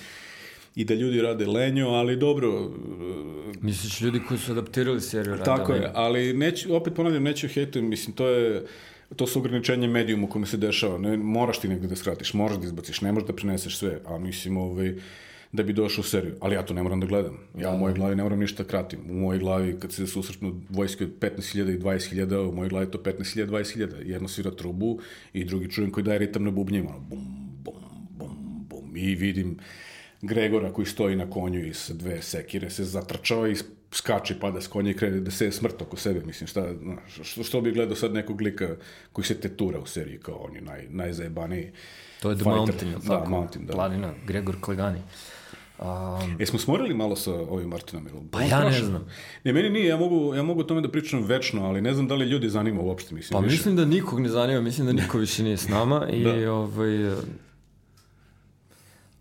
i 0.74 0.85
da 0.85 0.94
ljudi 0.94 1.20
rade 1.20 1.46
lenjo, 1.46 1.88
ali 1.88 2.16
dobro, 2.16 2.70
Misliš 3.61 4.00
ljudi 4.00 4.20
koji 4.29 4.40
su 4.40 4.53
adaptirali 4.53 5.00
seriju 5.00 5.33
rade 5.33 5.44
Tako 5.44 5.72
je, 5.72 5.81
lenje? 5.81 5.92
ali 5.94 6.33
neću, 6.33 6.77
opet 6.77 6.94
ponavljam, 6.94 7.22
neću 7.22 7.48
hejtujem, 7.48 7.88
mislim, 7.88 8.16
to 8.16 8.29
je, 8.29 8.66
to 9.16 9.27
su 9.27 9.38
ograničenje 9.38 9.88
medijuma 9.88 10.24
u 10.24 10.31
kome 10.31 10.46
se 10.46 10.57
dešava, 10.57 10.98
ne, 10.98 11.16
moraš 11.16 11.61
ti 11.61 11.68
negde 11.68 11.87
da 11.87 11.96
skratiš, 11.96 12.35
moraš 12.35 12.57
da 12.57 12.66
izbaciš, 12.66 13.00
ne 13.00 13.12
možeš 13.12 13.27
da 13.27 13.33
preneseš 13.33 13.79
sve, 13.79 14.00
a 14.07 14.18
mislim, 14.18 14.57
ovaj, 14.57 14.94
da 15.55 15.62
bi 15.62 15.73
došao 15.73 16.01
u 16.01 16.05
seriju, 16.05 16.35
ali 16.40 16.55
ja 16.55 16.62
to 16.62 16.75
ne 16.75 16.83
moram 16.83 17.01
da 17.01 17.07
gledam, 17.07 17.38
ja 17.59 17.71
u 17.71 17.79
mojoj 17.79 17.95
glavi 17.95 18.17
ne 18.17 18.23
moram 18.23 18.38
ništa 18.38 18.62
da 18.62 18.69
kratim, 18.69 19.01
u 19.11 19.14
mojoj 19.14 19.38
glavi 19.38 19.77
kad 19.81 19.93
se 19.93 20.07
susretnu 20.07 20.61
vojske 20.71 21.05
od 21.05 21.11
15.000 21.21 21.75
i 21.75 21.79
20.000, 21.79 22.49
u 22.49 22.53
mojoj 22.53 22.69
glavi 22.69 22.90
to 22.90 22.99
15.000 22.99 23.47
20.000, 23.47 24.07
jedno 24.07 24.29
svira 24.29 24.51
trubu 24.51 24.99
i 25.33 25.45
drugi 25.45 25.71
čujem 25.71 25.90
koji 25.90 26.05
daje 26.05 26.19
ritam 26.19 26.45
na 26.45 26.51
bubnjima, 26.51 26.90
ono, 26.90 27.01
bum, 27.01 27.19
bum, 27.62 27.75
bum, 28.11 28.67
bum, 28.69 28.97
i 28.97 29.14
vidim 29.14 29.59
Gregora 30.23 30.73
koji 30.73 30.87
stoji 30.87 31.17
na 31.17 31.31
konju 31.31 31.67
i 31.67 31.75
sa 31.75 31.95
dve 31.95 32.23
sekire 32.23 32.71
se 32.71 32.85
zatrčava 32.85 33.49
i 33.49 33.57
skače 33.93 34.40
pada 34.40 34.61
s 34.61 34.67
konja 34.67 34.90
i 34.90 34.95
krene 34.95 35.21
da 35.21 35.31
se 35.31 35.53
smrt 35.53 35.83
oko 35.83 35.97
sebe. 35.97 36.21
Mislim, 36.27 36.47
šta, 36.47 36.69
što, 37.23 37.43
što 37.43 37.61
bi 37.61 37.73
gledao 37.73 37.97
sad 37.97 38.14
nekog 38.14 38.40
lika 38.40 38.77
koji 39.12 39.25
se 39.25 39.40
tetura 39.40 39.79
u 39.79 39.87
seriji 39.87 40.19
kao 40.19 40.35
on 40.35 40.55
je 40.55 40.61
naj, 40.61 40.87
najzajebaniji 40.90 41.73
To 42.25 42.31
je 42.31 42.37
The 42.37 42.45
fighter. 42.45 42.57
Mountain, 42.57 42.93
Da, 42.93 43.19
tako? 43.19 43.31
Mountain, 43.31 43.67
da. 43.67 43.73
Planina, 43.73 44.14
Gregor 44.27 44.57
Klegani. 44.61 45.03
Um, 45.79 46.37
Jesmo 46.39 46.59
smorili 46.59 46.95
malo 46.95 47.17
sa 47.17 47.33
ovim 47.33 47.69
Martinom? 47.69 48.07
Jel- 48.07 48.29
Pa 48.31 48.43
ja 48.43 48.61
ne 48.61 48.73
znam. 48.75 49.07
Ne, 49.45 49.53
meni 49.53 49.71
nije, 49.71 49.87
ja 49.87 49.97
mogu, 49.97 50.35
ja 50.35 50.43
mogu 50.43 50.61
o 50.61 50.65
tome 50.65 50.81
da 50.81 50.91
pričam 50.91 51.23
večno, 51.23 51.65
ali 51.65 51.81
ne 51.81 51.95
znam 51.95 52.09
da 52.09 52.15
li 52.15 52.27
ljudi 52.27 52.49
zanima 52.49 52.81
uopšte, 52.81 53.15
mislim. 53.15 53.33
pa 53.33 53.45
više. 53.45 53.53
mislim 53.53 53.77
da 53.77 53.85
nikog 53.85 54.21
ne 54.21 54.29
zanima, 54.29 54.61
mislim 54.61 54.87
da 54.87 54.93
niko 54.93 55.19
više 55.19 55.43
nije 55.43 55.57
s 55.57 55.69
nama 55.69 56.09
i 56.09 56.25
Da. 56.43 56.53
ovaj, 56.53 57.15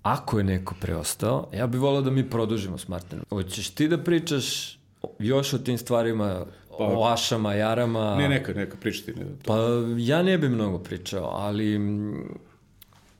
ako 0.04 0.38
je 0.38 0.44
neko 0.44 0.76
preostao, 0.76 1.48
ja 1.54 1.68
bih 1.68 1.82
volao 1.82 2.02
da 2.02 2.12
mi 2.12 2.30
produžimo 2.30 2.78
s 2.78 2.88
Martinom. 2.88 3.26
Hoćeš 3.30 3.70
ti 3.70 3.88
da 3.88 3.98
pričaš 3.98 4.78
još 5.20 5.54
o 5.54 5.58
tim 5.58 5.78
stvarima, 5.78 6.46
o 6.70 7.08
ašama, 7.08 7.54
jarama? 7.54 8.00
Pa- 8.12 8.18
Ne, 8.18 8.30
neka, 8.30 8.54
neka, 8.54 8.78
pričati. 8.78 9.12
Ne, 9.12 9.26
to. 9.26 9.32
Pa 9.46 9.56
ja 9.98 10.24
ne 10.24 10.38
bi 10.38 10.50
mnogo 10.50 10.80
pričao, 10.80 11.26
ali 11.26 11.80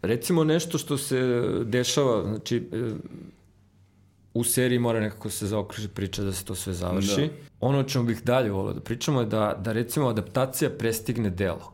recimo 0.04 0.44
nešto 0.44 0.78
što 0.78 0.98
se 0.98 1.20
dešava, 1.66 2.24
znači 2.24 2.58
e, 2.58 2.92
u 4.34 4.44
seriji 4.44 4.80
mora 4.80 5.00
nekako 5.00 5.30
se 5.30 5.48
zaokruži 5.48 5.88
priča 5.88 6.24
da 6.24 6.34
se 6.34 6.46
to 6.46 6.56
sve 6.56 6.74
završi. 6.74 7.22
Da. 7.22 7.34
Ono 7.60 7.80
o 7.80 7.84
čemu 7.84 8.06
bih 8.06 8.24
dalje 8.24 8.52
volio 8.52 8.74
da 8.74 8.80
pričamo 8.80 9.20
je 9.20 9.26
da, 9.26 9.60
da 9.64 9.72
recimo 9.72 10.08
adaptacija 10.08 10.70
prestigne 10.70 11.30
delo. 11.30 11.74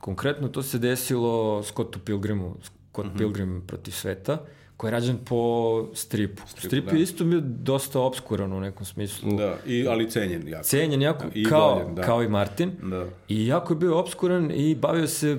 Konkretno 0.00 0.48
to 0.48 0.62
se 0.62 0.78
desilo 0.78 1.62
Scottu 1.62 1.98
Pilgrimu, 1.98 2.56
Scott 2.62 3.08
Mhm. 3.08 3.18
Pilgrim 3.18 3.62
protiv 3.66 3.92
sveta, 3.92 4.38
koji 4.76 4.88
je 4.88 4.92
rađen 4.92 5.18
po 5.24 5.86
stripu. 5.94 6.42
Strip 6.46 6.84
da. 6.84 6.96
je 6.96 7.02
isto 7.02 7.24
bio 7.24 7.40
dosta 7.40 8.00
obskuran 8.00 8.52
u 8.52 8.60
nekom 8.60 8.86
smislu. 8.86 9.36
Da, 9.36 9.56
i, 9.66 9.86
ali 9.88 10.10
cenjen 10.10 10.48
jako. 10.48 10.64
Cenjen 10.64 11.02
jako, 11.02 11.24
I 11.34 11.44
kao, 11.44 11.74
voljen, 11.74 11.94
da. 11.94 12.02
kao 12.02 12.22
i 12.22 12.28
Martin. 12.28 12.72
Da. 12.82 13.06
I 13.28 13.46
jako 13.46 13.72
je 13.72 13.76
bio 13.76 13.98
obskuran 13.98 14.50
i 14.50 14.74
bavio 14.74 15.06
se 15.06 15.38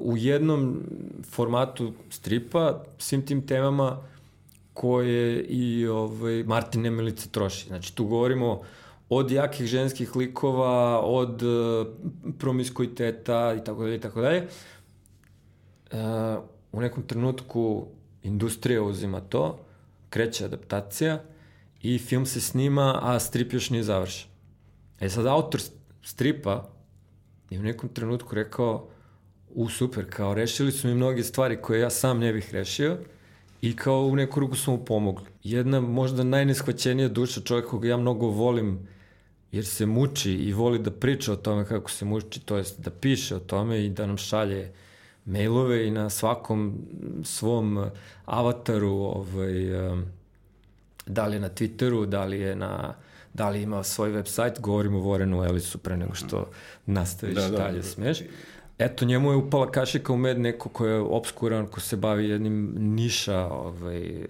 u 0.00 0.16
jednom 0.16 0.82
formatu 1.30 1.92
stripa 2.10 2.82
svim 2.98 3.26
tim 3.26 3.46
temama 3.46 3.98
koje 4.74 5.42
i 5.42 5.86
ovaj, 5.86 6.42
Martin 6.42 6.82
Nemilice 6.82 7.28
troši. 7.28 7.66
Znači, 7.68 7.96
tu 7.96 8.06
govorimo 8.06 8.60
od 9.08 9.30
jakih 9.30 9.66
ženskih 9.66 10.16
likova, 10.16 11.00
od 11.00 11.42
uh, 11.42 11.86
promiskuiteta 12.38 13.54
i 13.60 13.64
tako 13.64 13.82
dalje 13.82 13.96
i 13.96 14.00
tako 14.00 14.20
dalje. 14.20 14.46
Uh, 15.92 15.98
u 16.72 16.80
nekom 16.80 17.02
trenutku 17.02 17.86
industrija 18.26 18.82
uzima 18.82 19.20
to, 19.20 19.58
kreće 20.10 20.44
adaptacija 20.44 21.22
i 21.82 21.98
film 21.98 22.26
se 22.26 22.40
snima, 22.40 22.98
a 23.02 23.20
strip 23.20 23.52
još 23.52 23.70
nije 23.70 23.82
završen. 23.82 24.28
E 25.00 25.08
sad, 25.08 25.26
autor 25.26 25.60
stripa 26.02 26.68
je 27.50 27.58
u 27.58 27.62
nekom 27.62 27.88
trenutku 27.88 28.34
rekao 28.34 28.88
u 29.54 29.68
super, 29.68 30.10
kao 30.10 30.34
rešili 30.34 30.72
su 30.72 30.88
mi 30.88 30.94
mnoge 30.94 31.22
stvari 31.22 31.56
koje 31.62 31.80
ja 31.80 31.90
sam 31.90 32.18
ne 32.18 32.32
bih 32.32 32.54
rešio 32.54 32.98
i 33.62 33.76
kao 33.76 34.00
u 34.00 34.16
neku 34.16 34.40
ruku 34.40 34.56
su 34.56 34.70
mu 34.70 34.84
pomogli. 34.84 35.26
Jedna 35.42 35.80
možda 35.80 36.24
najneshvaćenija 36.24 37.08
duša 37.08 37.40
čovjek 37.40 37.66
koga 37.66 37.88
ja 37.88 37.96
mnogo 37.96 38.26
volim 38.26 38.88
jer 39.52 39.66
se 39.66 39.86
muči 39.86 40.32
i 40.32 40.52
voli 40.52 40.78
da 40.78 40.90
priča 40.90 41.32
o 41.32 41.36
tome 41.36 41.64
kako 41.64 41.90
se 41.90 42.04
muči, 42.04 42.40
to 42.40 42.56
jest 42.56 42.80
da 42.80 42.90
piše 42.90 43.36
o 43.36 43.38
tome 43.38 43.84
i 43.84 43.90
da 43.90 44.06
nam 44.06 44.16
šalje 44.16 44.72
mailove 45.26 45.86
i 45.86 45.90
na 45.90 46.10
svakom 46.10 46.78
svom 47.24 47.78
eh, 47.78 47.90
avataru 48.24 48.92
ovaj, 48.92 49.52
da 51.06 51.26
li 51.26 51.36
je 51.36 51.40
na 51.40 51.48
Twitteru, 51.48 52.06
da 52.06 52.24
li 52.24 52.40
je 52.40 52.56
na 52.56 52.94
da 53.36 53.48
li 53.48 53.62
ima 53.62 53.82
svoj 53.82 54.10
web 54.10 54.26
sajt, 54.26 54.60
govorimo 54.60 54.98
o 54.98 55.00
Vorenu 55.00 55.44
Elisu 55.44 55.78
pre 55.78 55.96
nego 55.96 56.14
što 56.14 56.50
nastaviš 56.86 57.34
Da, 57.34 57.48
da. 57.48 57.56
dalje 57.56 57.82
smeš. 57.82 58.22
Eto, 58.78 59.04
njemu 59.04 59.30
je 59.30 59.36
upala 59.36 59.70
kašika 59.70 60.12
u 60.12 60.16
med 60.16 60.40
neko 60.40 60.68
ko 60.68 60.86
je 60.86 61.00
obskuran, 61.00 61.66
ko 61.66 61.80
se 61.80 61.96
bavi 61.96 62.28
jednim 62.28 62.74
niša, 62.78 63.46
ovaj, 63.46 64.26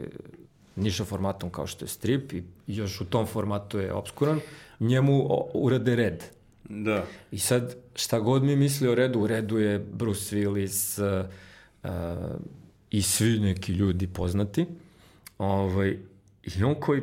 niša 0.76 1.04
formatom 1.04 1.50
kao 1.50 1.66
što 1.66 1.84
je 1.84 1.88
strip 1.88 2.32
i 2.32 2.44
još 2.66 3.00
u 3.00 3.04
tom 3.04 3.26
formatu 3.26 3.78
je 3.78 3.92
obskuran. 3.92 4.40
Njemu 4.80 5.28
urade 5.54 5.96
red. 5.96 6.24
Da. 6.68 7.04
I 7.30 7.38
sad, 7.38 7.76
šta 7.94 8.20
god 8.20 8.44
mi 8.44 8.56
misli 8.56 8.88
o 8.88 8.94
redu, 8.94 9.20
u 9.20 9.26
redu 9.26 9.58
je 9.58 9.78
Bruce 9.78 10.36
Willis 10.36 11.02
uh, 11.02 11.26
uh, 11.82 11.90
i 12.90 13.02
svi 13.02 13.38
neki 13.38 13.72
ljudi 13.72 14.06
poznati. 14.06 14.66
Ovaj, 15.38 15.98
I 16.42 16.64
on 16.64 16.74
koji 16.80 17.02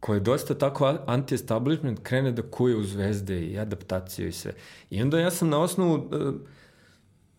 koji 0.00 0.16
je 0.16 0.20
dosta 0.20 0.54
tako 0.54 0.98
anti-establishment, 1.06 1.98
krene 2.02 2.32
da 2.32 2.42
kuje 2.42 2.76
u 2.76 2.84
zvezde 2.84 3.40
i 3.40 3.58
adaptaciju 3.58 4.28
i 4.28 4.32
sve. 4.32 4.52
I 4.90 5.02
onda 5.02 5.18
ja 5.20 5.30
sam 5.30 5.48
na 5.48 5.60
osnovu 5.60 5.94
uh, 5.94 6.34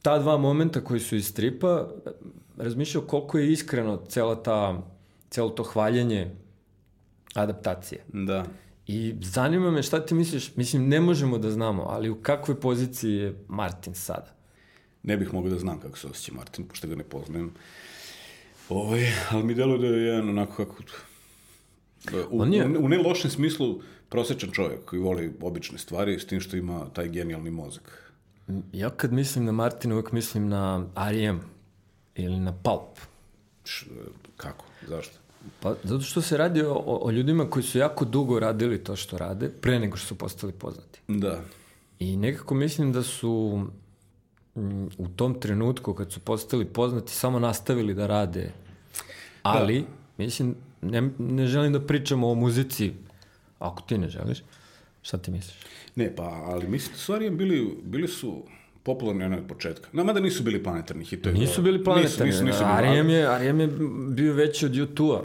ta 0.01 0.19
dva 0.19 0.37
momenta 0.37 0.83
koji 0.83 0.99
su 0.99 1.15
iz 1.15 1.27
stripa 1.27 1.81
uh, 1.81 2.11
razmišljao 2.57 3.03
koliko 3.03 3.37
je 3.37 3.51
iskreno 3.51 3.97
cela 4.07 4.43
ta, 4.43 4.83
celo 5.29 5.49
to 5.49 5.63
hvaljenje 5.63 6.35
adaptacije. 7.33 8.03
Da. 8.13 8.45
I 8.87 9.15
zanima 9.21 9.71
me 9.71 9.83
šta 9.83 10.05
ti 10.05 10.13
misliš, 10.13 10.55
mislim 10.55 10.87
ne 10.87 11.01
možemo 11.01 11.37
da 11.37 11.51
znamo, 11.51 11.83
ali 11.83 12.09
u 12.09 12.15
kakvoj 12.15 12.59
poziciji 12.59 13.13
je 13.13 13.43
Martin 13.47 13.93
sada? 13.93 14.33
Ne 15.03 15.17
bih 15.17 15.33
mogao 15.33 15.49
da 15.49 15.59
znam 15.59 15.79
kako 15.79 15.97
se 15.97 16.07
osjeća 16.07 16.33
Martin, 16.33 16.67
pošto 16.67 16.87
ga 16.87 16.95
ne 16.95 17.03
poznajem. 17.03 17.51
Ovaj, 18.69 19.01
ali 19.29 19.43
mi 19.43 19.53
deluje 19.53 19.79
da 19.79 19.87
je 19.87 20.03
jedan 20.03 20.29
onako 20.29 20.65
kako... 20.65 20.83
U, 22.29 22.41
On 22.41 22.53
je- 22.53 22.67
u, 22.67 22.85
u 22.85 22.89
ne 22.89 22.97
lošem 22.97 23.31
smislu 23.31 23.81
prosečan 24.09 24.51
čovjek 24.51 24.85
koji 24.85 24.99
voli 25.01 25.33
obične 25.41 25.77
stvari 25.77 26.19
s 26.19 26.27
tim 26.27 26.39
što 26.39 26.57
ima 26.57 26.85
taj 26.85 27.09
genijalni 27.09 27.51
mozak. 27.51 28.11
Ja 28.73 28.89
kad 28.89 29.13
mislim 29.13 29.45
na 29.45 29.51
Martina 29.51 29.95
uvek 29.95 30.11
mislim 30.11 30.47
na 30.47 30.85
R.E.M. 31.09 31.41
ili 32.15 32.39
na 32.39 32.53
Pulp. 32.53 32.99
Š, 33.65 33.85
kako? 34.37 34.65
Zašto? 34.87 35.17
Pa 35.59 35.75
zato 35.83 36.03
što 36.03 36.21
se 36.21 36.37
radi 36.37 36.61
o, 36.61 36.99
o 37.01 37.11
ljudima 37.11 37.49
koji 37.49 37.63
su 37.63 37.77
jako 37.77 38.05
dugo 38.05 38.39
radili 38.39 38.83
to 38.83 38.95
što 38.95 39.17
rade, 39.17 39.49
pre 39.49 39.79
nego 39.79 39.97
što 39.97 40.07
su 40.07 40.15
postali 40.15 40.53
poznati. 40.53 40.99
Da. 41.07 41.41
I 41.99 42.17
nekako 42.17 42.55
mislim 42.55 42.93
da 42.93 43.03
su 43.03 43.65
mm, 44.55 44.85
u 44.97 45.07
tom 45.15 45.39
trenutku 45.39 45.93
kad 45.93 46.11
su 46.11 46.19
postali 46.19 46.65
poznati 46.65 47.11
samo 47.11 47.39
nastavili 47.39 47.93
da 47.93 48.07
rade. 48.07 48.51
Ali, 49.43 49.85
mislim, 50.17 50.55
ne, 50.81 51.09
ne 51.17 51.47
želim 51.47 51.73
da 51.73 51.79
pričamo 51.79 52.31
o 52.31 52.35
muzici, 52.35 52.93
ako 53.59 53.81
ti 53.81 53.97
ne 53.97 54.09
želiš. 54.09 54.43
Šta 55.01 55.17
ti 55.17 55.31
misliš? 55.31 55.57
Ne, 55.95 56.15
pa, 56.15 56.23
ali 56.23 56.67
mislim 56.67 56.93
da 56.93 56.99
stvari 56.99 57.29
bili, 57.29 57.77
bili 57.83 58.07
su 58.07 58.43
popularni 58.87 59.25
ono 59.25 59.37
od 59.37 59.47
početka. 59.47 59.89
No, 59.93 60.03
mada 60.03 60.19
nisu 60.19 60.43
bili 60.43 60.63
planetarni 60.63 61.05
hitovi. 61.05 61.39
Nisu 61.39 61.61
bili 61.61 61.83
planetarni. 61.83 62.25
Nisu, 62.25 62.43
nisu, 62.43 62.59
nisu 62.59 62.59
bili, 62.75 62.87
R.E.M. 62.89 63.09
je, 63.09 63.21
R.E.M. 63.35 63.59
je 63.59 63.67
bio 64.09 64.33
veći 64.33 64.65
od 64.65 64.71
YouTube-a. 64.73 65.21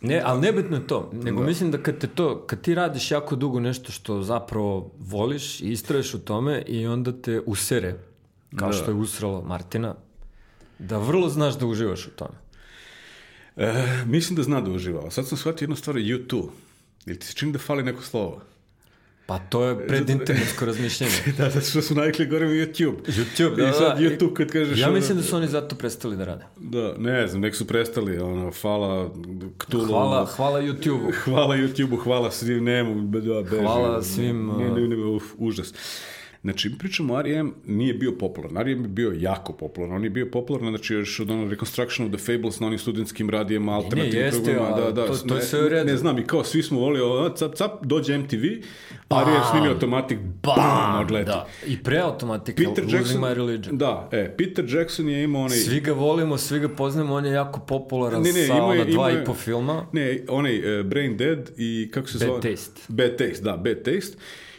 Ne, 0.00 0.20
ali 0.24 0.40
nebitno 0.40 0.76
je 0.76 0.86
to. 0.86 1.10
Nego 1.14 1.42
mislim 1.42 1.70
da 1.70 1.78
kad 1.78 1.98
te 1.98 2.06
to, 2.06 2.46
kad 2.46 2.60
ti 2.60 2.74
radiš 2.74 3.10
jako 3.10 3.36
dugo 3.36 3.60
nešto 3.60 3.92
što 3.92 4.22
zapravo 4.22 4.90
voliš 4.98 5.60
i 5.60 5.72
istraješ 5.72 6.14
u 6.14 6.18
tome 6.20 6.62
i 6.66 6.86
onda 6.86 7.12
te 7.12 7.40
usere, 7.46 7.94
kao 8.56 8.68
Da. 8.68 8.76
što 8.76 8.90
je 8.90 8.94
usralo 8.94 9.42
Martina, 9.42 9.94
da 10.78 10.98
vrlo 10.98 11.28
znaš 11.28 11.58
da 11.58 11.66
uživaš 11.66 12.06
u 12.06 12.10
tome. 12.10 12.36
E, 13.56 13.72
mislim 14.06 14.36
da 14.36 14.42
zna 14.42 14.60
da 14.60 14.70
uživa. 14.70 15.10
Sad 15.10 15.28
sam 15.28 15.38
shvatio 15.38 15.64
jednu 15.64 15.76
stvar, 15.76 15.96
U2. 15.96 16.48
Ili 17.06 17.18
ti 17.18 17.26
se 17.26 17.34
čini 17.34 17.52
da 17.52 17.58
fali 17.58 17.82
neko 17.82 18.02
slovo? 18.02 18.40
Pa 19.28 19.38
to 19.38 19.64
je 19.64 19.86
predinternetsko 19.86 20.66
razmišljanje. 20.66 21.12
da, 21.38 21.50
zato 21.50 21.66
što 21.66 21.82
su 21.82 21.94
navikli 21.94 22.26
gore 22.26 22.46
u 22.46 22.50
YouTube. 22.50 22.96
YouTube, 23.06 23.70
I 23.70 23.72
sad 23.72 23.98
YouTube 23.98 24.34
kad 24.34 24.50
kažeš... 24.50 24.78
Ja 24.78 24.86
ono- 24.86 24.94
mislim 24.96 25.16
da 25.18 25.22
su 25.24 25.36
oni 25.36 25.48
zato 25.48 25.76
prestali 25.76 26.16
da 26.16 26.24
rade. 26.24 26.44
Da, 26.56 26.94
ne 26.98 27.26
znam, 27.26 27.40
nek 27.40 27.54
su 27.54 27.66
prestali, 27.66 28.18
ono, 28.18 28.52
hvala 28.62 29.10
Cthulhu. 29.64 29.86
Hvala, 29.86 30.26
hvala 30.26 30.60
YouTube-u. 30.60 31.12
Hvala 31.24 31.56
YouTube-u, 31.56 31.96
hvala 31.96 32.30
svim 32.30 32.64
nemu, 32.64 33.02
da, 33.02 33.42
beži. 33.42 33.62
Hvala 33.62 34.02
svim, 34.02 34.46
Ne, 34.58 34.70
ne, 34.70 34.88
ne, 34.88 34.96
uf, 34.96 35.24
užas. 35.38 35.74
Znači, 36.40 36.78
pričamo 36.78 37.20
R.E.M. 37.20 37.54
nije 37.66 37.94
bio 37.94 38.12
popularan. 38.12 38.56
R.E.M. 38.58 38.82
je 38.82 38.88
bio 38.88 39.12
jako 39.12 39.52
popularan. 39.52 39.96
On 39.96 40.04
je 40.04 40.10
bio 40.10 40.26
popularan, 40.26 40.68
znači, 40.68 40.94
još 40.94 41.20
od 41.20 41.30
ono 41.30 41.48
Reconstruction 41.48 42.06
of 42.06 42.14
the 42.14 42.26
Fables 42.26 42.60
na 42.60 42.66
onim 42.66 42.78
studentskim 42.78 43.30
radijima, 43.30 43.72
alternativnim 43.74 44.24
jeste, 44.24 44.42
programima. 44.44 44.76
Da, 44.76 44.92
da, 44.92 45.06
to- 45.06 45.16
to 45.18 45.34
ne, 45.34 45.42
sve 45.42 45.60
u 45.60 45.68
redu. 45.68 45.86
Ne 45.86 45.96
znam, 45.96 46.18
i 46.18 46.24
kao 46.24 46.44
svi 46.44 46.62
smo 46.62 46.80
volili, 46.80 47.02
ono, 47.02 47.28
cap, 47.30 47.54
cap, 47.54 47.70
dođe 47.82 48.18
MTV, 48.18 48.44
R.E.M. 49.10 49.42
snimi 49.50 49.68
automatik, 49.68 50.18
bam, 50.42 51.00
odleti. 51.00 51.26
Da. 51.26 51.46
I 51.66 51.78
pre 51.78 51.98
automatika, 51.98 52.56
Peter 52.58 52.84
Losing 52.84 52.92
Jackson, 52.94 53.20
My 53.22 53.34
Religion. 53.34 53.78
da, 53.78 54.08
e, 54.12 54.34
Peter 54.36 54.64
Jackson 54.68 55.08
je 55.08 55.24
imao 55.24 55.42
onaj... 55.42 55.56
Svi 55.58 55.80
ga 55.80 55.92
volimo, 55.92 56.38
svi 56.38 56.58
ga 56.60 56.68
poznamo, 56.68 57.14
on 57.14 57.26
je 57.26 57.32
jako 57.32 57.60
popularan 57.60 58.22
Ne, 58.22 58.32
ne, 58.32 58.42
sa 58.42 58.52
imao 58.52 58.72
je- 58.72 58.80
ona 58.80 58.84
dva 58.84 58.92
imao 58.92 59.08
je- 59.10 59.22
i 59.22 59.24
po 59.24 59.34
filma. 59.34 59.86
Ne, 59.92 60.20
onaj 60.28 60.80
uh, 60.80 60.86
Brain 60.86 61.16
Dead 61.16 61.50
i 61.56 61.90
kako 61.92 62.08
se 62.08 62.18
Bad 62.18 62.28
zove? 62.28 62.40
Taste. 62.42 62.80
Bad 62.88 63.10
Taste, 63.10 63.42
da, 63.42 63.56
Bad 63.56 63.76
Taste. 63.76 64.16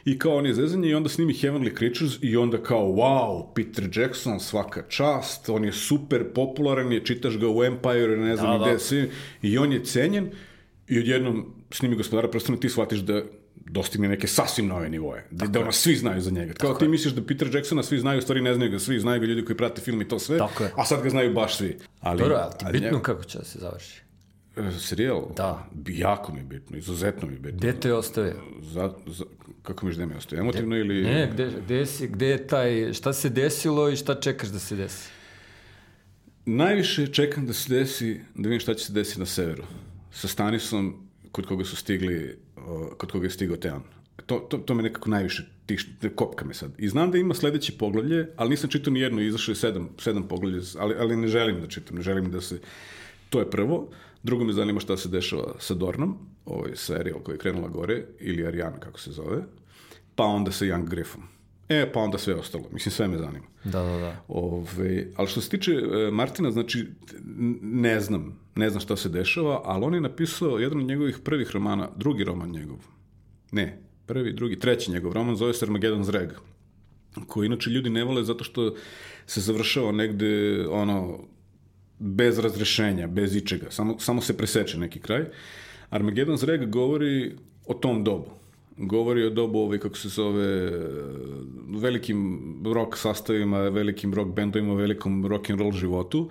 I 0.09 0.19
kao 0.19 0.35
on 0.35 0.45
je 0.45 0.53
zezanje 0.53 0.89
i 0.89 0.93
onda 0.93 1.09
snimi 1.09 1.33
Heavenly 1.33 1.77
Creatures 1.77 2.13
i 2.21 2.37
onda 2.37 2.57
kao, 2.59 2.85
wow, 2.85 3.53
Peter 3.55 3.89
Jackson, 3.93 4.39
svaka 4.39 4.83
čast, 4.83 5.49
on 5.49 5.65
je 5.65 5.71
super 5.71 6.23
popularan, 6.35 6.91
je, 6.91 7.05
čitaš 7.05 7.37
ga 7.37 7.49
u 7.49 7.63
Empire, 7.63 8.17
ne 8.17 8.35
znam 8.35 8.59
Da, 8.59 8.63
gde 8.63 8.73
da. 8.73 8.79
svi, 8.79 9.09
i 9.41 9.57
on 9.57 9.73
je 9.73 9.83
cenjen 9.85 10.29
i 10.87 10.99
odjednom 10.99 11.53
snimi 11.71 11.95
gospodara 11.95 12.27
prstena 12.27 12.57
ti 12.57 12.69
shvatiš 12.69 12.99
da 12.99 13.21
dostigne 13.65 14.07
neke 14.07 14.27
sasvim 14.27 14.67
nove 14.67 14.89
nivoje. 14.89 15.27
Da, 15.31 15.45
da 15.45 15.59
ono 15.59 15.71
svi 15.71 15.95
znaju 15.95 16.21
za 16.21 16.31
njega. 16.31 16.53
Kao 16.53 16.73
ti 16.73 16.87
misliš 16.87 17.13
da 17.13 17.21
Peter 17.23 17.55
Jacksona 17.55 17.83
svi 17.83 17.99
znaju, 17.99 18.19
u 18.19 18.21
stvari 18.21 18.41
ne 18.41 18.53
znaju 18.53 18.71
ga 18.71 18.79
svi, 18.79 18.99
znaju 18.99 19.19
ga 19.21 19.25
ljudi 19.25 19.45
koji 19.45 19.57
prate 19.57 19.81
film 19.81 20.01
i 20.01 20.07
to 20.07 20.19
sve, 20.19 20.37
Tako 20.37 20.63
je. 20.63 20.71
a 20.75 20.85
sad 20.85 21.03
ga 21.03 21.09
znaju 21.09 21.33
baš 21.33 21.57
svi. 21.57 21.77
Ali, 21.99 22.19
Dobro, 22.19 22.35
ali 22.35 22.51
ti 22.51 22.65
ali 22.65 22.71
bitno 22.73 22.87
njega- 22.87 23.01
kako 23.01 23.23
će 23.23 23.37
da 23.37 23.43
se 23.43 23.59
završi. 23.59 24.01
E, 24.57 24.71
Serijal? 24.79 25.21
Da. 25.35 25.67
Jako 25.87 26.33
mi 26.33 26.39
je 26.39 26.45
bitno, 26.45 26.77
izuzetno 26.77 27.27
mi 27.27 27.33
je 27.33 27.39
bitno. 27.39 27.57
Gde 27.57 27.73
te 27.73 27.87
je 27.87 27.93
ostavio? 27.93 28.35
Za, 28.61 28.93
za, 29.07 29.25
kako 29.69 29.85
miš 29.85 29.95
da 29.95 30.05
mi 30.05 30.15
ostaje? 30.15 30.39
Emotivno 30.39 30.77
ili... 30.77 31.01
Ne, 31.03 31.29
gde, 31.33 31.51
gde, 31.65 31.85
si, 31.85 32.07
gde 32.07 32.27
je 32.27 32.47
taj, 32.47 32.93
šta 32.93 33.13
se 33.13 33.29
desilo 33.29 33.89
i 33.89 33.95
šta 33.95 34.15
čekaš 34.15 34.49
da 34.49 34.59
se 34.59 34.75
desi? 34.75 35.09
Najviše 36.45 37.07
čekam 37.07 37.45
da 37.45 37.53
se 37.53 37.73
desi, 37.73 38.13
da 38.35 38.49
vidim 38.49 38.59
šta 38.59 38.73
će 38.73 38.85
se 38.85 38.93
desiti 38.93 39.19
na 39.19 39.25
severu. 39.25 39.63
Sa 40.11 40.27
Stanisom, 40.27 41.07
kod 41.31 41.45
koga 41.45 41.63
su 41.63 41.75
stigli, 41.75 42.37
kod 42.97 43.11
koga 43.11 43.25
je 43.25 43.31
stigao 43.31 43.57
Tean. 43.57 43.81
To, 44.25 44.39
to, 44.39 44.57
to 44.57 44.75
me 44.75 44.83
nekako 44.83 45.09
najviše 45.09 45.45
tiš, 45.65 45.87
kopka 46.15 46.45
me 46.45 46.53
sad. 46.53 46.71
I 46.77 46.89
znam 46.89 47.11
da 47.11 47.17
ima 47.17 47.33
sledeće 47.33 47.77
poglavlje, 47.77 48.27
ali 48.35 48.49
nisam 48.49 48.69
čitao 48.69 48.93
ni 48.93 48.99
jedno, 48.99 49.21
izašlo 49.21 49.51
je 49.51 49.55
sedam, 49.55 49.89
sedam 49.97 50.27
poglavlje, 50.27 50.61
ali, 50.77 50.95
ali 50.99 51.17
ne 51.17 51.27
želim 51.27 51.61
da 51.61 51.67
čitam, 51.67 51.95
ne 51.95 52.01
želim 52.01 52.31
da 52.31 52.41
se... 52.41 52.59
To 53.29 53.39
je 53.39 53.49
prvo. 53.49 53.89
Drugo 54.23 54.43
me 54.43 54.53
zanima 54.53 54.79
šta 54.79 54.97
se 54.97 55.09
dešava 55.09 55.55
sa 55.59 55.73
Dornom, 55.73 56.17
ovaj 56.45 56.75
serijal 56.75 57.19
koji 57.19 57.35
je 57.35 57.39
krenula 57.39 57.67
gore, 57.67 58.03
ili 58.19 58.47
Ariana, 58.47 58.79
kako 58.79 58.99
se 58.99 59.11
zove, 59.11 59.43
pa 60.19 60.25
onda 60.25 60.51
sa 60.51 60.65
Young 60.65 60.89
Griffom. 60.89 61.21
E, 61.69 61.91
pa 61.93 61.99
onda 61.99 62.17
sve 62.17 62.35
ostalo. 62.35 62.63
Mislim, 62.71 62.91
sve 62.91 63.07
me 63.07 63.17
zanima. 63.17 63.45
Da, 63.63 63.83
da, 63.83 63.97
da. 63.97 64.23
Ove, 64.27 65.07
ali 65.15 65.27
što 65.27 65.41
se 65.41 65.49
tiče 65.49 65.71
e, 65.71 66.11
Martina, 66.11 66.51
znači, 66.51 66.87
ne 67.61 67.99
znam, 67.99 68.39
ne 68.55 68.69
znam 68.69 68.81
šta 68.81 68.95
se 68.95 69.09
dešava, 69.09 69.61
ali 69.65 69.85
on 69.85 69.93
je 69.93 70.01
napisao 70.01 70.59
jedan 70.59 70.79
od 70.79 70.85
njegovih 70.85 71.19
prvih 71.23 71.51
romana, 71.51 71.89
drugi 71.95 72.23
roman 72.23 72.51
njegov. 72.51 72.77
Ne, 73.51 73.79
prvi, 74.05 74.33
drugi, 74.33 74.59
treći 74.59 74.91
njegov 74.91 75.13
roman 75.13 75.35
zove 75.35 75.53
se 75.53 75.65
Armageddon's 75.65 76.09
Reg, 76.09 76.29
koji 77.27 77.45
inače 77.45 77.69
ljudi 77.69 77.89
ne 77.89 78.03
vole 78.03 78.23
zato 78.23 78.43
što 78.43 78.75
se 79.25 79.41
završava 79.41 79.91
negde, 79.91 80.65
ono, 80.67 81.19
bez 81.99 82.39
razrešenja, 82.39 83.07
bez 83.07 83.35
ičega, 83.35 83.71
samo, 83.71 83.99
samo 83.99 84.21
se 84.21 84.37
preseče 84.37 84.77
neki 84.77 84.99
kraj. 84.99 85.25
Armageddon's 85.91 86.43
Reg 86.45 86.69
govori 86.69 87.35
o 87.65 87.73
tom 87.73 88.03
dobu. 88.03 88.38
Govori 88.79 89.25
o 89.25 89.29
dobu, 89.29 89.59
ovaj, 89.59 89.79
kako 89.79 89.97
se 89.97 90.09
zove, 90.09 90.71
velikim 91.81 92.63
rock 92.73 92.97
sastavima, 92.97 93.59
velikim 93.69 94.13
rock 94.13 94.31
bendovima, 94.35 94.73
velikom 94.73 95.25
rock 95.25 95.49
and 95.49 95.59
roll 95.59 95.71
životu. 95.71 96.29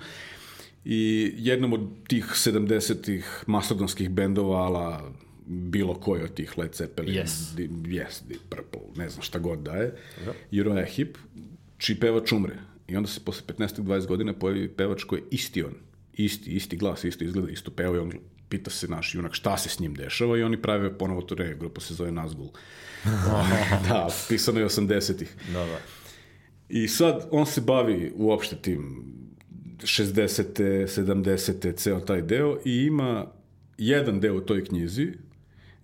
I 0.84 1.32
jednom 1.36 1.72
od 1.72 1.88
tih 2.09 2.24
70-ih 2.24 3.44
mastodonskih 3.46 4.11
bendova, 4.11 4.64
ala 4.66 5.12
bilo 5.46 5.94
koji 5.94 6.22
od 6.22 6.34
tih 6.34 6.59
Led 6.59 6.74
Zeppelin, 6.74 7.14
Yes. 7.14 7.55
Di, 7.57 7.68
yes, 7.68 8.22
Deep 8.28 8.40
Purple, 8.49 8.80
ne 8.96 9.09
znam 9.09 9.22
šta 9.22 9.38
god 9.38 9.59
da 9.59 9.72
je, 9.72 9.94
Uriah 10.53 10.88
Heep, 10.96 11.18
čiji 11.78 11.96
pevač 12.01 12.32
umre. 12.32 12.57
I 12.88 12.96
onda 12.96 13.09
se 13.09 13.20
posle 13.24 13.46
15-20 13.46 14.07
godina 14.07 14.32
pojavi 14.32 14.68
pevač 14.68 15.05
koji 15.05 15.20
je 15.20 15.24
isti 15.30 15.62
on. 15.62 15.74
Isti, 16.12 16.51
isti 16.51 16.76
glas, 16.76 17.05
isto 17.05 17.24
izgleda, 17.24 17.51
isto 17.51 17.70
peva 17.70 17.96
i 17.96 17.99
on 17.99 18.12
pita 18.49 18.70
se 18.70 18.88
naš 18.88 19.14
junak 19.14 19.34
šta 19.34 19.57
se 19.57 19.68
s 19.68 19.80
njim 19.80 19.94
dešava 19.94 20.38
i 20.38 20.42
oni 20.42 20.62
prave 20.62 20.99
ponovo 20.99 21.22
to 21.22 21.34
re, 21.34 21.55
grupa 21.61 21.80
se 21.80 21.94
zove 21.94 22.12
Nazgul. 22.12 22.49
da, 23.88 24.09
pisano 24.28 24.61
je 24.61 24.66
80-ih. 24.66 25.36
Da, 25.53 25.66
da. 25.66 25.78
I 26.68 26.88
sad 26.88 27.28
on 27.30 27.46
se 27.46 27.61
bavi 27.61 28.12
uopšte 28.16 28.57
tim 28.57 29.05
60. 29.78 30.62
70. 30.86 31.76
ceo 31.76 32.01
taj 32.01 32.22
deo 32.22 32.59
i 32.64 32.84
ima 32.84 33.26
jedan 33.78 34.20
deo 34.20 34.36
u 34.36 34.40
toj 34.40 34.64
knjizi 34.64 35.12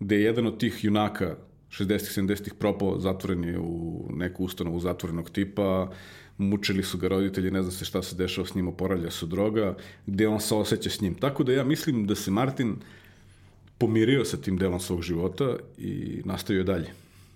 gde 0.00 0.16
je 0.16 0.22
jedan 0.22 0.46
od 0.46 0.60
tih 0.60 0.84
junaka 0.84 1.36
60. 1.70 2.20
70. 2.20 2.54
propao, 2.58 3.00
zatvoren 3.00 3.44
je 3.44 3.58
u 3.58 4.08
neku 4.14 4.44
ustanovu 4.44 4.80
zatvorenog 4.80 5.30
tipa, 5.30 5.90
mučili 6.38 6.82
su 6.82 6.98
ga 6.98 7.08
roditelji, 7.08 7.50
ne 7.50 7.62
zna 7.62 7.70
se 7.70 7.84
šta 7.84 8.02
se 8.02 8.16
dešava 8.16 8.46
s 8.46 8.54
njim, 8.54 8.68
oporavlja 8.68 9.10
su 9.10 9.26
droga, 9.26 9.76
gde 10.06 10.28
on 10.28 10.40
se 10.40 10.54
osjeća 10.54 10.90
s 10.90 11.00
njim. 11.00 11.14
Tako 11.14 11.44
da 11.44 11.52
ja 11.52 11.64
mislim 11.64 12.06
da 12.06 12.14
se 12.14 12.30
Martin 12.30 12.76
pomirio 13.78 14.24
sa 14.24 14.36
tim 14.36 14.56
delom 14.56 14.80
svog 14.80 15.02
života 15.02 15.44
i 15.78 16.22
nastavio 16.24 16.64
dalje. 16.64 16.90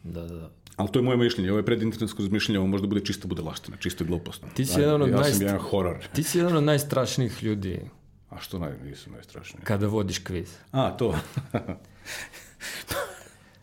Da, 0.05 0.22
da, 0.22 0.34
da. 0.34 0.51
Ali 0.76 0.88
to 0.88 0.99
je 0.99 1.03
moje 1.03 1.16
mišljenje, 1.16 1.51
ovo 1.51 1.59
je 1.59 1.64
predinternetsko 1.64 2.22
razmišljanje, 2.22 2.59
ovo 2.59 2.68
možda 2.68 2.86
bude 2.86 3.01
čista 3.01 3.28
budalaština, 3.28 3.76
čista 3.76 4.05
glupost. 4.05 4.42
Ti 4.55 4.66
si 4.66 4.74
Da, 4.74 4.80
jedan 4.80 5.03
od 5.03 5.09
ja 5.09 5.16
najst- 5.16 5.32
sam 5.32 5.42
jedan 5.42 5.61
horor. 5.61 5.96
Ti 6.14 6.22
si 6.22 6.38
jedan 6.38 6.57
od 6.57 6.64
najstrašnijih 6.64 7.42
ljudi 7.42 7.80
A 8.30 8.40
što 8.40 8.59
naj, 8.59 8.72
nisam 8.84 9.12
najstrašniji? 9.12 9.64
kada 9.64 9.86
vodiš 9.86 10.18
kviz. 10.18 10.55
A, 10.72 10.90
to. 10.90 11.14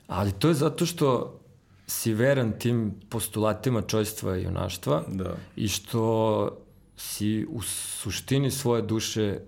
Ali 0.08 0.32
to 0.32 0.48
je 0.48 0.54
zato 0.54 0.86
što 0.86 1.40
si 1.88 2.14
veran 2.14 2.54
tim 2.60 2.94
postulatima 3.10 3.82
čojstva 3.82 4.38
i 4.38 4.44
junaštva 4.44 5.04
Da. 5.08 5.36
i 5.56 5.68
što 5.68 6.50
si 6.98 7.46
u 7.50 7.62
suštini 7.62 8.52
svoje 8.52 8.82
duše 8.82 9.40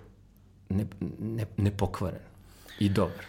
ne, 0.70 0.86
ne, 1.20 1.46
nepokvaren 1.58 2.28
i 2.80 2.90
dobar. 2.90 3.26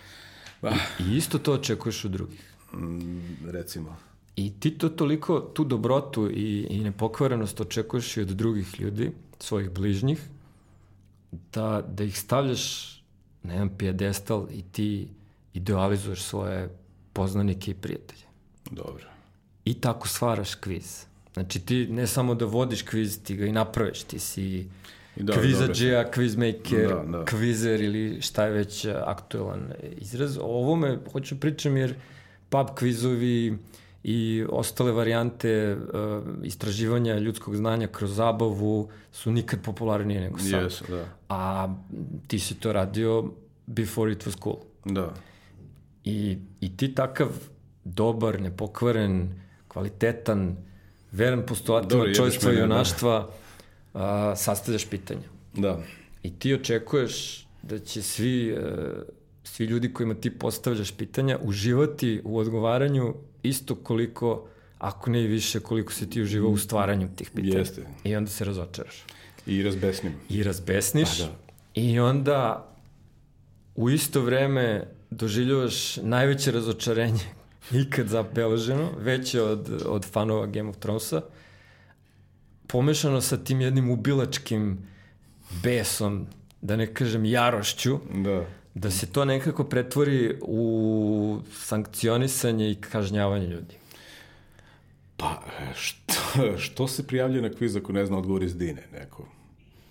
Ah. 0.62 0.74
I 1.00 1.16
isto 1.16 1.38
to 1.38 1.52
očekuješ 1.52 2.04
od 2.04 2.10
drugih. 2.10 2.54
Mm, 2.74 3.50
recimo. 3.50 3.96
I 4.36 4.52
ti 4.60 4.78
to 4.78 4.88
toliko, 4.88 5.40
tu 5.40 5.64
dobrotu 5.64 6.30
i, 6.30 6.66
i 6.70 6.84
nepokvarenost 6.84 7.60
očekuješ 7.60 8.16
i 8.16 8.20
od 8.20 8.28
drugih 8.28 8.80
ljudi, 8.80 9.12
svojih 9.38 9.70
bližnjih, 9.70 10.20
da, 11.52 11.84
da 11.88 12.04
ih 12.04 12.18
stavljaš 12.18 12.94
na 13.42 13.52
jedan 13.52 13.76
pijedestal 13.78 14.46
i 14.50 14.62
ti 14.62 15.08
idealizuješ 15.54 16.22
svoje 16.22 16.68
poznanike 17.12 17.70
i 17.70 17.74
prijatelje. 17.74 18.27
Dobro. 18.70 19.04
I 19.64 19.74
tako 19.74 20.08
stvaraš 20.08 20.54
kviz. 20.54 21.04
Znači 21.34 21.60
ti 21.60 21.86
ne 21.86 22.06
samo 22.06 22.34
da 22.34 22.44
vodiš 22.44 22.82
kviz, 22.82 23.22
ti 23.22 23.36
ga 23.36 23.46
i 23.46 23.52
napraviš, 23.52 24.02
ti 24.02 24.18
si 24.18 24.68
da, 25.16 25.32
kvizađija, 25.32 26.10
quizmaker, 26.10 26.88
Da, 26.88 27.18
da. 27.18 27.24
kvizer 27.24 27.80
ili 27.80 28.20
šta 28.20 28.44
je 28.44 28.50
već 28.50 28.84
e, 28.84 28.94
aktuelan 29.06 29.72
izraz. 29.96 30.38
O 30.38 30.42
ovome 30.42 30.98
hoću 31.12 31.40
pričam 31.40 31.76
jer 31.76 31.94
pub 32.48 32.66
kvizovi 32.74 33.58
i 34.04 34.44
ostale 34.48 34.92
varijante 34.92 35.76
uh, 35.76 36.22
istraživanja 36.42 37.18
ljudskog 37.18 37.56
znanja 37.56 37.86
kroz 37.86 38.14
zabavu 38.14 38.88
su 39.12 39.30
nikad 39.30 39.62
popularnije 39.62 40.20
nego 40.20 40.38
sad. 40.38 40.62
Jesu, 40.62 40.84
da. 40.88 41.04
A 41.28 41.74
ti 42.26 42.38
si 42.38 42.54
to 42.54 42.72
radio 42.72 43.32
before 43.66 44.12
it 44.12 44.26
was 44.26 44.42
cool. 44.42 44.56
Da. 44.84 45.14
I, 46.04 46.38
I 46.60 46.76
ti 46.76 46.94
takav 46.94 47.28
dobar, 47.94 48.40
nepokvaren, 48.40 49.28
kvalitetan, 49.68 50.56
veran 51.12 51.46
postulatima 51.46 52.04
čojstva 52.14 52.52
i 52.52 52.54
da. 52.54 52.60
junaštva, 52.60 53.30
a, 53.94 54.36
sastavljaš 54.36 54.86
pitanja. 54.86 55.28
Da. 55.54 55.80
I 56.22 56.32
ti 56.38 56.54
očekuješ 56.54 57.46
da 57.62 57.78
će 57.78 58.02
svi, 58.02 58.50
e, 58.50 58.56
svi 59.44 59.66
ljudi 59.66 59.92
kojima 59.92 60.14
ti 60.14 60.30
postavljaš 60.30 60.92
pitanja 60.92 61.38
uživati 61.42 62.20
u 62.24 62.38
odgovaranju 62.38 63.14
isto 63.42 63.74
koliko, 63.74 64.46
ako 64.78 65.10
ne 65.10 65.22
i 65.22 65.26
više, 65.26 65.60
koliko 65.60 65.92
si 65.92 66.10
ti 66.10 66.22
uživao 66.22 66.50
u 66.50 66.58
stvaranju 66.58 67.08
tih 67.16 67.30
pitanja. 67.30 67.58
Jeste. 67.58 67.86
I 68.04 68.16
onda 68.16 68.30
se 68.30 68.44
razočaraš. 68.44 69.04
I 69.46 69.62
razbesnim. 69.62 70.12
I 70.28 70.42
razbesniš. 70.42 71.18
Pa 71.18 71.24
da. 71.24 71.32
I 71.74 72.00
onda 72.00 72.68
u 73.74 73.90
isto 73.90 74.20
vreme 74.20 74.86
doživljavaš 75.10 75.96
najveće 75.96 76.50
razočarenje 76.50 77.37
ikad 77.72 78.08
zabeleženo, 78.08 78.90
veće 78.98 79.42
od, 79.42 79.82
od 79.86 80.04
fanova 80.04 80.46
Game 80.46 80.70
of 80.70 80.76
Thronesa, 80.76 81.22
pomešano 82.66 83.20
sa 83.20 83.36
tim 83.36 83.60
jednim 83.60 83.90
ubilačkim 83.90 84.78
besom, 85.62 86.26
da 86.60 86.76
ne 86.76 86.94
kažem 86.94 87.24
jarošću, 87.24 87.98
Da. 88.14 88.46
da 88.74 88.90
se 88.90 89.06
to 89.06 89.24
nekako 89.24 89.64
pretvori 89.64 90.38
u 90.42 91.40
sankcionisanje 91.52 92.70
i 92.70 92.74
kažnjavanje 92.74 93.46
ljudi. 93.46 93.74
Pa, 95.16 95.42
što, 95.74 96.12
što 96.58 96.88
se 96.88 97.06
prijavlja 97.06 97.42
na 97.42 97.50
kviz 97.50 97.76
ako 97.76 97.92
ne 97.92 98.06
zna 98.06 98.18
odgovor 98.18 98.42
iz 98.42 98.56
Dine, 98.56 98.86
neko? 98.92 99.28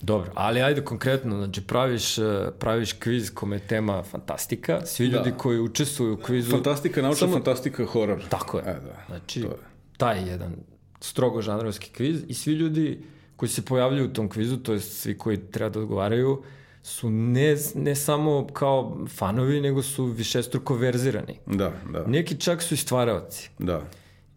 Dobro, 0.02 0.32
ali 0.36 0.62
ajde 0.62 0.84
konkretno, 0.84 1.38
znači 1.38 1.62
praviš, 1.62 2.18
eh, 2.18 2.24
praviš 2.60 2.94
kviz 2.94 3.34
kome 3.34 3.56
je 3.56 3.60
tema 3.60 4.04
fantastika, 4.04 4.86
svi 4.86 5.08
Da. 5.08 5.18
ljudi 5.18 5.32
koji 5.38 5.60
učestvuju 5.60 6.14
u 6.14 6.18
kvizu... 6.18 6.52
Fantastika, 6.52 7.02
naučna 7.02 7.20
Samo- 7.20 7.34
fantastika, 7.34 7.86
horor. 7.86 8.24
Tako 8.30 8.58
je. 8.58 8.64
E, 8.64 8.74
da. 8.74 9.04
Znači, 9.08 9.42
To 9.42 9.48
je. 9.48 9.58
taj 9.98 10.30
jedan 10.30 10.56
strogo 11.00 11.42
žanrovski 11.42 11.90
kviz 11.90 12.22
i 12.28 12.34
svi 12.34 12.54
ljudi 12.54 13.00
koji 13.36 13.50
se 13.50 13.62
pojavljaju 13.62 14.06
u 14.06 14.14
tom 14.14 14.30
kvizu, 14.30 14.58
to 14.58 14.74
je 14.74 14.80
svi 14.80 15.18
koji 15.18 15.38
treba 15.38 15.70
da 15.70 15.80
odgovaraju, 15.80 16.44
su 16.84 17.10
ne, 17.10 17.56
ne 17.76 17.96
samo 17.96 18.48
kao 18.48 18.98
fanovi, 19.10 19.62
nego 19.62 19.84
su 19.84 20.06
višestruko 20.06 20.76
verzirani. 20.76 21.40
Da, 21.46 21.72
da, 21.90 22.04
Neki 22.08 22.38
čak 22.38 22.62
su 22.62 22.74
i 22.74 22.78
stvaraoci. 22.78 23.50
da. 23.60 23.82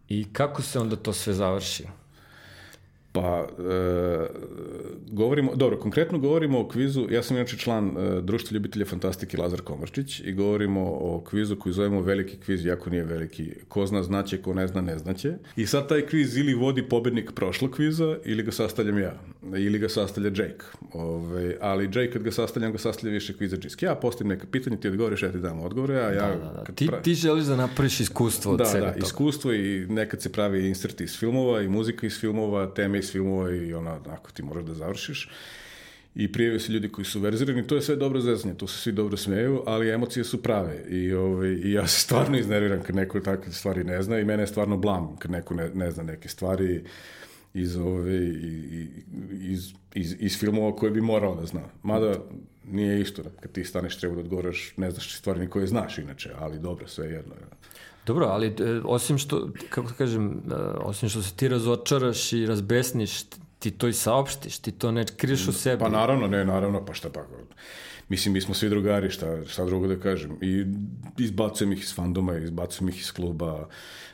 I 0.09 0.25
kako 0.33 0.61
se 0.61 0.79
onda 0.79 0.95
to 0.95 1.13
sve 1.13 1.33
završi? 1.33 1.83
Pa, 3.13 3.47
e, 3.59 4.27
govorimo, 5.11 5.55
dobro, 5.55 5.79
konkretno 5.79 6.17
govorimo 6.19 6.59
o 6.59 6.67
kvizu, 6.67 7.07
ja 7.09 7.23
sam 7.23 7.37
inače 7.37 7.57
član 7.57 7.87
e, 7.87 8.21
Društva 8.21 8.55
ljubitelja 8.55 8.85
fantastike 8.85 9.37
Lazar 9.37 9.61
Komrčić 9.61 10.19
i 10.19 10.33
govorimo 10.33 10.81
o 10.81 11.23
kvizu 11.29 11.55
koji 11.55 11.73
zovemo 11.73 12.01
veliki 12.01 12.37
kviz, 12.37 12.65
jako 12.65 12.89
nije 12.89 13.03
veliki. 13.03 13.53
Ko 13.67 13.85
zna, 13.85 14.03
znaće, 14.03 14.37
ko 14.37 14.53
ne 14.53 14.67
zna, 14.67 14.81
ne 14.81 14.97
znaće. 14.97 15.33
I 15.55 15.65
sad 15.65 15.89
taj 15.89 16.01
kviz 16.01 16.37
ili 16.37 16.53
vodi 16.53 16.83
pobednik 16.83 17.31
prošlog 17.31 17.71
kviza, 17.71 18.17
ili 18.25 18.43
ga 18.43 18.51
sastavljam 18.51 18.99
ja, 18.99 19.13
ili 19.57 19.79
ga 19.79 19.89
sastavlja 19.89 20.29
Jake. 20.29 20.65
Ove, 20.93 21.57
ali 21.61 21.85
Jake 21.85 22.11
kad 22.11 22.23
ga 22.23 22.31
sastavljam, 22.31 22.71
ga 22.71 22.77
sastavlja 22.77 23.13
više 23.13 23.37
kvizađiski. 23.37 23.85
Ja 23.85 23.95
postavim 23.95 24.29
neka 24.29 24.47
pitanja, 24.51 24.77
ti 24.77 24.87
odgovoriš, 24.87 25.23
ja 25.23 25.31
ti 25.31 25.39
dam 25.39 25.59
odgovore, 25.61 25.95
a 25.95 26.11
ja... 26.11 26.27
Da, 26.27 26.35
da, 26.35 26.53
da. 26.53 26.63
kad 26.63 26.75
Ti, 26.75 26.87
pra- 26.87 27.01
ti 27.01 27.13
želiš 27.13 27.45
da 27.45 27.55
napraviš 27.55 27.99
iskustvo 27.99 28.51
od 28.51 28.59
da, 28.59 28.65
svega 28.65 28.85
da, 28.85 28.93
toga. 28.93 29.05
iskustvo 29.05 29.53
i 29.53 29.85
nekad 29.89 30.21
se 30.21 30.31
pravi 30.31 30.67
insert 30.67 31.01
iz 31.01 31.17
filmova 31.17 31.61
i 31.61 31.67
muzika 31.67 32.07
iz 32.07 32.19
filmova, 32.19 32.73
teme 32.73 33.00
iz 33.01 33.11
filmova 33.11 33.51
i 33.51 33.73
ona, 33.73 33.99
onako, 34.05 34.31
ti 34.31 34.43
moraš 34.43 34.63
da 34.63 34.73
završiš. 34.73 35.29
I 36.15 36.31
prijavio 36.31 36.59
se 36.59 36.71
ljudi 36.71 36.89
koji 36.89 37.05
su 37.05 37.19
verzirani, 37.19 37.67
to 37.67 37.75
je 37.75 37.81
sve 37.81 37.95
dobro 37.95 38.21
zezanje, 38.21 38.57
tu 38.57 38.67
se 38.67 38.77
svi 38.77 38.91
dobro 38.91 39.17
smeju, 39.17 39.63
ali 39.65 39.89
emocije 39.89 40.23
su 40.23 40.41
prave 40.43 40.83
i, 40.89 41.13
ovaj, 41.13 41.49
i 41.49 41.71
ja 41.71 41.87
se 41.87 41.99
stvarno 41.99 42.37
iznerviram 42.37 42.81
kad 42.83 42.95
neko 42.95 43.19
takve 43.19 43.53
stvari 43.53 43.83
ne 43.83 44.01
zna 44.03 44.19
i 44.19 44.25
mene 44.25 44.43
je 44.43 44.47
stvarno 44.47 44.77
blam 44.77 45.15
kad 45.15 45.31
neko 45.31 45.53
ne, 45.53 45.69
ne 45.73 45.91
zna 45.91 46.03
neke 46.03 46.29
stvari 46.29 46.83
iz, 47.53 47.77
ove, 47.77 48.27
iz, 49.31 49.73
iz, 49.93 50.15
iz 50.19 50.39
filmova 50.39 50.75
koje 50.75 50.91
bi 50.91 51.01
morao 51.01 51.35
da 51.35 51.45
zna. 51.45 51.61
Mada 51.83 52.15
nije 52.67 53.01
isto, 53.01 53.23
kad 53.39 53.51
ti 53.51 53.63
staneš 53.63 53.97
treba 53.97 54.15
da 54.15 54.21
odgovaraš, 54.21 54.73
ne 54.77 54.91
znaš 54.91 55.17
stvari 55.17 55.39
ni 55.39 55.47
koje 55.47 55.67
znaš 55.67 55.97
inače, 55.97 56.31
ali 56.39 56.59
dobro, 56.59 56.87
sve 56.87 57.07
jedno. 57.07 57.33
je. 57.35 57.41
Dobro, 58.05 58.25
ali 58.25 58.47
e, 58.47 58.81
osim 58.85 59.17
što, 59.17 59.49
kako 59.69 59.87
da 59.87 59.93
kažem, 59.93 60.31
e, 60.51 60.55
osim 60.83 61.09
što 61.09 61.21
se 61.21 61.33
ti 61.35 61.47
razočaraš 61.47 62.33
i 62.33 62.45
razbesniš, 62.45 63.23
ti 63.59 63.71
to 63.71 63.87
i 63.87 63.93
saopštiš, 63.93 64.57
ti 64.57 64.71
to 64.71 64.91
ne 64.91 65.05
kriješ 65.17 65.47
u 65.47 65.53
sebi. 65.53 65.79
Pa 65.79 65.89
naravno, 65.89 66.27
ne, 66.27 66.45
naravno, 66.45 66.85
pa 66.85 66.93
šta 66.93 67.09
pa. 67.09 67.21
Mislim, 68.09 68.33
mi 68.33 68.41
smo 68.41 68.53
svi 68.53 68.69
drugari, 68.69 69.09
šta, 69.09 69.45
šta 69.45 69.65
drugo 69.65 69.87
da 69.87 69.99
kažem. 69.99 70.37
I 70.41 70.65
izbacujem 71.17 71.71
ih 71.71 71.79
iz 71.79 71.95
fandoma, 71.95 72.37
izbacujem 72.37 72.89
ih 72.89 72.99
iz 72.99 73.11
kluba, 73.11 73.67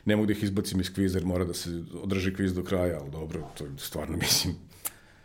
ne 0.04 0.16
mogu 0.16 0.26
da 0.26 0.32
ih 0.32 0.42
izbacim 0.42 0.80
iz 0.80 0.94
kviza, 0.94 1.18
jer 1.18 1.26
mora 1.26 1.44
da 1.44 1.54
se 1.54 1.82
održi 2.02 2.34
kviz 2.34 2.54
do 2.54 2.62
kraja, 2.62 2.98
ali 3.00 3.10
dobro, 3.10 3.40
to 3.58 3.64
stvarno, 3.78 4.16
mislim, 4.22 4.54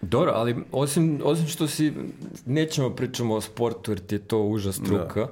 Dobro, 0.02 0.32
ali 0.36 0.56
osim, 0.72 1.22
osim 1.24 1.48
što 1.48 1.68
si, 1.68 1.94
nećemo 2.46 2.90
pričamo 2.90 3.36
o 3.36 3.42
sportu 3.42 3.92
jer 3.92 4.00
ti 4.00 4.16
je 4.16 4.20
to 4.20 4.42
užas 4.42 4.76
struka 4.76 5.28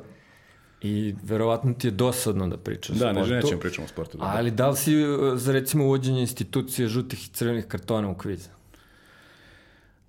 i 0.81 1.15
verovatno 1.23 1.73
ti 1.73 1.87
je 1.87 1.91
dosadno 1.91 2.47
da 2.47 2.57
pričaš 2.57 2.95
Da, 2.97 3.09
o 3.09 3.13
ne, 3.13 3.19
sportu. 3.19 3.35
nećemo 3.35 3.59
pričamo 3.59 3.85
o 3.85 3.87
sportu. 3.87 4.17
Da. 4.17 4.23
Ali 4.25 4.51
da 4.51 4.69
li 4.69 4.77
si 4.77 4.93
e, 4.93 5.05
za 5.35 5.51
recimo 5.51 5.85
uvođenje 5.85 6.21
institucije 6.21 6.87
žutih 6.87 7.27
i 7.27 7.29
crvenih 7.29 7.65
kartona 7.65 8.09
u 8.09 8.15
kviz? 8.17 8.47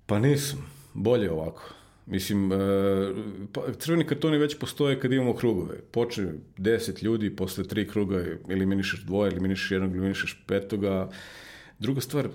Pa 0.05 0.19
nisam. 0.19 0.65
Bolje 0.93 1.31
ovako. 1.31 1.63
Mislim, 2.05 2.51
e, 2.51 2.55
pa, 3.53 3.61
crveni 3.79 4.07
kartoni 4.07 4.37
već 4.37 4.57
postoje 4.59 4.99
kad 4.99 5.13
imamo 5.13 5.35
krugove. 5.35 5.79
Počne 5.91 6.33
10 6.57 7.03
ljudi, 7.03 7.35
posle 7.35 7.63
tri 7.63 7.87
kruga 7.87 8.25
eliminišeš 8.49 9.03
dvoje, 9.03 9.31
eliminišeš 9.31 9.71
jednog, 9.71 9.91
eliminišeš 9.91 10.43
petoga. 10.47 11.09
Druga 11.79 12.01
stvar, 12.01 12.29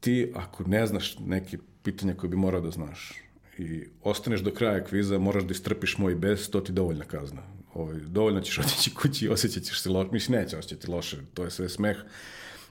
ti 0.00 0.32
ako 0.34 0.64
ne 0.64 0.86
znaš 0.86 1.18
neke 1.18 1.58
pitanja 1.82 2.14
koje 2.14 2.30
bi 2.30 2.36
morao 2.36 2.60
da 2.60 2.70
znaš 2.70 3.12
i 3.58 3.84
ostaneš 4.02 4.40
do 4.40 4.50
kraja 4.50 4.84
kviza, 4.84 5.18
moraš 5.18 5.44
da 5.44 5.52
istrpiš 5.52 5.98
moj 5.98 6.14
bez, 6.14 6.50
to 6.50 6.60
ti 6.60 6.72
dovoljna 6.72 7.04
kazna. 7.04 7.42
Ovaj, 7.74 7.96
dovoljno 7.96 8.40
ćeš 8.40 8.58
otići 8.64 8.94
kući 8.94 9.26
i 9.26 9.30
se 9.64 9.90
loše. 9.90 10.08
Mislim, 10.12 10.38
neće 10.40 10.56
osjećati 10.56 10.90
loše, 10.90 11.16
to 11.34 11.44
je 11.44 11.50
sve 11.50 11.68
smeh. 11.68 11.96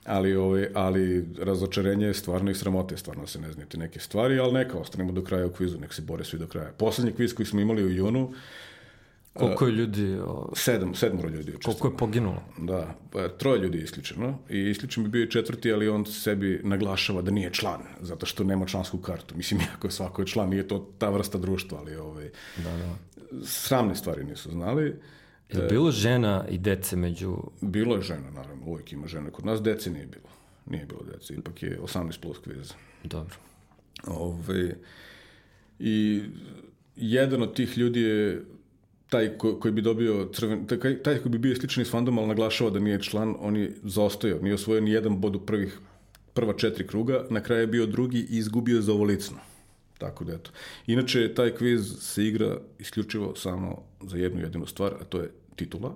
Ali, 0.05 0.36
ovaj, 0.36 0.67
ali 0.73 1.25
razočarenje 1.39 2.05
je 2.05 2.13
stvarno 2.13 2.51
i 2.51 2.55
sramote, 2.55 2.97
stvarno 2.97 3.27
se 3.27 3.39
ne 3.39 3.51
znate 3.51 3.77
neke 3.77 3.99
stvari, 3.99 4.39
ali 4.39 4.53
neka, 4.53 4.77
ostanemo 4.77 5.11
do 5.11 5.23
kraja 5.23 5.47
u 5.47 5.49
kvizu, 5.51 5.79
nek 5.79 5.93
se 5.93 6.01
bore 6.01 6.23
svi 6.23 6.39
do 6.39 6.47
kraja. 6.47 6.71
Poslednji 6.77 7.13
kviz 7.13 7.33
koji 7.33 7.45
smo 7.45 7.59
imali 7.59 7.83
u 7.83 7.89
junu, 7.89 8.33
Koliko 9.39 9.65
je 9.65 9.71
ljudi, 9.71 10.17
o, 10.25 10.51
sedam, 10.55 10.95
sedmoro 10.95 11.29
ljudi 11.29 11.51
je 11.51 11.57
koliko 11.63 11.88
je 11.88 11.97
poginulo? 11.97 12.43
Da, 12.57 12.95
pa, 13.11 13.27
troje 13.27 13.59
ljudi 13.59 13.77
je 13.77 13.83
isključeno 13.83 14.39
i 14.49 14.59
isključen 14.69 15.03
bi 15.03 15.09
bio 15.09 15.23
i 15.23 15.31
četvrti, 15.31 15.73
ali 15.73 15.89
on 15.89 16.05
sebi 16.05 16.61
naglašava 16.63 17.21
da 17.21 17.31
nije 17.31 17.53
član, 17.53 17.81
zato 18.01 18.25
što 18.25 18.43
nema 18.43 18.65
člansku 18.65 18.97
kartu. 18.97 19.38
Mislim, 19.38 19.61
iako 19.71 19.89
svako 19.89 20.21
je 20.21 20.27
član, 20.27 20.49
nije 20.49 20.67
to 20.67 20.89
ta 20.97 21.09
vrsta 21.09 21.38
društva, 21.38 21.77
ali 21.79 21.95
ovaj, 21.95 22.29
Da, 22.57 22.77
da. 22.77 22.95
sramne 23.45 23.95
stvari 23.95 24.23
nisu 24.23 24.51
znali. 24.51 24.95
Je 25.53 25.59
li 25.59 25.67
bilo 25.69 25.91
žena 25.91 26.45
i 26.49 26.57
dece 26.57 26.95
među... 26.95 27.38
Bilo 27.61 27.95
je 27.95 28.01
žena, 28.01 28.31
naravno, 28.31 28.65
uvijek 28.65 28.93
ima 28.93 29.07
žena. 29.07 29.31
Kod 29.31 29.45
nas 29.45 29.61
dece 29.61 29.91
nije 29.91 30.05
bilo. 30.05 30.29
Nije 30.65 30.86
bilo 30.86 31.01
dece, 31.13 31.33
ipak 31.33 31.63
je 31.63 31.79
18 31.79 32.19
plus 32.19 32.38
kviz. 32.38 32.73
Dobro. 33.03 33.36
Ove, 34.07 34.75
I 35.79 36.23
jedan 36.95 37.41
od 37.41 37.55
tih 37.55 37.77
ljudi 37.77 38.01
je 38.01 38.45
taj 39.16 39.30
ko, 39.38 39.55
koji 39.59 39.72
bi 39.72 39.82
dobio 39.82 40.30
crven, 40.34 40.66
taj, 40.68 41.03
taj 41.03 41.18
koji 41.18 41.32
bi 41.32 41.38
bio 41.38 41.55
sličan 41.55 41.82
iz 41.82 41.91
fandoma, 41.91 42.22
ali 42.22 42.28
naglašava 42.28 42.70
da 42.70 42.80
nije 42.80 43.01
član, 43.01 43.36
on 43.39 43.55
je 43.55 43.72
zaostajao, 43.84 44.41
nije 44.41 44.55
osvojio 44.55 44.82
ni 44.82 44.91
jedan 44.91 45.22
bod 45.22 45.36
u 45.36 45.39
prvih, 45.39 45.78
prva 46.34 46.53
četiri 46.53 46.88
kruga, 46.88 47.26
na 47.30 47.41
kraju 47.43 47.61
je 47.61 47.68
bio 47.68 47.86
drugi 47.86 48.20
i 48.20 48.38
izgubio 48.38 48.82
za 48.82 48.93
ovolicno. 48.93 49.38
Tako 49.97 50.24
da 50.24 50.34
eto. 50.34 50.51
Inače, 50.88 51.34
taj 51.34 51.53
kviz 51.55 51.93
se 51.99 52.26
igra 52.26 52.57
isključivo 52.80 53.36
samo 53.36 53.84
za 54.01 54.18
jednu 54.18 54.41
jedinu 54.41 54.66
stvar, 54.66 54.93
a 55.01 55.03
to 55.03 55.22
je 55.22 55.32
titula, 55.55 55.95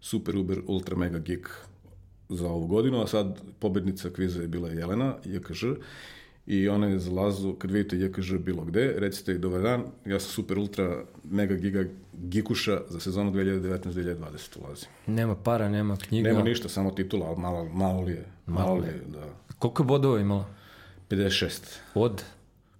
super, 0.00 0.36
uber, 0.36 0.62
ultra, 0.66 0.96
mega 0.96 1.18
geek 1.18 1.50
za 2.28 2.48
ovu 2.48 2.66
godinu, 2.66 3.02
a 3.02 3.06
sad 3.06 3.40
pobednica 3.58 4.10
kviza 4.10 4.42
je 4.42 4.48
bila 4.48 4.68
Jelena, 4.70 5.16
JKŽ, 5.24 5.64
i 6.46 6.68
ona 6.68 6.86
je 6.86 6.98
za 6.98 7.10
Lazu, 7.12 7.52
kad 7.52 7.70
vidite 7.70 7.96
JKŽ 7.98 8.32
bilo 8.38 8.64
gde, 8.64 8.94
recite 8.98 9.32
i 9.32 9.38
dobar 9.38 9.62
dan, 9.62 9.84
ja 10.06 10.20
sam 10.20 10.30
super, 10.30 10.58
ultra, 10.58 11.04
mega 11.24 11.54
giga 11.54 11.84
gikuša 12.12 12.80
za 12.88 13.00
sezonu 13.00 13.32
2019-2020 13.32 14.64
ulazi. 14.64 14.86
Nema 15.06 15.36
para, 15.36 15.68
nema 15.68 15.96
knjiga. 15.96 16.28
Nema 16.28 16.42
ništa, 16.42 16.68
samo 16.68 16.90
titula, 16.90 17.26
ali 17.26 17.40
malo, 17.40 17.64
malo 17.64 18.00
li 18.00 18.12
je. 18.12 18.24
Malo 18.46 18.74
li 18.74 18.86
je, 18.86 19.02
da. 19.06 19.28
Koliko 19.58 19.82
je 19.82 19.86
bodova 19.86 20.20
imala? 20.20 20.46
56. 21.10 21.50
Od? 21.94 22.22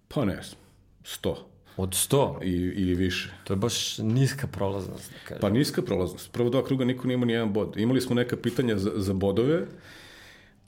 Pa 0.09 0.25
ne 0.25 0.43
znam, 0.43 0.61
100 1.05 1.35
Od 1.77 1.89
100? 1.89 2.43
i, 2.43 2.51
ili 2.53 2.95
više. 2.95 3.33
To 3.45 3.53
je 3.53 3.57
baš 3.57 3.99
niska 3.99 4.47
prolaznost, 4.47 5.13
da 5.13 5.19
kažem. 5.29 5.41
Pa 5.41 5.49
niska 5.51 5.83
prolaznost. 5.83 6.33
Prvo 6.33 6.51
dva 6.51 6.65
kruga 6.65 6.85
niko 6.85 7.07
nije 7.07 7.15
imao 7.15 7.27
ni 7.27 7.33
jedan 7.33 7.53
bod. 7.53 7.77
Imali 7.77 8.01
smo 8.01 8.15
neka 8.15 8.37
pitanja 8.37 8.79
za, 8.79 8.91
za 8.97 9.13
bodove, 9.13 9.67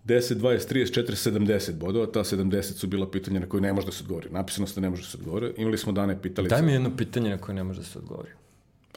10, 0.05 0.35
20, 0.35 0.69
30, 0.75 0.93
40, 0.95 1.31
70 1.31 1.73
bodova. 1.79 2.07
Ta 2.07 2.21
70 2.21 2.63
su 2.63 2.87
bila 2.87 3.11
pitanja 3.11 3.41
na 3.41 3.49
koje 3.49 3.61
ne 3.61 3.73
može 3.73 3.87
da 3.87 3.93
se 3.93 4.03
odgovori. 4.03 4.31
Napisano 4.31 4.67
ste 4.67 4.81
ne 4.81 4.91
može 4.91 5.03
da 5.03 5.09
se 5.09 5.17
odgovori. 5.17 5.55
Imali 5.57 5.79
smo 5.79 5.93
dane 5.93 6.23
pitalice, 6.23 6.55
Daj 6.55 6.63
mi 6.63 6.73
jedno 6.73 6.97
pitanje 6.97 7.31
na 7.31 7.39
koje 7.39 7.55
ne 7.55 7.65
može 7.65 7.81
da 7.81 7.87
se 7.87 7.99
odgovori. 7.99 8.29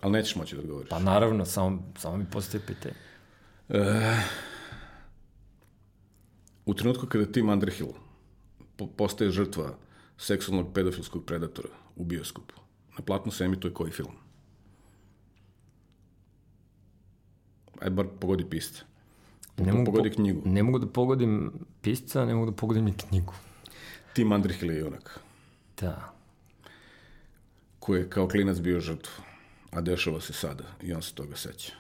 ali 0.02 0.12
nećeš 0.14 0.36
moći 0.36 0.56
da 0.56 0.62
odgovoriš. 0.62 0.90
Pa 0.90 1.00
naravno, 1.00 1.46
samo, 1.46 1.94
samo 1.98 2.18
mi 2.18 2.26
postoji 2.32 2.62
pitanje. 2.68 2.96
U 6.66 6.74
trenutku 6.74 7.08
kada 7.08 7.26
Tim 7.26 7.50
Underhill 7.50 7.90
po, 8.76 8.88
postaje 8.88 9.32
žrtva 9.32 9.76
seksualnog 10.18 10.74
pedofilskog 10.74 11.26
predatora 11.26 11.70
u 11.96 12.04
bioskopu, 12.06 12.54
na 12.98 13.04
platnu 13.06 13.32
se 13.32 13.44
emituje 13.46 13.74
koji 13.74 13.92
film? 13.92 14.12
Ajde 17.80 17.96
bar 17.96 18.06
pogodi 18.20 18.46
pisca. 18.50 18.84
Ne 19.58 19.74
mogu 19.74 19.86
pogodi 19.86 20.10
po- 20.10 20.16
knjigu. 20.16 20.42
Ne 20.46 20.64
mogu 20.64 20.80
da 20.80 20.88
pogodim 20.88 21.52
pisca, 21.82 22.26
ne 22.26 22.34
mogu 22.36 22.52
da 22.52 22.56
pogodim 22.56 22.86
ni 22.86 22.94
knjigu. 22.94 23.34
Tim 24.14 24.32
Underhill 24.32 24.72
je 24.72 24.80
junak, 24.80 25.20
Da. 25.82 26.14
koji 27.80 28.00
je 28.00 28.10
kao 28.10 28.28
klinac 28.28 28.60
bio 28.60 28.80
žrtva, 28.80 29.24
a 29.72 29.82
dešava 29.82 30.22
se 30.22 30.34
sada 30.34 30.64
i 30.82 30.94
on 30.94 31.02
se 31.02 31.14
toga 31.14 31.36
seća. 31.36 31.74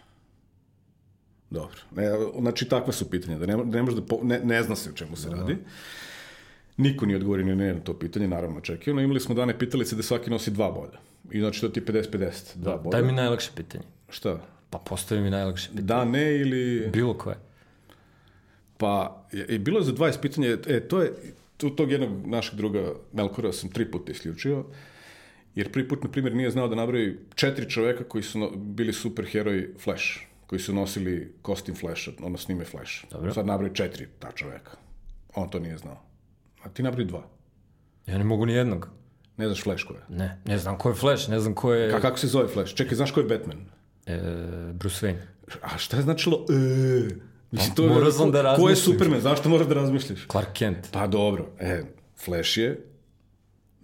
Dobro. 1.49 1.77
Ne, 1.95 2.03
znači, 2.39 2.65
takva 2.65 2.93
su 2.93 3.09
pitanja, 3.09 3.37
da 3.37 3.45
ne, 3.45 3.57
ne, 3.57 3.81
može 3.83 3.95
da 3.95 4.01
po, 4.01 4.19
ne, 4.23 4.39
ne 4.39 4.63
zna 4.63 4.75
se 4.75 4.89
o 4.89 4.93
čemu 4.93 5.15
se 5.15 5.29
radi. 5.29 5.57
Niko 6.77 7.05
nije 7.05 7.17
odgovorio 7.17 7.45
ni 7.45 7.73
na 7.73 7.79
to 7.79 7.93
pitanje, 7.93 8.27
naravno 8.27 8.57
očekivano. 8.57 9.01
Imali 9.01 9.19
smo 9.19 9.35
dane 9.35 9.59
pitalice 9.59 9.95
da 9.95 10.03
svaki 10.03 10.29
nosi 10.29 10.51
dva 10.51 10.71
boda. 10.71 10.97
I 11.31 11.39
znači 11.39 11.61
to 11.61 11.69
ti 11.69 11.79
je 11.79 11.85
50-50, 11.85 12.31
dva 12.55 12.77
boda. 12.77 12.97
Daj 12.97 13.07
mi 13.07 13.13
najlakše 13.13 13.51
pitanje. 13.55 13.83
Šta? 14.09 14.39
Pa 14.69 14.77
postoji 14.77 15.21
mi 15.21 15.29
najlakše 15.29 15.69
pitanje. 15.69 15.85
Da, 15.85 16.05
ne 16.05 16.35
ili... 16.35 16.89
Bilo 16.93 17.13
koje. 17.13 17.37
Pa, 18.77 19.25
je, 19.31 19.45
je 19.49 19.59
bilo 19.59 19.81
za 19.81 19.91
20 19.91 20.21
pitanja, 20.21 20.57
e, 20.67 20.79
to 20.87 21.01
je, 21.01 21.13
tu, 21.57 21.69
tog 21.69 21.91
jednog 21.91 22.27
našeg 22.27 22.55
druga 22.55 22.93
Melkora 23.13 23.53
sam 23.53 23.69
tri 23.69 23.91
puta 23.91 24.11
isključio, 24.11 24.65
jer 25.55 25.71
prvi 25.71 25.87
put, 25.87 26.03
na 26.03 26.11
primjer, 26.11 26.35
nije 26.35 26.51
znao 26.51 26.67
da 26.67 26.75
nabravi 26.75 27.19
četiri 27.35 27.69
čoveka 27.69 28.03
koji 28.03 28.23
su 28.23 28.39
no, 28.39 28.49
bili 28.55 28.93
superheroji 28.93 29.67
Flash, 29.79 30.05
koji 30.47 30.59
su 30.59 30.73
nosili 30.73 31.33
kostim 31.41 31.75
Flasha, 31.75 32.11
ono 32.21 32.37
snime 32.37 32.65
Flash. 32.65 33.05
Dobro. 33.11 33.33
Sad 33.33 33.45
nabravi 33.45 33.75
četiri 33.75 34.07
ta 34.19 34.31
čoveka. 34.31 34.71
On 35.35 35.49
to 35.49 35.59
nije 35.59 35.77
znao. 35.77 36.01
A 36.63 36.69
ti 36.69 36.83
nabravi 36.83 37.05
dva. 37.05 37.27
Ja 38.07 38.17
ne 38.17 38.23
mogu 38.23 38.45
ni 38.45 38.53
jednog. 38.53 38.89
Ne 39.37 39.45
znaš 39.45 39.63
Flash 39.63 39.85
ko 39.87 39.93
je. 39.93 39.99
Ne, 40.09 40.41
ne 40.45 40.57
znam 40.57 40.77
ko 40.77 40.89
je 40.89 40.95
Flash, 40.95 41.29
ne 41.29 41.39
znam 41.39 41.53
ko 41.53 41.73
je 41.73 41.93
A 41.93 41.99
kako 41.99 42.17
se 42.17 42.27
zove 42.27 42.47
Flash? 42.47 42.75
Čekaj, 42.75 42.95
znaš 42.95 43.11
ko 43.11 43.19
je 43.19 43.25
Batman? 43.25 43.65
e, 44.07 44.73
Bruce 44.73 45.07
Wayne. 45.07 45.21
A 45.61 45.77
šta 45.77 45.97
je 45.97 46.03
značilo? 46.03 46.45
E, 46.49 47.15
mislim, 47.51 47.75
to 47.75 47.83
je, 47.83 47.89
morao 47.89 48.11
sam 48.11 48.31
da 48.31 48.41
Ko 48.41 48.45
je 48.47 48.53
razmislim. 48.53 48.93
Superman? 48.93 49.21
Zašto 49.21 49.49
moraš 49.49 49.67
da 49.67 49.73
razmišljaš? 49.73 50.27
Clark 50.31 50.53
Kent. 50.53 50.77
Pa 50.91 51.07
dobro, 51.07 51.45
e, 51.59 51.83
Flash 52.25 52.57
je 52.57 52.85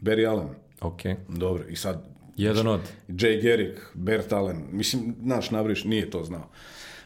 Barry 0.02 0.30
Allen. 0.30 0.48
Ok. 0.82 1.02
Dobro, 1.30 1.64
i 1.70 1.76
sad 1.76 2.14
Jedan 2.38 2.68
od. 2.68 2.82
Jay 3.08 3.44
Garrick, 3.44 3.82
Bert 3.94 4.34
Allen, 4.34 4.64
mislim, 4.72 5.16
naš 5.20 5.52
nabriš 5.52 5.84
nije 5.84 6.10
to 6.10 6.24
znao. 6.24 6.50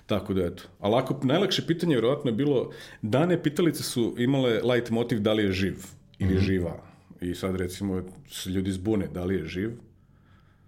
Tako 0.06 0.34
da, 0.34 0.46
eto. 0.46 0.64
Ali 0.80 0.96
ako, 0.96 1.20
najlakše 1.24 1.68
pitanje 1.68 1.96
vjerojatno 1.96 2.32
je 2.32 2.36
bilo, 2.36 2.72
dane 3.02 3.44
pitalice 3.44 3.84
su 3.84 4.16
imale 4.18 4.62
light 4.62 4.90
motiv 4.90 5.20
da 5.20 5.34
li 5.34 5.44
je 5.44 5.52
živ 5.52 5.76
ili 6.20 6.40
živa. 6.40 6.84
I 7.22 7.36
sad 7.36 7.56
recimo 7.56 8.04
se 8.32 8.50
ljudi 8.50 8.72
zbune 8.72 9.08
da 9.08 9.24
li 9.24 9.36
je 9.36 9.46
živ 9.46 9.72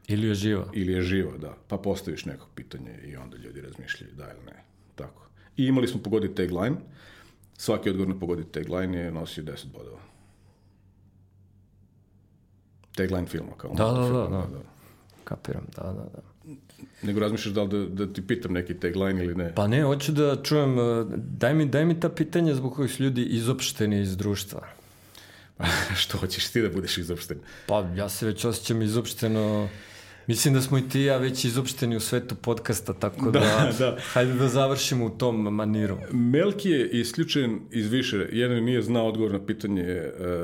Ili 0.08 0.28
je 0.28 0.34
živa. 0.34 0.66
ili 0.74 0.94
je 0.94 1.02
živa, 1.02 1.38
da. 1.38 1.58
Pa 1.68 1.78
postaviš 1.78 2.26
neko 2.26 2.48
pitanje 2.56 3.00
i 3.08 3.16
onda 3.16 3.38
ljudi 3.38 3.62
razmišljaju 3.62 4.14
da 4.18 4.24
ili 4.24 4.46
ne. 4.46 4.64
Tako. 4.96 5.29
I 5.60 5.66
imali 5.66 5.88
smo 5.88 6.02
pogoditi 6.02 6.36
tagline. 6.36 6.76
Svaki 7.58 7.90
odgovor 7.90 8.14
na 8.14 8.20
pogoditi 8.20 8.52
tagline 8.52 8.98
je 8.98 9.12
nosio 9.12 9.44
10 9.44 9.66
bodova. 9.74 10.00
Tagline 12.96 13.28
filma, 13.28 13.52
kao 13.58 13.74
Da, 13.74 13.84
da, 13.84 14.06
filma, 14.06 14.28
da, 14.30 14.48
da. 14.48 14.60
Kapiram, 15.24 15.66
da, 15.76 15.84
da, 15.84 16.06
da. 16.16 16.54
Nego 17.04 17.20
razmišljaš 17.20 17.54
da 17.54 17.64
li 17.64 17.70
da, 17.70 18.06
da 18.06 18.14
ti 18.14 18.28
pitam 18.28 18.54
neki 18.54 18.74
tagline 18.74 19.24
ili 19.24 19.36
ne. 19.36 19.56
Pa 19.56 19.68
ne, 19.68 19.84
hoću 19.84 20.12
da 20.12 20.44
čujem, 20.44 20.80
e, 20.80 21.06
daj 21.16 21.54
mi, 21.54 21.66
daj 21.66 21.86
mi 21.86 22.00
ta 22.00 22.10
pitanja 22.10 22.56
zbog 22.56 22.76
kojih 22.76 22.92
su 22.92 23.04
ljudi 23.04 23.24
izopšteni 23.24 24.02
iz 24.02 24.18
društva. 24.18 24.68
Što 26.02 26.18
hoćeš 26.18 26.48
ti 26.48 26.62
da 26.62 26.70
budeš 26.70 26.98
izopšten? 26.98 27.38
Pa 27.68 27.88
ja 27.96 28.10
se 28.10 28.26
već 28.26 28.46
osjećam 28.46 28.82
izopšteno, 28.82 29.70
mislim 30.30 30.54
da 30.54 30.62
smo 30.62 30.78
i 30.78 30.90
ti 30.90 31.02
ja 31.02 31.18
već 31.18 31.46
izopšteni 31.46 31.96
u 31.96 32.00
svetu 32.00 32.36
podcasta, 32.36 32.94
tako 32.94 33.32
da, 33.32 33.40
Da, 33.40 33.72
da. 33.80 33.98
hajde 34.14 34.34
da 34.34 34.48
završimo 34.48 35.06
u 35.06 35.10
tom 35.10 35.42
maniru. 35.42 35.98
Melki 36.12 36.70
je 36.70 36.90
isključen 36.90 37.60
iz 37.72 37.92
više. 37.92 38.28
Jedan 38.32 38.64
nije 38.64 38.82
znao 38.82 39.08
odgovor 39.08 39.32
na 39.32 39.46
pitanje 39.46 40.04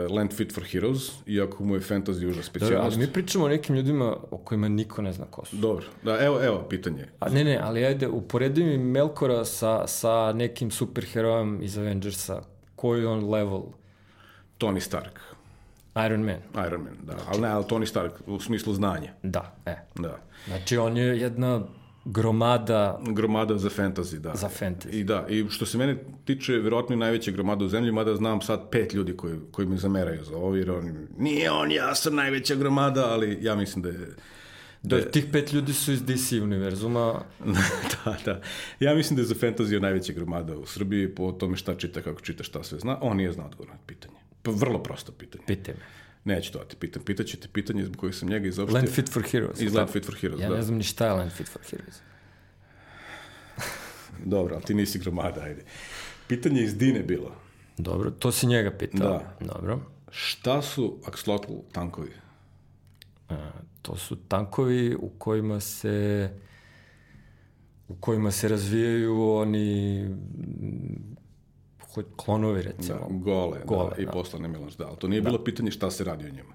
uh, 0.09 0.15
Land 0.15 0.33
Fit 0.33 0.53
for 0.53 0.63
Heroes, 0.63 1.11
iako 1.27 1.63
mu 1.63 1.75
je 1.75 1.81
fantasy 1.81 2.29
uža 2.29 2.43
specijalnost. 2.43 2.97
ali 2.97 3.07
mi 3.07 3.13
pričamo 3.13 3.45
o 3.45 3.49
nekim 3.49 3.75
ljudima 3.75 4.15
o 4.31 4.37
kojima 4.37 4.67
niko 4.67 5.01
ne 5.01 5.13
zna 5.13 5.25
ko 5.25 5.45
su. 5.45 5.55
Dobro, 5.55 5.85
da, 6.03 6.25
evo, 6.25 6.43
evo 6.43 6.65
pitanje. 6.69 7.05
A 7.19 7.29
ne, 7.29 7.43
ne, 7.43 7.59
ali 7.63 7.85
ajde, 7.85 8.07
uporedi 8.07 8.63
mi 8.63 8.77
Melkora 8.77 9.45
sa, 9.45 9.87
sa 9.87 10.33
nekim 10.33 10.71
superherojem 10.71 11.59
iz 11.61 11.77
Avengersa. 11.77 12.41
Koji 12.75 13.05
on 13.05 13.29
level? 13.29 13.61
Tony 14.59 14.79
Stark, 14.79 15.19
Iron 16.05 16.21
Man. 16.21 16.67
Iron 16.67 16.81
Man, 16.81 16.97
da. 17.03 17.13
Ali 17.27 17.41
ne, 17.41 17.47
ali 17.47 17.63
Tony 17.63 17.85
Stark 17.85 18.13
u 18.27 18.39
smislu 18.39 18.73
znanja. 18.73 19.13
Da, 19.23 19.55
e. 19.65 19.75
Da. 19.95 20.17
Znači, 20.47 20.77
on 20.77 20.97
je 20.97 21.19
jedna 21.19 21.61
gromada 22.05 22.99
Gromada 23.07 23.57
za 23.57 23.69
fantasy, 23.69 24.17
da. 24.17 24.35
za 24.35 24.49
fantasy. 24.49 24.89
I 24.91 25.03
da, 25.03 25.25
i 25.29 25.45
što 25.49 25.65
se 25.65 25.77
mene 25.77 25.97
tiče, 26.25 26.53
verovatno 26.53 26.95
i 26.95 26.97
najveća 26.99 27.31
gromada 27.31 27.65
u 27.65 27.67
zemlji, 27.67 27.91
mada 27.91 28.15
znam 28.15 28.41
sad 28.41 28.69
pet 28.71 28.93
ljudi 28.93 29.17
koji, 29.17 29.35
koji 29.51 29.67
mi 29.67 29.77
zameraju 29.77 30.23
za 30.23 30.37
ovo, 30.37 30.55
jer 30.55 30.71
on, 30.71 31.07
nije 31.17 31.51
on, 31.51 31.71
ja 31.71 31.95
sam 31.95 32.15
najveća 32.15 32.55
gromada, 32.55 33.05
ali 33.09 33.37
ja 33.41 33.55
mislim 33.55 33.83
da 33.83 33.89
je, 33.89 34.15
Da, 34.85 35.01
tih 35.01 35.25
pet 35.31 35.53
ljudi 35.53 35.73
su 35.73 35.91
iz 35.91 36.03
DC 36.03 36.31
univerzuma. 36.31 37.21
da, 38.05 38.17
da. 38.25 38.41
Ja 38.79 38.95
mislim 38.95 39.15
da 39.15 39.21
je 39.21 39.25
za 39.25 39.35
fantaziju 39.35 39.79
najveća 39.79 40.13
gromada 40.13 40.57
u 40.57 40.65
Srbiji 40.65 41.15
po 41.15 41.31
tome 41.31 41.57
šta 41.57 41.75
čita, 41.75 42.01
kako 42.01 42.21
čita, 42.21 42.43
šta 42.43 42.63
sve 42.63 42.79
zna. 42.79 42.97
On 43.01 43.17
nije 43.17 43.31
znao 43.31 43.47
odgovor 43.47 43.69
na 43.73 43.77
pitanje. 43.85 44.24
Pa 44.45 44.51
vrlo 44.51 44.83
prosto 44.83 45.11
pitanje. 45.11 45.43
Pitaj 45.47 45.73
me. 45.73 45.81
Neću 46.35 46.51
to 46.51 46.59
da 46.59 46.65
ti 46.65 46.75
pitam. 46.75 47.03
Pitaću 47.03 47.37
te 47.37 47.47
pitanje 47.47 47.85
zbog 47.85 47.97
kojeg 47.97 48.15
sam 48.15 48.29
njega 48.29 48.47
izopštio. 48.47 48.75
Land 48.75 48.89
Fit 48.89 49.09
for 49.09 49.23
Heroes. 49.23 49.61
Iz? 49.61 49.73
Land 49.73 49.89
Fit 49.89 50.05
for 50.05 50.15
Heroes, 50.21 50.41
Ja 50.41 50.49
da. 50.49 50.55
ne 50.55 50.61
znam 50.61 50.77
ni 50.77 50.83
šta 50.83 51.05
je 51.05 51.11
Land 51.13 51.31
Fit 51.31 51.47
for 51.47 51.61
Heroes. 51.69 51.95
Dobro, 54.35 54.55
ali 54.55 54.63
ti 54.63 54.73
nisi 54.73 54.99
gromada, 54.99 55.41
ajde. 55.41 55.63
Pitanje 56.27 56.61
iz 56.61 56.77
Dine 56.77 56.99
bilo. 56.99 57.35
Dobro, 57.77 58.11
to 58.11 58.31
si 58.31 58.47
njega 58.47 58.71
pitao. 58.71 59.09
Da. 59.09 59.45
Dobro. 59.53 59.79
Šta 60.11 60.61
su 60.61 60.99
axolotl 61.05 61.51
tankovi? 61.71 62.11
E, 63.29 63.35
to 63.81 63.97
su 63.97 64.15
tankovi 64.15 64.95
u 64.99 65.09
kojima 65.09 65.59
se 65.59 66.29
u 67.87 67.95
kojima 67.95 68.31
se 68.31 68.47
razvijaju 68.47 69.31
oni 69.31 70.05
klonovi 72.15 72.61
recimo. 72.61 72.99
Da, 72.99 73.05
gole, 73.09 73.59
Gole, 73.65 73.91
da, 73.95 74.01
i 74.01 74.05
da. 74.05 74.11
poslane 74.11 74.47
miloš, 74.47 74.73
da. 74.73 74.87
Ali 74.87 74.97
to 74.97 75.07
nije 75.07 75.21
bilo 75.21 75.43
pitanje 75.43 75.71
šta 75.71 75.91
se 75.91 76.03
radi 76.03 76.25
o 76.25 76.29
njima. 76.29 76.53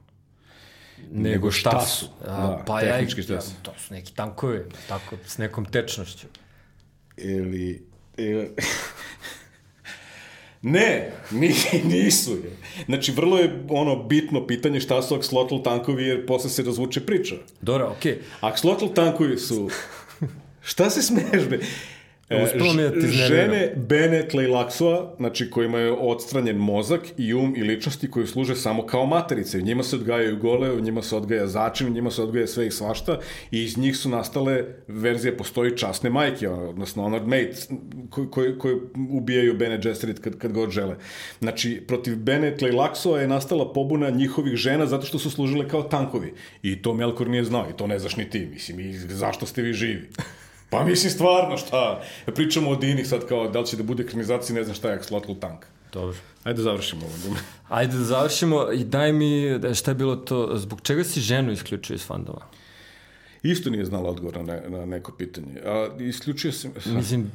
Nego 1.13 1.51
šta, 1.51 1.71
šta 1.71 1.81
su. 1.81 2.07
A, 2.21 2.27
Da, 2.27 2.65
pa 2.67 2.81
ja, 2.81 2.93
tehnički 2.93 3.23
šta 3.23 3.35
ja, 3.35 3.41
su. 3.41 3.53
to 3.63 3.73
su 3.79 3.95
neki 3.95 4.15
tankovi, 4.15 4.61
tako, 4.89 5.17
s 5.27 5.39
nekom 5.39 5.65
tečnošću. 5.65 6.27
Ili... 7.17 7.87
ili... 8.17 8.51
ne, 10.63 11.13
ni, 11.31 11.55
nisu 11.85 12.31
je. 12.31 12.57
Znači, 12.85 13.13
vrlo 13.13 13.39
je 13.39 13.65
ono 13.69 14.03
bitno 14.03 14.47
pitanje 14.47 14.81
šta 14.81 15.03
su 15.03 15.17
axolotl 15.17 15.65
tankovi, 15.65 16.05
jer 16.05 16.27
posle 16.27 16.51
se 16.51 16.63
razvuče 16.63 17.07
priča. 17.07 17.35
Dobro, 17.61 17.95
okej. 17.99 18.19
Axolotl 18.41 18.95
tankovi 18.95 19.39
su... 19.39 19.71
Šta 20.71 20.91
se 20.91 21.03
smeješ, 21.03 21.49
be? 21.49 21.59
E, 22.31 22.37
je 22.37 22.91
da 22.91 23.01
ti 23.01 23.07
žene 23.07 23.73
Bene 23.77 24.29
Tlejlaksova, 24.29 25.15
znači 25.17 25.51
kojima 25.51 25.79
je 25.79 25.93
odstranjen 25.93 26.57
mozak 26.57 27.01
i 27.17 27.35
um 27.35 27.55
i 27.57 27.63
ličnosti 27.63 28.11
koji 28.11 28.27
služe 28.27 28.57
samo 28.57 28.87
kao 28.87 29.07
materice. 29.07 29.59
U 29.59 29.61
njima 29.61 29.83
se 29.83 29.97
odgajaju 29.97 30.39
gole, 30.39 30.73
u 30.73 30.81
njima 30.81 31.03
se 31.03 31.17
odgaja 31.17 31.47
začin, 31.47 31.87
u 31.87 31.91
njima 31.91 32.11
se 32.11 32.23
odgaja 32.23 32.47
sve 32.47 32.67
i 32.67 32.71
svašta 32.71 33.19
i 33.51 33.65
iz 33.65 33.79
njih 33.79 33.97
su 33.97 34.09
nastale 34.09 34.65
verzije, 34.89 35.37
postoji 35.37 35.77
časne 35.77 36.11
majke, 36.11 36.49
odnosno 36.49 37.03
honored 37.03 37.29
maid, 37.29 37.49
koji, 38.11 38.29
koji, 38.29 38.59
koji 38.59 38.77
ubijaju 39.11 39.59
Bene 39.59 39.79
Gesserit 39.79 40.19
kad, 40.19 40.39
kad 40.39 40.53
god 40.53 40.71
žele. 40.71 40.97
Znači, 41.41 41.83
protiv 41.87 42.17
Bene 42.17 42.57
Tlejlaksova 42.57 43.21
je 43.21 43.29
nastala 43.29 43.73
pobuna 43.73 44.11
njihovih 44.11 44.57
žena 44.57 44.87
zato 44.87 45.07
što 45.07 45.19
su 45.19 45.31
služile 45.31 45.69
kao 45.69 45.83
tankovi. 45.83 46.35
I 46.63 46.83
to 46.83 46.95
Melkor 46.95 47.29
nije 47.29 47.45
znao 47.45 47.67
i 47.71 47.77
to 47.77 47.87
ne 47.87 47.99
znaš 47.99 48.17
ni 48.17 48.31
ti. 48.31 48.47
Mislim, 48.53 48.81
i 48.81 48.93
zašto 48.93 49.47
ste 49.47 49.63
vi 49.63 49.73
živi? 49.73 50.09
Pa 50.71 50.85
mislim 50.85 51.11
stvarno 51.11 51.57
šta, 51.57 52.03
pričamo 52.27 52.71
o 52.71 52.77
Dini 52.77 53.05
sad 53.05 53.29
kao 53.29 53.49
da 53.49 53.61
li 53.61 53.67
će 53.67 53.77
da 53.77 53.83
bude 53.83 54.03
ekranizacija, 54.03 54.57
ne 54.57 54.65
znam 54.65 54.75
šta 54.75 54.91
je 54.91 55.01
Axolotl 55.01 55.41
tank. 55.41 55.67
Dobro. 55.93 56.17
Ajde 56.45 56.57
da 56.57 56.63
završimo 56.63 57.03
ovo. 57.07 57.37
Ajde 57.69 57.97
da 57.97 58.05
završimo 58.05 58.73
i 58.73 58.85
daj 58.85 59.13
mi 59.13 59.61
šta 59.75 59.91
je 59.91 59.95
bilo 59.95 60.17
to, 60.17 60.51
zbog 60.55 60.81
čega 60.81 61.05
si 61.05 61.21
ženu 61.21 61.53
isključio 61.53 61.95
iz 61.95 62.07
fandoma? 62.07 62.47
Isto 63.43 63.71
nije 63.71 63.85
znala 63.85 64.11
odgovor 64.11 64.37
na, 64.37 64.43
ne, 64.43 64.63
na 64.69 64.87
neko 64.87 65.13
pitanje. 65.13 65.61
A 65.65 65.89
isključio 65.99 66.53
sam... 66.53 66.73
Mislim, 66.87 67.33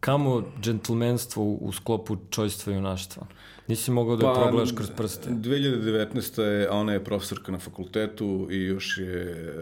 kamo 0.00 0.44
džentlmenstvo 0.60 1.42
u, 1.42 1.58
u 1.60 1.72
sklopu 1.72 2.16
čojstva 2.30 2.72
i 2.72 2.76
junaštva? 2.76 3.26
Nisi 3.68 3.90
mogao 3.90 4.16
da 4.16 4.26
je 4.26 4.34
Pa, 4.34 4.40
progledaš 4.40 4.72
kroz 4.72 4.90
prste. 4.96 5.30
2019. 5.30 6.42
je, 6.42 6.68
a 6.70 6.72
ona 6.72 6.92
je 6.92 7.04
profesorka 7.04 7.52
na 7.52 7.58
fakultetu 7.58 8.48
i 8.50 8.62
još 8.62 8.98
je 8.98 9.22
e, 9.30 9.54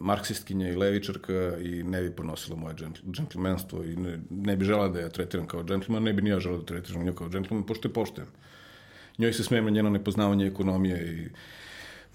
marksistkinja 0.00 0.68
i 0.68 0.76
levičarka 0.76 1.56
i 1.58 1.82
ne 1.82 2.02
bi 2.02 2.10
ponosila 2.10 2.56
moje 2.56 2.74
džentl, 2.74 3.00
džentlmenstvo 3.10 3.84
i 3.84 3.96
ne, 3.96 4.20
ne 4.30 4.56
bi 4.56 4.64
žela 4.64 4.88
da 4.88 5.00
ja 5.00 5.08
tretiram 5.08 5.46
kao 5.46 5.64
džentlman, 5.64 6.02
ne 6.02 6.12
bi 6.12 6.22
ni 6.22 6.30
ja 6.30 6.40
želao 6.40 6.58
da 6.58 6.64
tretiram 6.64 7.04
nju 7.04 7.14
kao 7.14 7.28
džentlman, 7.28 7.66
pošto 7.66 7.88
je 7.88 7.92
poštujem. 7.92 8.28
Njoj 9.18 9.32
se 9.32 9.44
smijem 9.44 9.64
na 9.64 9.70
njeno 9.70 9.90
nepoznavanje 9.90 10.46
ekonomije 10.46 11.14
i 11.14 11.28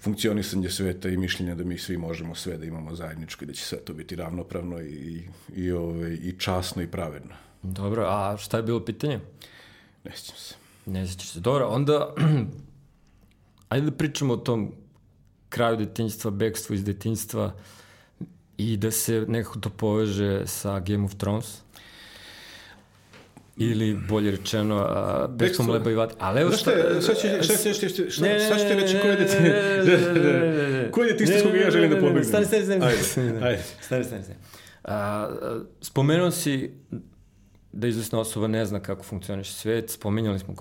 funkcionisanje 0.00 0.70
sveta 0.70 1.08
i 1.08 1.16
mišljenja 1.16 1.54
da 1.54 1.64
mi 1.64 1.78
svi 1.78 1.96
možemo 1.96 2.34
sve 2.34 2.58
da 2.58 2.64
imamo 2.64 2.94
zajedničko 2.94 3.44
i 3.44 3.46
da 3.46 3.52
će 3.52 3.64
sve 3.64 3.78
to 3.78 3.94
biti 3.94 4.16
ravnopravno 4.16 4.80
i, 4.80 5.22
i, 5.56 5.72
ove, 5.72 6.14
i 6.14 6.34
časno 6.38 6.82
i 6.82 6.86
pravedno. 6.86 7.34
Dobro, 7.62 8.04
a 8.08 8.36
šta 8.36 8.56
je 8.56 8.62
bilo 8.62 8.84
pitanje? 8.84 9.20
Ne 10.04 10.10
sjećam 10.14 10.36
se. 10.36 10.59
Ne 10.86 11.06
sjećaš 11.06 11.28
se. 11.28 11.40
Dobro, 11.40 11.66
onda 11.68 12.14
ajde 13.68 13.90
da 13.90 13.96
pričamo 13.96 14.34
o 14.34 14.36
tom 14.36 14.72
kraju 15.48 15.76
detinjstva, 15.76 16.30
bekstvu 16.30 16.74
iz 16.74 16.84
detinjstva 16.84 17.52
i 18.56 18.76
da 18.76 18.90
se 18.90 19.24
nekako 19.28 19.58
to 19.58 19.70
poveže 19.70 20.46
sa 20.46 20.80
Game 20.80 21.04
of 21.04 21.14
Thrones. 21.14 21.58
Ili, 23.56 23.98
bolje 24.08 24.30
rečeno, 24.30 24.76
a, 24.76 25.26
Bekstvom 25.28 25.66
Bekstvo- 25.66 25.72
leba 25.72 25.90
i 25.90 25.94
vatre. 25.94 26.16
Ali 26.20 26.40
evo 26.40 26.52
šta, 26.52 26.70
šta, 27.02 27.14
ću 27.14 27.20
ti 28.68 28.74
reći 28.74 28.96
koje 29.02 29.16
dete... 29.16 30.90
Koje 30.92 31.12
dete 31.12 31.24
isto 31.24 31.48
koga 31.48 31.58
ja 31.58 31.70
želim 31.70 31.90
da 31.90 31.96
Ne, 31.96 32.02
ne, 32.02 32.06
ne, 32.06 32.08
pobegnem? 32.08 32.24
Stani, 32.24 32.46
stani, 32.46 32.64
stani. 32.64 32.84
Ajde, 32.84 33.46
ajde. 33.46 33.62
Stani, 33.80 34.04
stani, 34.04 34.22
stani. 34.24 34.38
Spomenuo 35.80 36.30
si 36.30 36.70
da 37.72 37.86
izvesna 37.86 38.20
osoba 38.20 38.48
ne 38.48 38.66
zna 38.66 38.80
kako 38.80 39.02
funkcioniše 39.02 39.52
svet, 39.52 39.90
spominjali 39.90 40.38
smo 40.38 40.54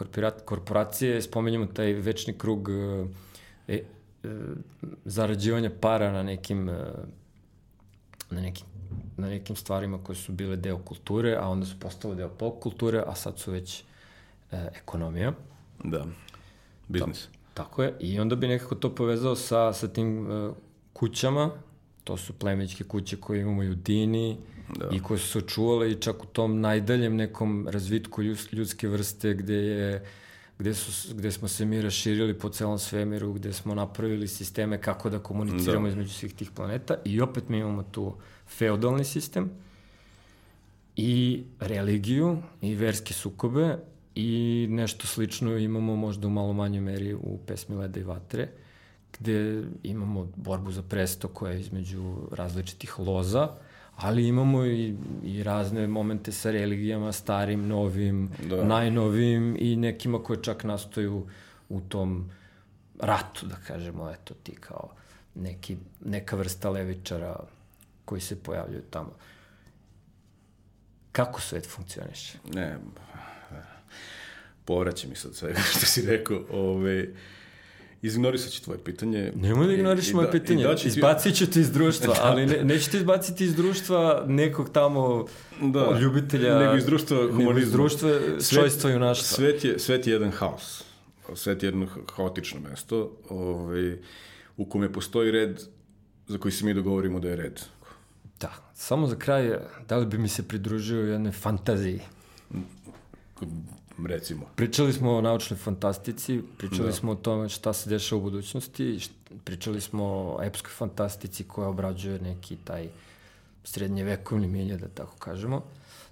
korporacije, 0.45 1.21
spominjamo 1.21 1.65
taj 1.65 1.93
večni 1.93 2.37
krug 2.37 2.69
e, 2.69 3.05
e, 3.67 3.83
zarađivanja 5.05 5.71
para 5.81 6.11
na 6.11 6.23
nekim 6.23 6.69
e, 6.69 6.73
na 8.29 8.41
nekim 8.41 8.65
na 9.17 9.29
nekim 9.29 9.55
stvarima 9.55 10.03
koje 10.03 10.15
su 10.15 10.31
bile 10.31 10.55
deo 10.55 10.77
kulture, 10.77 11.37
a 11.41 11.47
onda 11.47 11.65
su 11.65 11.79
postale 11.79 12.15
deo 12.15 12.29
pop 12.29 12.59
kulture, 12.59 13.03
a 13.07 13.15
sad 13.15 13.39
su 13.39 13.51
već 13.51 13.83
e, 14.51 14.67
ekonomija. 14.75 15.33
Da, 15.83 16.05
biznis. 16.87 17.27
Tako 17.53 17.83
je, 17.83 17.95
i 17.99 18.19
onda 18.19 18.35
bi 18.35 18.47
nekako 18.47 18.75
to 18.75 18.95
povezao 18.95 19.35
sa, 19.35 19.73
sa 19.73 19.87
tim 19.87 20.31
uh, 20.31 20.55
kućama, 20.93 21.51
to 22.03 22.17
su 22.17 22.33
plemičke 22.33 22.83
kuće 22.83 23.17
koje 23.17 23.41
imamo 23.41 23.63
i 23.63 23.69
u 23.69 23.75
Dini, 23.75 24.37
da. 24.77 24.89
i 24.91 24.99
koje 24.99 25.19
su 25.19 25.27
se 25.27 25.37
očuvale 25.37 25.91
i 25.91 25.95
čak 25.95 26.23
u 26.23 26.27
tom 26.27 26.61
najdaljem 26.61 27.15
nekom 27.15 27.67
razvitku 27.71 28.21
ljudske 28.51 28.87
vrste 28.87 29.33
gde 29.33 29.55
je 29.55 30.05
gde, 30.59 30.73
su, 30.73 31.15
gde 31.15 31.31
smo 31.31 31.47
se 31.47 31.65
mi 31.65 31.81
raširili 31.81 32.33
po 32.33 32.49
celom 32.49 32.79
svemiru, 32.79 33.33
gde 33.33 33.53
smo 33.53 33.75
napravili 33.75 34.27
sisteme 34.27 34.81
kako 34.81 35.09
da 35.09 35.19
komuniciramo 35.19 35.87
da. 35.87 35.89
između 35.89 36.13
svih 36.13 36.33
tih 36.33 36.51
planeta 36.51 36.95
i 37.05 37.21
opet 37.21 37.49
mi 37.49 37.57
imamo 37.57 37.83
tu 37.83 38.15
feudalni 38.47 39.03
sistem 39.03 39.49
i 40.95 41.43
religiju 41.59 42.37
i 42.61 42.75
verske 42.75 43.13
sukobe 43.13 43.77
i 44.15 44.67
nešto 44.69 45.07
slično 45.07 45.57
imamo 45.57 45.95
možda 45.95 46.27
u 46.27 46.29
malo 46.29 46.53
manjoj 46.53 46.81
meri 46.81 47.13
u 47.13 47.39
pesmi 47.47 47.75
Leda 47.75 47.99
i 47.99 48.03
vatre, 48.03 48.47
gde 49.19 49.63
imamo 49.83 50.31
borbu 50.35 50.71
za 50.71 50.81
presto 50.81 51.27
koja 51.27 51.51
je 51.51 51.59
između 51.59 52.15
različitih 52.31 52.99
loza, 52.99 53.49
ali 54.01 54.27
imamo 54.27 54.65
i, 54.65 54.95
i 55.23 55.43
razne 55.43 55.87
momente 55.87 56.31
sa 56.31 56.51
religijama, 56.51 57.11
starim, 57.11 57.67
novim, 57.67 58.31
da. 58.49 58.63
najnovim 58.63 59.55
i 59.59 59.75
nekima 59.75 60.23
koje 60.23 60.43
čak 60.43 60.63
nastoju 60.63 61.27
u 61.69 61.81
tom 61.81 62.31
ratu, 62.99 63.45
da 63.45 63.55
kažemo, 63.67 64.11
eto 64.11 64.33
ti 64.33 64.55
kao 64.55 64.89
neki, 65.35 65.77
neka 66.05 66.35
vrsta 66.35 66.69
levičara 66.69 67.39
koji 68.05 68.21
se 68.21 68.43
pojavljuju 68.43 68.81
tamo. 68.89 69.15
Kako 71.11 71.41
svet 71.41 71.67
funkcioniše? 71.69 72.37
Ne, 72.53 72.77
povraća 74.65 75.07
mi 75.07 75.15
sad 75.15 75.35
svega 75.35 75.59
što 75.59 75.85
si 75.85 76.01
rekao. 76.01 76.43
Ove, 76.51 77.07
Izignorisat 78.01 78.51
ću 78.51 78.63
tvoje 78.63 78.79
pitanje. 78.83 79.31
Nemoj 79.35 79.67
da 79.67 79.73
ignoriš 79.73 80.13
moje 80.13 80.25
da, 80.25 80.31
pitanje. 80.31 80.63
Da 80.63 80.75
Izbacit 80.85 81.35
ću 81.35 81.51
te 81.51 81.59
iz 81.59 81.71
društva, 81.71 82.15
ali 82.27 82.45
ne, 82.45 82.63
neću 82.63 82.91
te 82.91 82.97
izbaciti 82.97 83.43
iz 83.43 83.55
društva 83.55 84.23
nekog 84.27 84.69
tamo 84.69 85.25
da, 85.61 85.99
ljubitelja. 86.01 86.59
Nego 86.59 86.75
iz 86.75 86.85
društva 86.85 87.17
humanizma. 87.17 87.59
Iz 87.59 87.71
društva 87.71 88.09
čojstva 88.51 88.89
i 88.89 88.93
junaštva. 88.93 89.25
Svet 89.25 89.65
je, 89.65 89.79
svet 89.79 90.07
je 90.07 90.13
jedan 90.13 90.31
haos. 90.31 90.83
Svet 91.35 91.63
je 91.63 91.67
jedno 91.67 91.87
haotično 92.15 92.59
mesto 92.59 93.17
ovaj, 93.29 93.97
u 94.57 94.65
kome 94.65 94.93
postoji 94.93 95.31
red 95.31 95.61
za 96.27 96.37
koji 96.37 96.51
se 96.51 96.65
mi 96.65 96.73
dogovorimo 96.73 97.19
da 97.19 97.29
je 97.29 97.35
red. 97.35 97.61
Da, 98.39 98.53
samo 98.73 99.07
za 99.07 99.15
kraj, 99.15 99.57
da 99.87 99.97
li 99.97 100.05
bi 100.05 100.17
mi 100.17 100.27
se 100.27 100.47
pridružio 100.47 101.01
jednoj 101.01 101.31
fantaziji? 101.31 102.01
Recimo. 104.05 104.45
Pričali 104.55 104.93
smo 104.93 105.11
o 105.11 105.21
naučnoj 105.21 105.57
fantastici, 105.57 106.41
pričali 106.57 106.89
da. 106.89 106.93
smo 106.93 107.11
o 107.11 107.15
tome 107.15 107.49
šta 107.49 107.73
se 107.73 107.89
dešava 107.89 108.19
u 108.19 108.23
budućnosti, 108.23 108.99
pričali 109.43 109.81
smo 109.81 110.03
o 110.03 110.43
epskoj 110.43 110.71
fantastici 110.71 111.43
koja 111.43 111.67
obrađuje 111.67 112.19
neki 112.19 112.55
taj 112.55 112.89
srednjevekovni 113.63 114.47
milje, 114.47 114.77
da 114.77 114.87
tako 114.87 115.15
kažemo. 115.17 115.63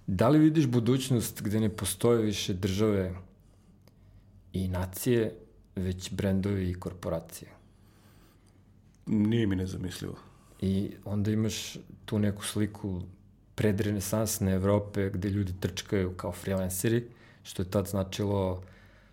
Da 0.08 0.30
li 0.30 0.40
vidiš 0.40 0.66
budućnost 0.66 1.42
gde 1.42 1.60
ne 1.60 1.70
postoje 1.70 2.22
više 2.22 2.54
države 2.54 3.16
i 4.54 4.68
nacije, 4.68 5.36
već 5.76 6.12
brendovi 6.12 6.70
i 6.70 6.74
korporacije? 6.74 7.52
Nije 9.06 9.48
mi 9.48 9.56
nezamislivo. 9.56 10.16
I 10.62 10.92
onda 11.06 11.32
imaš 11.32 11.78
tu 12.06 12.20
neku 12.20 12.46
sliku 12.46 13.02
predrenesansne 13.56 14.52
Evrope 14.52 15.10
gde 15.10 15.30
ljudi 15.30 15.54
trčkaju 15.60 16.14
kao 16.18 16.32
freelanceri, 16.32 17.08
što 17.48 17.62
je 17.62 17.72
tad 17.72 17.88
značilo 17.88 18.62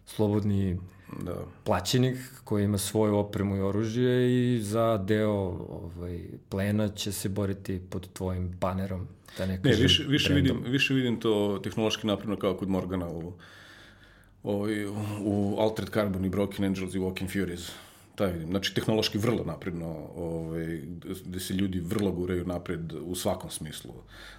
slobodni 0.07 0.79
da. 1.23 1.35
plaćenik 1.65 2.19
koji 2.45 2.65
ima 2.65 2.79
svoju 2.79 3.17
opremu 3.17 3.57
i 3.57 3.61
oružje 3.61 4.15
i 4.57 4.61
za 4.63 4.99
deo 4.99 5.33
ovaj, 5.69 6.21
plena 6.49 6.89
će 6.89 7.13
se 7.13 7.29
boriti 7.29 7.81
pod 7.91 8.09
tvojim 8.13 8.49
banerom. 8.61 9.09
Da 9.39 9.47
ne, 9.47 9.61
ne 9.65 9.75
više, 9.75 10.05
više, 10.09 10.35
vidim, 10.35 10.63
više 10.67 10.95
vidim 10.95 11.21
to 11.21 11.61
tehnološki 11.63 12.07
napredno 12.07 12.37
kao 12.37 12.57
kod 12.57 12.69
Morgana 12.69 13.09
u, 13.09 13.33
u, 14.43 14.67
u 15.21 15.57
Altered 15.59 15.93
Carbon 15.93 16.25
i 16.25 16.29
Broken 16.29 16.65
Angels 16.65 16.95
i 16.95 16.99
Walking 16.99 17.33
Furies. 17.33 17.71
Taj 18.15 18.33
vidim. 18.33 18.49
Znači, 18.49 18.75
tehnološki 18.75 19.19
vrlo 19.19 19.45
napredno, 19.45 20.09
ovaj, 20.17 20.83
gde 21.25 21.41
se 21.41 21.55
ljudi 21.55 21.81
vrlo 21.81 22.13
guraju 22.13 22.47
napred 22.47 22.93
u 22.93 23.15
svakom 23.15 23.51
smislu. 23.51 23.93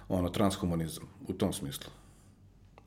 Ono, 0.08 0.28
transhumanizam, 0.28 1.04
u 1.28 1.32
tom 1.32 1.52
smislu. 1.52 1.90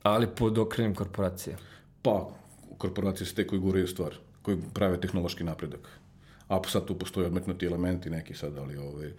Ali 0.02 0.26
pod 0.26 0.58
okrenjem 0.58 0.94
korporacije? 0.94 1.56
Pa, 2.02 2.30
korporacije 2.78 3.26
su 3.26 3.34
te 3.34 3.46
koji 3.46 3.60
guraju 3.60 3.86
stvar, 3.86 4.14
koji 4.42 4.58
prave 4.74 5.00
tehnološki 5.00 5.44
napredak. 5.44 5.88
A 6.48 6.60
sad 6.68 6.86
tu 6.86 6.98
postoje 6.98 7.26
odmetnuti 7.26 7.66
elementi 7.66 8.10
neki 8.10 8.34
sad, 8.34 8.58
ali 8.58 8.76
ovaj, 8.76 9.12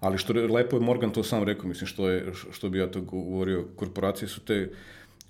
ali 0.00 0.18
što 0.18 0.32
je, 0.32 0.48
lepo 0.48 0.76
je 0.76 0.80
Morgan 0.80 1.12
to 1.12 1.22
sam 1.22 1.44
rekao, 1.44 1.68
mislim 1.68 1.86
što 1.86 2.08
je, 2.10 2.32
što 2.50 2.68
bi 2.68 2.78
ja 2.78 2.90
to 2.90 3.00
govorio, 3.00 3.64
korporacije 3.76 4.28
su 4.28 4.40
te 4.40 4.72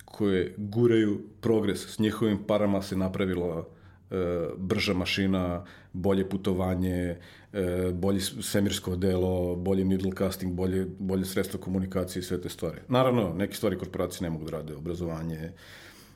koje 0.05 0.55
guraju 0.57 1.21
progres, 1.41 1.87
s 1.87 1.99
njihovim 1.99 2.39
parama 2.47 2.83
se 2.83 2.97
napravila 2.97 3.65
e, 4.11 4.49
brža 4.57 4.95
mašina, 4.95 5.65
bolje 5.93 6.29
putovanje, 6.29 7.17
e, 7.53 7.91
bolje 7.93 8.21
svemirsko 8.21 8.97
delo, 8.97 9.57
bolje 9.57 9.85
middle 9.85 10.13
casting, 10.19 10.53
bolje, 10.55 10.87
bolje 10.99 11.25
sredstvo 11.25 11.61
komunikacije 11.61 12.21
i 12.21 12.25
sve 12.25 12.41
te 12.41 12.49
stvari. 12.49 12.81
Naravno, 12.89 13.35
neke 13.35 13.55
stvari 13.55 13.79
korporacije 13.79 14.23
ne 14.23 14.31
mogu 14.31 14.45
da 14.45 14.51
rade, 14.51 14.75
obrazovanje, 14.75 15.53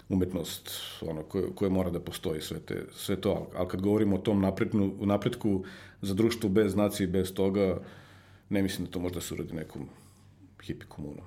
umetnost, 0.09 0.71
ono, 1.01 1.23
koje, 1.23 1.45
koje 1.55 1.71
mora 1.71 1.91
da 1.91 2.01
postoji, 2.01 2.41
sve, 2.41 2.61
te, 2.61 2.85
sve 2.93 3.21
to, 3.21 3.31
ali, 3.31 3.47
ali 3.57 3.69
kad 3.69 3.81
govorimo 3.81 4.17
o 4.17 4.19
tom 4.19 4.41
napretku, 4.41 4.79
napretku 5.01 5.65
za 6.03 6.15
društvo 6.15 6.49
bez 6.51 6.75
nacije 6.77 7.05
i 7.05 7.11
bez 7.11 7.35
toga, 7.35 7.79
ne 8.49 8.63
mislim 8.63 8.87
da 8.87 8.91
to 8.93 9.01
možda 9.01 9.21
se 9.21 9.35
uradi 9.35 9.55
nekom 9.55 9.89
hipi 10.63 10.87
komunom. 10.87 11.25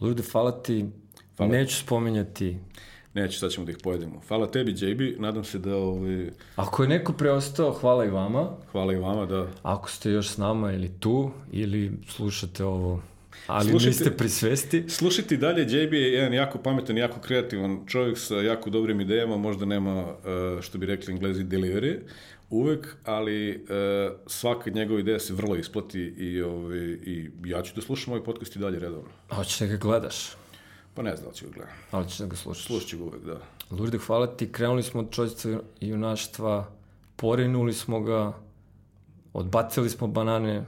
Ljude, 0.00 0.22
hvala 0.32 0.62
ti. 0.62 0.86
Hvala. 1.36 1.52
Neću 1.52 1.76
spominjati 1.76 2.58
Neće, 3.18 3.38
sad 3.38 3.50
ćemo 3.50 3.66
da 3.66 3.72
ih 3.72 3.78
pojedemo. 3.82 4.20
Hvala 4.28 4.46
tebi, 4.46 4.74
JB, 4.78 5.20
nadam 5.20 5.44
se 5.44 5.58
da... 5.58 5.76
Ovaj... 5.76 6.30
Ako 6.56 6.82
je 6.82 6.88
neko 6.88 7.12
preostao, 7.12 7.72
hvala 7.72 8.04
i 8.04 8.10
vama. 8.10 8.48
Hvala 8.72 8.92
i 8.92 8.96
vama, 8.96 9.26
da. 9.26 9.46
Ako 9.62 9.90
ste 9.90 10.10
još 10.10 10.28
s 10.28 10.36
nama 10.36 10.72
ili 10.72 10.90
tu, 11.00 11.30
ili 11.52 11.92
slušate 12.08 12.64
ovo 12.64 13.02
Ali 13.46 13.70
slušajte, 13.70 13.88
niste 13.88 14.16
pri 14.16 14.28
svesti. 14.28 14.84
Slušajte 14.88 15.36
dalje, 15.36 15.62
JB 15.62 15.92
je 15.92 16.12
jedan 16.12 16.34
jako 16.34 16.58
pametan, 16.58 16.96
jako 16.96 17.20
kreativan 17.20 17.80
čovjek 17.86 18.18
sa 18.18 18.34
jako 18.34 18.70
dobrim 18.70 19.00
idejama, 19.00 19.36
možda 19.36 19.64
nema, 19.64 20.00
e, 20.00 20.62
što 20.62 20.78
bi 20.78 20.86
rekli 20.86 21.12
englezi, 21.12 21.44
delivery 21.44 21.98
uvek, 22.50 22.96
ali 23.04 23.56
uh, 23.56 24.16
svaka 24.26 24.70
njegova 24.70 25.00
ideja 25.00 25.18
se 25.18 25.34
vrlo 25.34 25.56
isplati 25.56 26.00
i, 26.00 26.42
ovaj, 26.42 26.78
i 26.86 27.30
ja 27.44 27.62
ću 27.62 27.72
da 27.74 27.82
slušam 27.82 28.12
ovaj 28.12 28.24
podcast 28.24 28.56
i 28.56 28.58
dalje 28.58 28.78
redovno. 28.78 29.08
A 29.28 29.34
hoćeš 29.34 29.58
da 29.58 29.66
ga 29.66 29.76
gledaš? 29.76 30.30
Pa 30.98 31.02
ne 31.02 31.16
znam 31.16 31.28
da 31.28 31.34
ću 31.34 31.46
ga 31.46 31.52
gledati. 31.52 31.76
Ali 31.90 32.08
ćeš 32.08 32.18
da 32.18 32.26
ga 32.26 32.36
slušaš? 32.36 32.64
Slušat 32.64 32.88
ću 32.88 32.98
ga 32.98 33.04
uvek, 33.04 33.24
da. 33.24 33.40
Lurde, 33.70 33.98
hvala 33.98 34.26
ti. 34.26 34.52
Krenuli 34.52 34.82
smo 34.82 35.00
od 35.00 35.10
čovječstva 35.10 35.60
i 35.80 35.88
junaštva, 35.88 36.70
porinuli 37.16 37.72
smo 37.72 38.00
ga, 38.00 38.32
odbacili 39.32 39.90
smo 39.90 40.06
banane, 40.06 40.64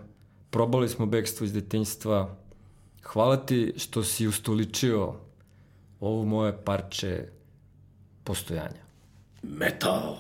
probali 0.51 0.89
smo 0.89 1.07
bekstvo 1.07 1.45
iz 1.45 1.53
detinjstva. 1.53 2.37
Hvala 3.03 3.37
ti 3.37 3.75
što 3.77 4.05
si 4.05 4.27
ustoličio 4.27 5.15
ovo 6.01 6.25
moje 6.25 6.65
parče 6.65 7.29
postojanja. 8.25 8.83
Metal! 9.43 10.17